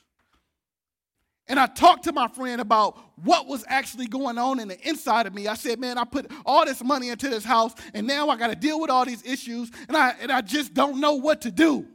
and 1.50 1.60
I 1.60 1.66
talked 1.66 2.04
to 2.04 2.14
my 2.14 2.28
friend 2.28 2.62
about 2.62 3.00
what 3.24 3.48
was 3.48 3.66
actually 3.68 4.06
going 4.06 4.38
on 4.38 4.60
in 4.60 4.68
the 4.68 4.88
inside 4.88 5.26
of 5.26 5.34
me. 5.34 5.48
I 5.48 5.56
said, 5.56 5.80
man, 5.80 5.98
I 5.98 6.04
put 6.04 6.32
all 6.46 6.64
this 6.64 6.84
money 6.84 7.10
into 7.10 7.28
this 7.28 7.44
house 7.44 7.74
and 7.96 8.06
now 8.06 8.30
I 8.30 8.38
got 8.38 8.48
to 8.48 8.56
deal 8.56 8.80
with 8.80 8.92
all 8.92 9.04
these 9.04 9.26
issues 9.26 9.72
and 9.88 9.98
I, 9.98 10.14
and 10.22 10.32
I 10.32 10.42
just 10.42 10.76
don't 10.76 11.00
know 11.00 11.16
what 11.16 11.42
to 11.42 11.52
do. 11.52 11.88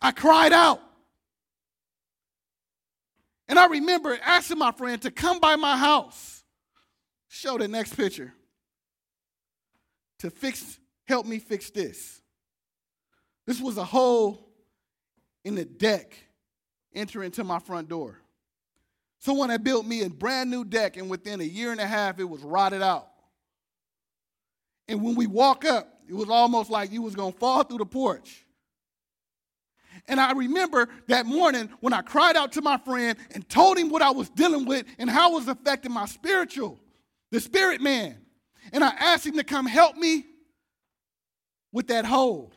I 0.00 0.12
cried 0.12 0.52
out. 0.52 0.80
And 3.48 3.58
I 3.58 3.66
remember 3.66 4.16
asking 4.24 4.58
my 4.58 4.72
friend 4.72 5.00
to 5.02 5.10
come 5.10 5.40
by 5.40 5.56
my 5.56 5.76
house. 5.76 6.44
Show 7.28 7.58
the 7.58 7.68
next 7.68 7.96
picture. 7.96 8.32
To 10.20 10.30
fix, 10.30 10.78
help 11.04 11.26
me 11.26 11.38
fix 11.38 11.70
this. 11.70 12.20
This 13.46 13.60
was 13.60 13.76
a 13.76 13.84
hole 13.84 14.52
in 15.44 15.54
the 15.54 15.64
deck 15.64 16.16
entering 16.94 17.30
to 17.32 17.44
my 17.44 17.58
front 17.58 17.88
door. 17.88 18.20
Someone 19.18 19.50
had 19.50 19.64
built 19.64 19.84
me 19.84 20.02
a 20.02 20.10
brand 20.10 20.50
new 20.50 20.64
deck, 20.64 20.96
and 20.96 21.10
within 21.10 21.40
a 21.40 21.44
year 21.44 21.72
and 21.72 21.80
a 21.80 21.86
half, 21.86 22.18
it 22.18 22.24
was 22.24 22.42
rotted 22.42 22.82
out. 22.82 23.08
And 24.88 25.02
when 25.02 25.14
we 25.14 25.26
walk 25.26 25.64
up, 25.64 26.00
it 26.08 26.14
was 26.14 26.28
almost 26.28 26.70
like 26.70 26.90
you 26.90 27.02
was 27.02 27.14
gonna 27.14 27.32
fall 27.32 27.62
through 27.62 27.78
the 27.78 27.86
porch. 27.86 28.44
And 30.08 30.20
I 30.20 30.32
remember 30.32 30.88
that 31.08 31.26
morning 31.26 31.70
when 31.80 31.92
I 31.92 32.02
cried 32.02 32.36
out 32.36 32.52
to 32.52 32.62
my 32.62 32.78
friend 32.78 33.18
and 33.32 33.48
told 33.48 33.78
him 33.78 33.88
what 33.88 34.02
I 34.02 34.10
was 34.10 34.28
dealing 34.30 34.64
with 34.66 34.86
and 34.98 35.08
how 35.08 35.32
it 35.32 35.34
was 35.34 35.48
affecting 35.48 35.92
my 35.92 36.06
spiritual, 36.06 36.78
the 37.30 37.40
spirit 37.40 37.80
man. 37.80 38.16
And 38.72 38.84
I 38.84 38.88
asked 38.88 39.26
him 39.26 39.36
to 39.36 39.44
come 39.44 39.66
help 39.66 39.96
me 39.96 40.26
with 41.72 41.88
that 41.88 42.04
hole. 42.04 42.52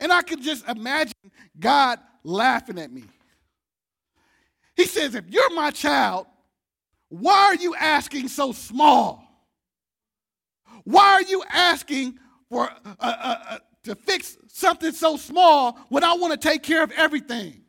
And 0.00 0.12
I 0.12 0.22
could 0.22 0.42
just 0.42 0.68
imagine 0.68 1.14
God 1.58 1.98
laughing 2.24 2.78
at 2.78 2.90
me. 2.90 3.04
He 4.74 4.84
says, 4.84 5.14
If 5.14 5.24
you're 5.28 5.54
my 5.54 5.70
child, 5.70 6.26
why 7.08 7.46
are 7.46 7.54
you 7.54 7.74
asking 7.74 8.28
so 8.28 8.52
small? 8.52 9.22
Why 10.84 11.14
are 11.14 11.22
you 11.22 11.42
asking 11.48 12.18
for 12.48 12.70
to 13.86 13.94
fix 13.94 14.36
something 14.48 14.92
so 14.92 15.16
small 15.16 15.78
when 15.88 16.04
I 16.04 16.14
want 16.14 16.40
to 16.40 16.48
take 16.48 16.62
care 16.62 16.82
of 16.82 16.92
everything? 16.92 17.62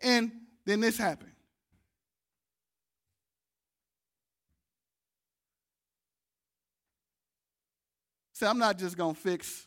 And 0.00 0.30
then 0.64 0.80
this 0.80 0.96
happened. 0.96 1.32
So 8.34 8.46
I'm 8.46 8.58
not 8.58 8.78
just 8.78 8.96
going 8.96 9.14
to 9.14 9.20
fix 9.20 9.66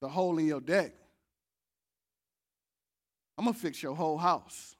the 0.00 0.08
hole 0.08 0.38
in 0.38 0.46
your 0.46 0.60
deck. 0.60 0.94
I'm 3.36 3.44
going 3.44 3.54
to 3.54 3.60
fix 3.60 3.82
your 3.82 3.94
whole 3.94 4.16
house. 4.16 4.74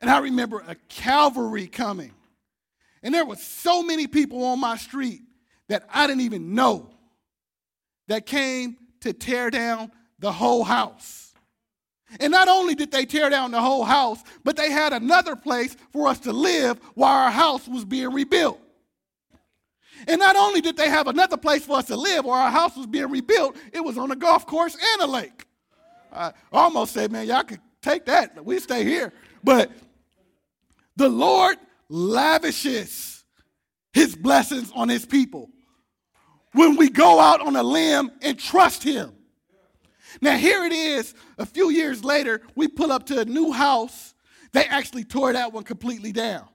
And 0.00 0.10
I 0.10 0.18
remember 0.18 0.64
a 0.66 0.74
cavalry 0.88 1.66
coming. 1.66 2.12
And 3.02 3.12
there 3.14 3.24
were 3.26 3.36
so 3.36 3.82
many 3.82 4.06
people 4.06 4.42
on 4.44 4.58
my 4.58 4.76
street 4.76 5.20
that 5.68 5.86
I 5.92 6.06
didn't 6.06 6.22
even 6.22 6.54
know 6.54 6.90
that 8.08 8.26
came 8.26 8.76
to 9.00 9.12
tear 9.12 9.50
down 9.50 9.90
the 10.18 10.32
whole 10.32 10.64
house. 10.64 11.34
And 12.20 12.30
not 12.30 12.48
only 12.48 12.74
did 12.74 12.92
they 12.92 13.04
tear 13.04 13.28
down 13.30 13.50
the 13.50 13.60
whole 13.60 13.84
house, 13.84 14.22
but 14.44 14.56
they 14.56 14.70
had 14.70 14.92
another 14.92 15.34
place 15.34 15.76
for 15.92 16.06
us 16.06 16.20
to 16.20 16.32
live 16.32 16.78
while 16.94 17.24
our 17.24 17.30
house 17.30 17.66
was 17.66 17.84
being 17.84 18.12
rebuilt. 18.12 18.60
And 20.06 20.20
not 20.20 20.36
only 20.36 20.60
did 20.60 20.76
they 20.76 20.88
have 20.88 21.08
another 21.08 21.36
place 21.36 21.64
for 21.64 21.78
us 21.78 21.86
to 21.86 21.96
live 21.96 22.24
where 22.24 22.36
our 22.36 22.50
house 22.50 22.76
was 22.76 22.86
being 22.86 23.10
rebuilt, 23.10 23.56
it 23.72 23.80
was 23.80 23.98
on 23.98 24.10
a 24.10 24.16
golf 24.16 24.46
course 24.46 24.76
and 24.92 25.02
a 25.02 25.06
lake. 25.06 25.46
I 26.12 26.32
almost 26.52 26.92
said, 26.92 27.10
man, 27.10 27.26
y'all 27.26 27.42
could 27.42 27.60
take 27.82 28.04
that. 28.06 28.44
We 28.44 28.60
stay 28.60 28.84
here. 28.84 29.12
But 29.42 29.70
the 30.96 31.08
Lord 31.08 31.56
lavishes 31.88 33.24
his 33.92 34.14
blessings 34.14 34.70
on 34.74 34.88
his 34.88 35.04
people 35.04 35.50
when 36.56 36.76
we 36.76 36.88
go 36.88 37.20
out 37.20 37.40
on 37.40 37.54
a 37.54 37.62
limb 37.62 38.10
and 38.22 38.38
trust 38.38 38.82
him. 38.82 39.12
Now, 40.22 40.36
here 40.36 40.64
it 40.64 40.72
is, 40.72 41.14
a 41.36 41.44
few 41.44 41.70
years 41.70 42.02
later, 42.02 42.40
we 42.54 42.66
pull 42.66 42.90
up 42.90 43.06
to 43.06 43.20
a 43.20 43.24
new 43.26 43.52
house. 43.52 44.14
They 44.52 44.64
actually 44.64 45.04
tore 45.04 45.34
that 45.34 45.52
one 45.52 45.64
completely 45.64 46.12
down. 46.12 46.48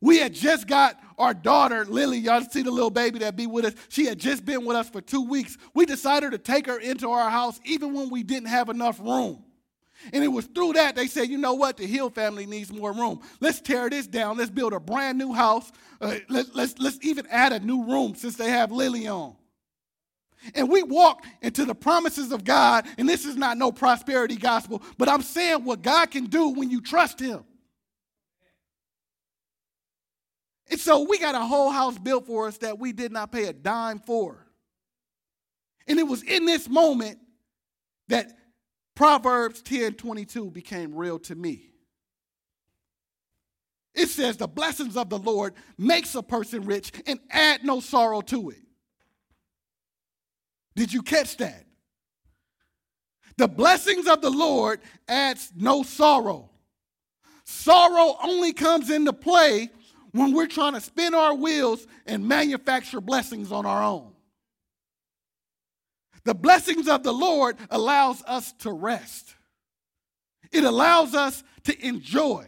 We 0.00 0.18
had 0.18 0.32
just 0.32 0.68
got 0.68 1.00
our 1.18 1.34
daughter, 1.34 1.84
Lily. 1.84 2.18
Y'all 2.18 2.42
see 2.42 2.62
the 2.62 2.70
little 2.70 2.90
baby 2.90 3.18
that 3.18 3.34
be 3.34 3.48
with 3.48 3.64
us. 3.64 3.74
She 3.88 4.06
had 4.06 4.20
just 4.20 4.44
been 4.44 4.64
with 4.64 4.76
us 4.76 4.88
for 4.88 5.00
two 5.00 5.22
weeks. 5.22 5.58
We 5.74 5.84
decided 5.84 6.30
to 6.30 6.38
take 6.38 6.66
her 6.66 6.78
into 6.78 7.10
our 7.10 7.28
house 7.28 7.58
even 7.64 7.94
when 7.94 8.10
we 8.10 8.22
didn't 8.22 8.48
have 8.48 8.68
enough 8.68 9.00
room. 9.00 9.42
And 10.12 10.22
it 10.22 10.28
was 10.28 10.46
through 10.46 10.74
that 10.74 10.94
they 10.94 11.06
said, 11.06 11.28
you 11.28 11.38
know 11.38 11.54
what, 11.54 11.76
the 11.76 11.86
Hill 11.86 12.10
family 12.10 12.46
needs 12.46 12.72
more 12.72 12.92
room. 12.92 13.20
Let's 13.40 13.60
tear 13.60 13.90
this 13.90 14.06
down. 14.06 14.38
Let's 14.38 14.50
build 14.50 14.72
a 14.72 14.80
brand 14.80 15.18
new 15.18 15.32
house. 15.32 15.70
Uh, 16.00 16.16
let, 16.28 16.54
let's, 16.54 16.78
let's 16.78 16.98
even 17.02 17.26
add 17.28 17.52
a 17.52 17.60
new 17.60 17.84
room 17.84 18.14
since 18.14 18.36
they 18.36 18.50
have 18.50 18.70
Lily 18.70 19.08
on. 19.08 19.34
And 20.54 20.70
we 20.70 20.84
walk 20.84 21.24
into 21.42 21.64
the 21.64 21.74
promises 21.74 22.30
of 22.30 22.44
God, 22.44 22.86
and 22.96 23.08
this 23.08 23.24
is 23.24 23.36
not 23.36 23.58
no 23.58 23.72
prosperity 23.72 24.36
gospel, 24.36 24.82
but 24.96 25.08
I'm 25.08 25.22
saying 25.22 25.64
what 25.64 25.82
God 25.82 26.12
can 26.12 26.26
do 26.26 26.50
when 26.50 26.70
you 26.70 26.80
trust 26.80 27.18
Him. 27.18 27.44
And 30.70 30.78
so 30.78 31.02
we 31.08 31.18
got 31.18 31.34
a 31.34 31.40
whole 31.40 31.70
house 31.70 31.98
built 31.98 32.26
for 32.26 32.46
us 32.46 32.58
that 32.58 32.78
we 32.78 32.92
did 32.92 33.10
not 33.10 33.32
pay 33.32 33.44
a 33.44 33.52
dime 33.52 33.98
for. 33.98 34.46
And 35.88 35.98
it 35.98 36.04
was 36.06 36.22
in 36.22 36.44
this 36.44 36.68
moment 36.68 37.18
that 38.08 38.37
Proverbs 38.98 39.62
10 39.62 39.92
22 39.92 40.50
became 40.50 40.92
real 40.92 41.20
to 41.20 41.36
me. 41.36 41.70
It 43.94 44.08
says, 44.08 44.36
The 44.36 44.48
blessings 44.48 44.96
of 44.96 45.08
the 45.08 45.20
Lord 45.20 45.54
makes 45.78 46.16
a 46.16 46.22
person 46.22 46.62
rich 46.62 46.90
and 47.06 47.20
add 47.30 47.64
no 47.64 47.78
sorrow 47.78 48.22
to 48.22 48.50
it. 48.50 48.58
Did 50.74 50.92
you 50.92 51.02
catch 51.02 51.36
that? 51.36 51.64
The 53.36 53.46
blessings 53.46 54.08
of 54.08 54.20
the 54.20 54.30
Lord 54.30 54.80
adds 55.06 55.52
no 55.54 55.84
sorrow. 55.84 56.50
Sorrow 57.44 58.16
only 58.20 58.52
comes 58.52 58.90
into 58.90 59.12
play 59.12 59.70
when 60.10 60.32
we're 60.32 60.48
trying 60.48 60.74
to 60.74 60.80
spin 60.80 61.14
our 61.14 61.36
wheels 61.36 61.86
and 62.04 62.26
manufacture 62.26 63.00
blessings 63.00 63.52
on 63.52 63.64
our 63.64 63.80
own. 63.80 64.10
The 66.28 66.34
blessings 66.34 66.88
of 66.88 67.04
the 67.04 67.12
Lord 67.14 67.56
allows 67.70 68.22
us 68.24 68.52
to 68.58 68.70
rest. 68.70 69.34
It 70.52 70.62
allows 70.62 71.14
us 71.14 71.42
to 71.64 71.86
enjoy. 71.86 72.46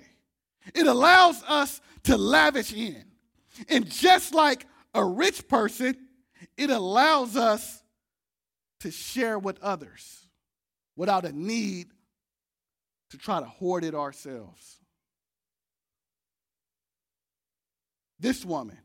It 0.75 0.87
allows 0.87 1.43
us 1.45 1.81
to 2.03 2.19
lavish 2.19 2.75
in. 2.75 3.03
And 3.71 3.91
just 3.91 4.35
like 4.35 4.67
a 4.93 5.03
rich 5.03 5.49
person, 5.49 5.97
it 6.59 6.69
allows 6.69 7.39
us 7.39 7.83
to 8.81 8.91
share 8.91 9.39
with 9.39 9.59
others 9.63 10.27
without 10.95 11.25
a 11.25 11.33
need 11.33 11.87
to 13.13 13.17
try 13.17 13.41
to 13.41 13.47
hoard 13.47 13.83
it 13.83 13.95
ourselves. 13.95 14.77
This 18.19 18.45
woman 18.45 18.77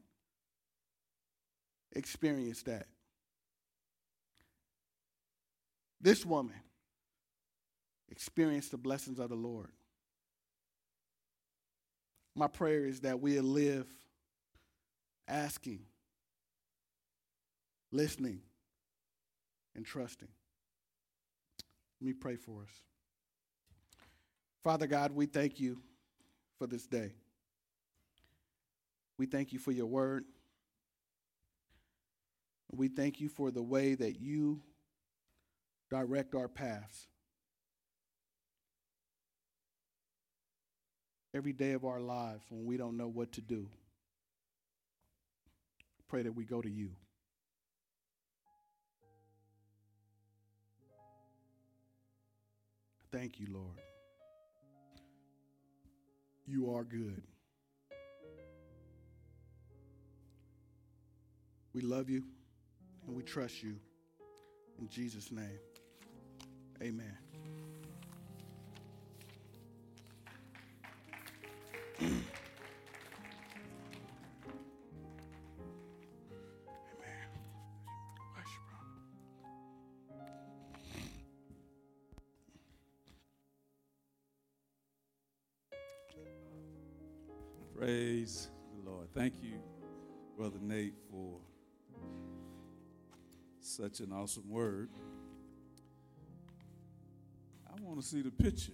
experienced 1.92 2.68
that. 2.68 2.88
This 6.06 6.24
woman 6.24 6.54
experienced 8.10 8.70
the 8.70 8.78
blessings 8.78 9.18
of 9.18 9.30
the 9.30 9.36
Lord. 9.36 9.72
My 12.36 12.46
prayer 12.46 12.86
is 12.86 13.00
that 13.00 13.20
we 13.20 13.40
live 13.40 13.88
asking, 15.28 15.80
listening, 17.92 18.42
and 19.76 19.84
trusting. 19.84 20.28
Let 22.00 22.06
me 22.06 22.14
pray 22.14 22.36
for 22.36 22.62
us. 22.62 22.84
Father 24.64 24.86
God, 24.86 25.12
we 25.12 25.26
thank 25.26 25.60
you 25.60 25.80
for 26.60 26.68
this 26.68 26.86
day. 26.86 27.14
We 29.18 29.26
thank 29.26 29.54
you 29.54 29.58
for 29.58 29.72
your 29.72 29.88
word. 29.88 30.26
We 32.72 32.90
thank 32.90 33.20
you 33.20 33.28
for 33.28 33.50
the 33.50 33.64
way 33.64 33.96
that 33.96 34.20
you 34.22 34.62
direct 35.96 36.36
our 36.36 36.50
paths. 36.50 37.08
Every 41.34 41.54
day 41.54 41.72
of 41.72 41.86
our 41.86 42.02
lives 42.02 42.44
when 42.50 42.66
we 42.66 42.76
don't 42.76 42.98
know 42.98 43.08
what 43.08 43.32
to 43.34 43.42
do, 43.42 43.70
pray 46.10 46.22
that 46.24 46.34
we 46.34 46.44
go 46.44 46.62
to 46.62 46.70
you. 46.70 46.90
Thank 53.10 53.40
you, 53.40 53.48
Lord. 53.50 53.80
You 56.46 56.76
are 56.76 56.84
good. 56.84 57.24
We 61.74 61.80
love 61.80 62.10
you 62.10 62.26
and 63.08 63.16
we 63.16 63.24
trust 63.24 63.64
you. 63.64 63.78
In 64.78 64.90
Jesus' 64.90 65.32
name. 65.32 65.60
Amen. 66.82 67.18
Praise 87.78 88.50
the 88.74 88.90
Lord. 88.90 89.08
Thank 89.14 89.36
you, 89.44 89.60
Brother 90.38 90.58
Nate, 90.62 90.96
for 91.12 91.40
such 93.60 94.00
an 94.00 94.12
awesome 94.12 94.50
word 94.50 94.90
see 98.06 98.22
the 98.22 98.32
picture. 98.32 98.72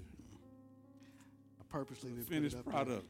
I 1.60 1.64
purposely 1.70 2.12
didn't 2.12 2.28
finished 2.28 2.58
put 2.58 2.66
it 2.66 2.68
up 2.68 2.86
product. 2.86 3.06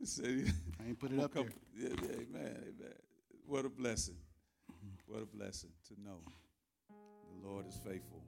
There. 0.00 0.26
I 0.80 0.88
ain't 0.88 0.98
put 0.98 1.12
it 1.12 1.20
up 1.20 1.32
there. 1.32 1.44
Yeah, 1.78 1.88
yeah, 2.02 2.08
amen, 2.14 2.56
amen. 2.62 2.94
What 3.46 3.64
a 3.64 3.68
blessing. 3.68 4.16
What 5.06 5.22
a 5.22 5.26
blessing 5.26 5.70
to 5.88 5.94
know 6.02 6.18
the 6.88 7.48
Lord 7.48 7.66
is 7.68 7.76
faithful 7.76 8.22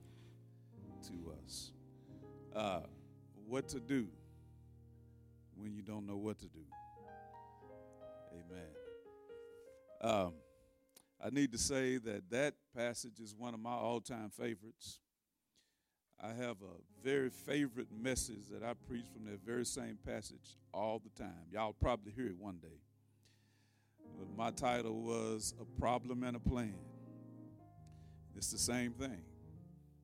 to 1.07 1.33
us. 1.43 1.71
Uh, 2.55 2.81
what 3.45 3.67
to 3.69 3.79
do 3.79 4.07
when 5.55 5.73
you 5.73 5.81
don't 5.81 6.07
know 6.07 6.17
what 6.17 6.39
to 6.39 6.45
do. 6.45 6.61
Amen. 8.31 8.67
Um, 10.01 10.33
I 11.23 11.31
need 11.31 11.51
to 11.51 11.57
say 11.57 11.97
that 11.97 12.29
that 12.29 12.53
passage 12.75 13.19
is 13.19 13.35
one 13.35 13.53
of 13.53 13.59
my 13.59 13.71
all 13.71 13.99
time 13.99 14.29
favorites. 14.29 14.99
I 16.21 16.29
have 16.29 16.57
a 16.61 17.03
very 17.03 17.29
favorite 17.29 17.87
message 17.91 18.47
that 18.51 18.63
I 18.63 18.73
preach 18.87 19.05
from 19.13 19.25
that 19.25 19.45
very 19.45 19.65
same 19.65 19.97
passage 20.05 20.57
all 20.73 20.99
the 20.99 21.21
time. 21.21 21.45
Y'all 21.51 21.73
probably 21.73 22.11
hear 22.11 22.25
it 22.25 22.37
one 22.37 22.57
day. 22.57 22.79
But 24.17 24.35
my 24.35 24.51
title 24.51 25.01
was 25.01 25.53
A 25.61 25.79
Problem 25.79 26.23
and 26.23 26.35
a 26.35 26.39
Plan. 26.39 26.73
It's 28.35 28.51
the 28.51 28.57
same 28.57 28.93
thing 28.93 29.21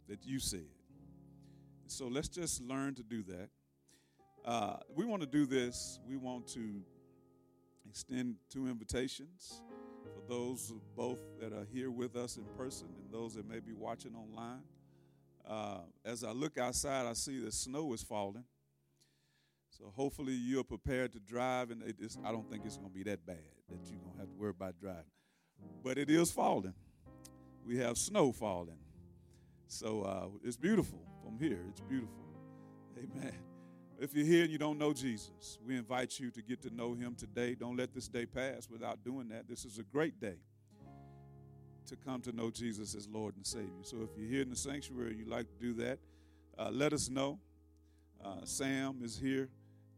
that 0.08 0.24
you 0.24 0.40
said. 0.40 0.68
So 1.88 2.08
let's 2.08 2.28
just 2.28 2.62
learn 2.62 2.96
to 2.96 3.04
do 3.04 3.24
that. 3.24 3.50
Uh, 4.46 4.78
we 4.96 5.06
want 5.06 5.22
to 5.22 5.28
do 5.28 5.46
this. 5.46 6.00
We 6.08 6.18
want 6.18 6.48
to 6.50 6.82
extend 7.90 8.36
two 8.50 8.68
invitations 8.68 9.62
for 10.04 10.22
those 10.28 10.74
both 10.96 11.20
that 11.40 11.54
are 11.54 11.66
here 11.72 11.92
with 11.92 12.16
us 12.16 12.38
in 12.38 12.44
person 12.58 12.88
and 13.00 13.12
those 13.12 13.36
that 13.36 13.48
may 13.48 13.60
be 13.60 13.74
watching 13.74 14.16
online. 14.16 14.62
Uh, 15.48 15.80
as 16.06 16.24
I 16.24 16.32
look 16.32 16.58
outside, 16.58 17.06
I 17.06 17.14
see 17.14 17.40
the 17.40 17.52
snow 17.52 17.94
is 17.94 18.02
falling. 18.02 18.46
So 19.70 19.92
hopefully 19.96 20.34
you're 20.34 20.64
prepared 20.64 21.12
to 21.14 21.20
drive, 21.20 21.72
and 21.72 21.84
I 21.84 22.32
don't 22.32 22.50
think 22.50 22.64
it's 22.66 22.78
going 22.78 22.90
to 22.90 22.94
be 22.94 23.04
that 23.04 23.26
bad 23.26 23.38
that 23.70 23.80
you're 23.90 24.00
going 24.00 24.14
to 24.14 24.20
have 24.20 24.30
to 24.30 24.36
worry 24.36 24.52
about 24.52 24.80
driving. 24.80 25.04
But 25.84 25.98
it 25.98 26.10
is 26.10 26.32
falling. 26.32 26.74
We 27.66 27.78
have 27.78 27.98
snow 27.98 28.32
falling. 28.32 28.78
So 29.68 30.04
uh, 30.04 30.28
it's 30.44 30.58
beautiful 30.58 31.02
from 31.24 31.40
here. 31.40 31.60
It's 31.70 31.82
beautiful. 31.82 32.24
Amen. 32.98 33.34
If 34.00 34.14
you're 34.14 34.26
here 34.26 34.44
and 34.44 34.52
you 34.52 34.58
don't 34.58 34.78
know 34.78 34.94
Jesus, 34.94 35.58
we 35.66 35.76
invite 35.76 36.20
you 36.20 36.30
to 36.32 36.42
get 36.42 36.62
to 36.64 36.74
know 36.74 36.94
him 36.94 37.16
today. 37.16 37.56
Don't 37.56 37.78
let 37.78 37.94
this 37.94 38.08
day 38.08 38.26
pass 38.26 38.70
without 38.70 39.04
doing 39.04 39.30
that. 39.30 39.48
This 39.48 39.66
is 39.66 39.80
a 39.80 39.84
great 39.84 40.20
day 40.20 40.38
to 41.88 41.96
come 41.96 42.22
to 42.22 42.32
know 42.32 42.50
Jesus 42.50 42.96
as 42.96 43.08
Lord 43.08 43.36
and 43.36 43.46
Savior. 43.46 43.84
So 43.84 43.98
if 44.02 44.10
you're 44.18 44.30
here 44.30 44.42
in 44.42 44.50
the 44.50 44.56
sanctuary, 44.56 45.12
and 45.12 45.20
you'd 45.20 45.28
like 45.28 45.48
to 45.48 45.56
do 45.56 45.74
that, 45.74 46.00
uh, 46.58 46.70
let 46.72 46.94
us 46.94 47.10
know. 47.10 47.40
Uh, 48.24 48.46
Sam 48.46 49.00
is 49.04 49.18
here 49.18 49.50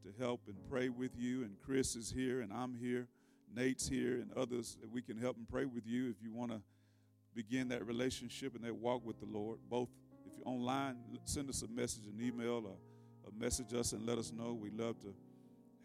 to 0.04 0.24
help 0.24 0.42
and 0.48 0.56
pray 0.70 0.90
with 0.90 1.12
you, 1.18 1.44
and 1.44 1.56
Chris 1.64 1.96
is 1.96 2.12
here, 2.12 2.42
and 2.42 2.52
I'm 2.52 2.76
here. 2.76 3.08
Nate's 3.56 3.88
here, 3.88 4.16
and 4.16 4.32
others 4.36 4.78
that 4.82 4.92
we 4.92 5.02
can 5.02 5.18
help 5.18 5.38
and 5.38 5.48
pray 5.48 5.66
with 5.66 5.86
you 5.86 6.10
if 6.10 6.16
you 6.22 6.32
want 6.32 6.52
to 6.52 6.62
begin 7.34 7.68
that 7.70 7.86
relationship 7.86 8.56
and 8.56 8.64
that 8.64 8.76
walk 8.76 9.06
with 9.06 9.20
the 9.20 9.26
Lord, 9.26 9.60
both 9.70 9.90
if 10.26 10.38
you're 10.38 10.48
online, 10.48 10.98
send 11.26 11.50
us 11.50 11.62
a 11.62 11.68
message, 11.68 12.06
an 12.06 12.20
email, 12.22 12.64
or, 12.66 12.78
or 13.24 13.32
message 13.38 13.74
us 13.74 13.92
and 13.92 14.06
let 14.06 14.18
us 14.18 14.32
know. 14.32 14.54
We'd 14.54 14.78
love 14.78 15.00
to 15.02 15.14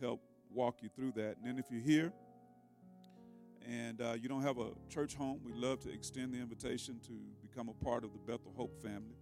help 0.01 0.23
walk 0.53 0.77
you 0.83 0.89
through 0.89 1.13
that. 1.13 1.37
And 1.37 1.45
then 1.45 1.59
if 1.59 1.67
you're 1.71 1.81
here 1.81 2.13
and 3.69 4.01
uh, 4.01 4.15
you 4.21 4.29
don't 4.29 4.43
have 4.43 4.59
a 4.59 4.71
church 4.89 5.15
home, 5.15 5.41
we'd 5.45 5.57
love 5.57 5.81
to 5.81 5.93
extend 5.93 6.33
the 6.33 6.39
invitation 6.39 6.99
to 7.07 7.13
become 7.47 7.69
a 7.69 7.85
part 7.85 8.05
of 8.05 8.13
the 8.13 8.19
Bethel 8.19 8.53
Hope 8.57 8.81
family. 8.83 9.17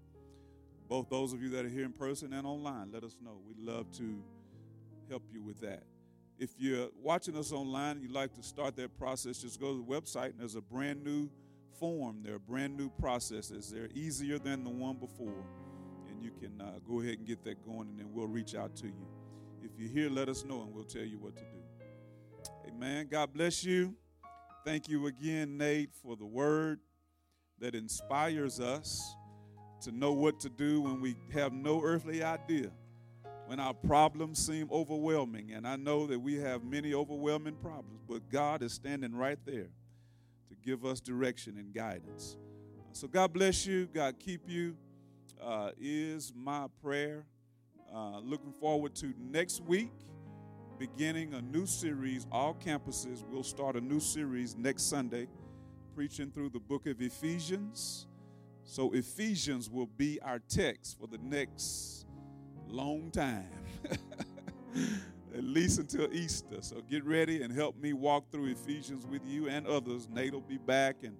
Both 0.88 1.10
those 1.10 1.32
of 1.32 1.42
you 1.42 1.50
that 1.50 1.64
are 1.64 1.68
here 1.68 1.84
in 1.84 1.92
person 1.92 2.32
and 2.32 2.46
online, 2.46 2.90
let 2.92 3.04
us 3.04 3.16
know. 3.22 3.40
We'd 3.46 3.58
love 3.58 3.90
to 3.98 4.22
help 5.08 5.22
you 5.32 5.42
with 5.42 5.60
that. 5.60 5.82
If 6.38 6.50
you're 6.56 6.88
watching 7.02 7.36
us 7.36 7.52
online 7.52 7.96
and 7.96 8.02
you'd 8.02 8.12
like 8.12 8.32
to 8.34 8.42
start 8.42 8.76
that 8.76 8.96
process, 8.96 9.38
just 9.38 9.60
go 9.60 9.72
to 9.72 9.84
the 9.84 9.84
website 9.84 10.30
and 10.30 10.40
there's 10.40 10.54
a 10.54 10.60
brand 10.60 11.04
new 11.04 11.28
form. 11.78 12.20
There 12.22 12.36
are 12.36 12.38
brand 12.38 12.76
new 12.76 12.90
processes. 12.90 13.70
They're 13.70 13.88
easier 13.94 14.38
than 14.38 14.64
the 14.64 14.70
one 14.70 14.96
before. 14.96 15.44
And 16.08 16.22
you 16.22 16.30
can 16.40 16.60
uh, 16.60 16.78
go 16.88 17.00
ahead 17.00 17.18
and 17.18 17.26
get 17.26 17.44
that 17.44 17.64
going 17.66 17.88
and 17.88 17.98
then 17.98 18.08
we'll 18.12 18.28
reach 18.28 18.54
out 18.54 18.76
to 18.76 18.86
you. 18.86 19.06
If 19.62 19.72
you're 19.78 19.90
here, 19.90 20.08
let 20.08 20.28
us 20.28 20.44
know 20.44 20.62
and 20.62 20.72
we'll 20.72 20.84
tell 20.84 21.02
you 21.02 21.18
what 21.18 21.36
to 21.36 21.42
do. 21.42 22.48
Amen. 22.68 23.08
God 23.10 23.32
bless 23.32 23.64
you. 23.64 23.94
Thank 24.64 24.88
you 24.88 25.06
again, 25.06 25.56
Nate, 25.56 25.94
for 26.02 26.16
the 26.16 26.26
word 26.26 26.80
that 27.60 27.74
inspires 27.74 28.60
us 28.60 29.16
to 29.82 29.92
know 29.92 30.12
what 30.12 30.40
to 30.40 30.48
do 30.48 30.80
when 30.80 31.00
we 31.00 31.16
have 31.32 31.52
no 31.52 31.80
earthly 31.82 32.22
idea, 32.22 32.70
when 33.46 33.60
our 33.60 33.72
problems 33.72 34.44
seem 34.44 34.68
overwhelming. 34.70 35.52
And 35.52 35.66
I 35.66 35.76
know 35.76 36.06
that 36.08 36.18
we 36.18 36.34
have 36.40 36.64
many 36.64 36.92
overwhelming 36.92 37.54
problems, 37.54 38.00
but 38.08 38.28
God 38.30 38.62
is 38.62 38.72
standing 38.72 39.14
right 39.14 39.38
there 39.46 39.68
to 40.48 40.54
give 40.62 40.84
us 40.84 41.00
direction 41.00 41.56
and 41.56 41.72
guidance. 41.72 42.36
So 42.92 43.06
God 43.06 43.32
bless 43.32 43.64
you. 43.64 43.86
God 43.86 44.16
keep 44.18 44.48
you, 44.48 44.76
uh, 45.40 45.70
is 45.80 46.32
my 46.36 46.66
prayer. 46.82 47.24
Uh, 47.94 48.18
looking 48.18 48.52
forward 48.52 48.94
to 48.96 49.14
next 49.18 49.62
week, 49.62 49.92
beginning 50.78 51.34
a 51.34 51.42
new 51.42 51.66
series. 51.66 52.26
All 52.30 52.54
campuses 52.54 53.28
will 53.28 53.42
start 53.42 53.76
a 53.76 53.80
new 53.80 54.00
series 54.00 54.56
next 54.56 54.84
Sunday, 54.84 55.26
preaching 55.94 56.30
through 56.30 56.50
the 56.50 56.60
book 56.60 56.86
of 56.86 57.00
Ephesians. 57.00 58.06
So, 58.64 58.92
Ephesians 58.92 59.68
will 59.68 59.86
be 59.86 60.20
our 60.22 60.38
text 60.38 60.98
for 61.00 61.06
the 61.06 61.18
next 61.18 62.06
long 62.68 63.10
time, 63.10 63.48
at 65.34 65.42
least 65.42 65.80
until 65.80 66.12
Easter. 66.12 66.58
So, 66.60 66.82
get 66.88 67.04
ready 67.04 67.42
and 67.42 67.52
help 67.52 67.76
me 67.80 67.92
walk 67.92 68.30
through 68.30 68.46
Ephesians 68.46 69.06
with 69.06 69.22
you 69.26 69.48
and 69.48 69.66
others. 69.66 70.08
Nate 70.08 70.34
will 70.34 70.40
be 70.42 70.58
back, 70.58 70.96
and 71.02 71.16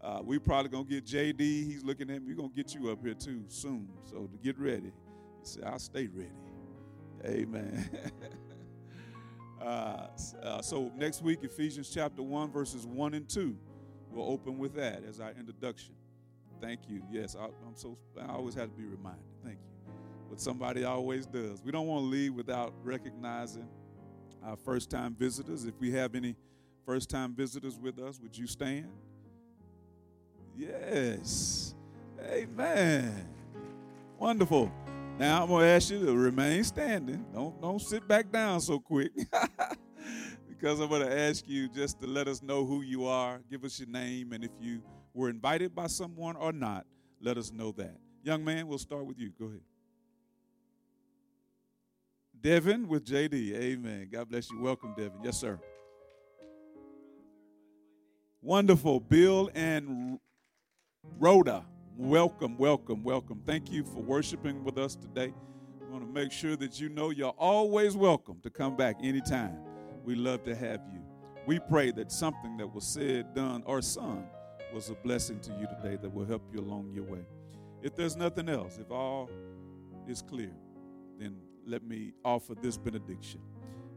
uh, 0.00 0.20
we 0.22 0.38
probably 0.38 0.70
gonna 0.70 0.84
get 0.84 1.04
JD. 1.04 1.40
He's 1.40 1.84
looking 1.84 2.10
at 2.10 2.22
me. 2.22 2.32
We're 2.32 2.36
gonna 2.36 2.54
get 2.54 2.74
you 2.74 2.90
up 2.90 3.02
here 3.02 3.14
too 3.14 3.44
soon. 3.48 3.88
So, 4.04 4.26
to 4.26 4.38
get 4.42 4.58
ready. 4.58 4.92
I'll 5.66 5.78
stay 5.78 6.06
ready. 6.06 6.30
Amen. 7.26 7.90
uh, 9.60 10.08
uh, 10.42 10.62
so, 10.62 10.90
next 10.96 11.22
week, 11.22 11.40
Ephesians 11.42 11.90
chapter 11.92 12.22
1, 12.22 12.50
verses 12.50 12.86
1 12.86 13.14
and 13.14 13.28
2. 13.28 13.56
We'll 14.10 14.30
open 14.30 14.58
with 14.58 14.74
that 14.74 15.02
as 15.08 15.20
our 15.20 15.32
introduction. 15.38 15.94
Thank 16.60 16.88
you. 16.88 17.02
Yes, 17.10 17.36
I, 17.38 17.44
am 17.44 17.74
so. 17.74 17.98
I 18.20 18.32
always 18.32 18.54
have 18.54 18.70
to 18.70 18.76
be 18.76 18.84
reminded. 18.84 19.24
Thank 19.44 19.56
you. 19.56 19.92
But 20.30 20.40
somebody 20.40 20.84
always 20.84 21.26
does. 21.26 21.62
We 21.62 21.72
don't 21.72 21.86
want 21.86 22.04
to 22.04 22.06
leave 22.06 22.34
without 22.34 22.72
recognizing 22.82 23.68
our 24.42 24.56
first-time 24.56 25.14
visitors. 25.14 25.64
If 25.64 25.74
we 25.80 25.90
have 25.92 26.14
any 26.14 26.36
first-time 26.86 27.34
visitors 27.34 27.78
with 27.78 27.98
us, 27.98 28.20
would 28.20 28.36
you 28.36 28.46
stand? 28.46 28.88
Yes. 30.56 31.74
Amen. 32.20 33.28
Wonderful. 34.18 34.70
Now 35.18 35.42
I'm 35.42 35.48
gonna 35.48 35.66
ask 35.66 35.90
you 35.90 36.04
to 36.04 36.16
remain 36.16 36.64
standing. 36.64 37.24
Don't 37.32 37.60
don't 37.62 37.80
sit 37.80 38.06
back 38.08 38.32
down 38.32 38.60
so 38.60 38.80
quick. 38.80 39.12
because 40.48 40.80
I'm 40.80 40.88
gonna 40.88 41.06
ask 41.06 41.46
you 41.46 41.68
just 41.68 42.00
to 42.00 42.06
let 42.06 42.26
us 42.26 42.42
know 42.42 42.64
who 42.64 42.82
you 42.82 43.06
are, 43.06 43.40
give 43.48 43.64
us 43.64 43.78
your 43.78 43.88
name, 43.88 44.32
and 44.32 44.42
if 44.42 44.50
you 44.60 44.82
were 45.12 45.28
invited 45.28 45.74
by 45.74 45.86
someone 45.86 46.34
or 46.36 46.52
not, 46.52 46.84
let 47.20 47.38
us 47.38 47.52
know 47.52 47.70
that. 47.72 47.96
Young 48.24 48.44
man, 48.44 48.66
we'll 48.66 48.78
start 48.78 49.06
with 49.06 49.18
you. 49.18 49.30
Go 49.38 49.46
ahead. 49.46 49.60
Devin 52.40 52.88
with 52.88 53.06
JD. 53.06 53.54
Amen. 53.54 54.08
God 54.10 54.28
bless 54.28 54.50
you. 54.50 54.60
Welcome, 54.60 54.94
Devin. 54.96 55.20
Yes, 55.22 55.38
sir. 55.38 55.60
Wonderful. 58.42 59.00
Bill 59.00 59.50
and 59.54 60.18
Rhoda. 61.18 61.64
Welcome, 61.96 62.58
welcome, 62.58 63.04
welcome. 63.04 63.40
Thank 63.46 63.70
you 63.70 63.84
for 63.84 64.02
worshiping 64.02 64.64
with 64.64 64.78
us 64.78 64.96
today. 64.96 65.32
We 65.80 65.86
want 65.86 66.04
to 66.04 66.12
make 66.12 66.32
sure 66.32 66.56
that 66.56 66.80
you 66.80 66.88
know 66.88 67.10
you're 67.10 67.28
always 67.38 67.96
welcome 67.96 68.40
to 68.42 68.50
come 68.50 68.76
back 68.76 68.96
anytime. 69.00 69.56
We 70.04 70.16
love 70.16 70.42
to 70.42 70.56
have 70.56 70.80
you. 70.92 71.00
We 71.46 71.60
pray 71.60 71.92
that 71.92 72.10
something 72.10 72.56
that 72.56 72.66
was 72.66 72.84
said, 72.84 73.32
done, 73.32 73.62
or 73.64 73.80
sung 73.80 74.26
was 74.74 74.90
a 74.90 74.94
blessing 74.94 75.38
to 75.42 75.52
you 75.52 75.68
today 75.68 75.96
that 76.02 76.12
will 76.12 76.24
help 76.24 76.42
you 76.52 76.58
along 76.58 76.90
your 76.92 77.04
way. 77.04 77.24
If 77.80 77.94
there's 77.94 78.16
nothing 78.16 78.48
else, 78.48 78.76
if 78.76 78.90
all 78.90 79.30
is 80.08 80.20
clear, 80.20 80.50
then 81.16 81.36
let 81.64 81.84
me 81.84 82.12
offer 82.24 82.56
this 82.60 82.76
benediction. 82.76 83.40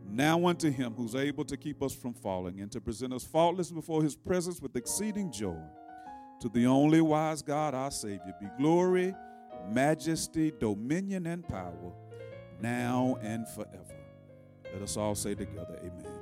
Now 0.08 0.46
unto 0.46 0.70
him 0.70 0.94
who's 0.94 1.16
able 1.16 1.46
to 1.46 1.58
keep 1.58 1.82
us 1.82 1.96
from 1.96 2.14
falling 2.14 2.62
and 2.62 2.72
to 2.74 2.80
present 2.80 3.12
us 3.12 3.24
faultless 3.24 3.72
before 3.72 4.04
his 4.04 4.16
presence 4.16 4.62
with 4.62 4.76
exceeding 4.76 5.32
joy. 5.32 5.58
To 6.42 6.50
the 6.50 6.68
only 6.68 7.02
wise 7.02 7.42
God, 7.42 7.74
our 7.74 7.92
Savior, 7.92 8.34
be 8.40 8.48
glory, 8.58 9.16
majesty, 9.70 10.54
dominion, 10.60 11.26
and 11.26 11.48
power, 11.48 11.94
now 12.62 13.18
and 13.22 13.48
forever. 13.48 13.96
Let 14.72 14.82
us 14.82 14.98
all 14.98 15.16
say 15.16 15.34
together, 15.34 15.80
Amen. 15.80 16.17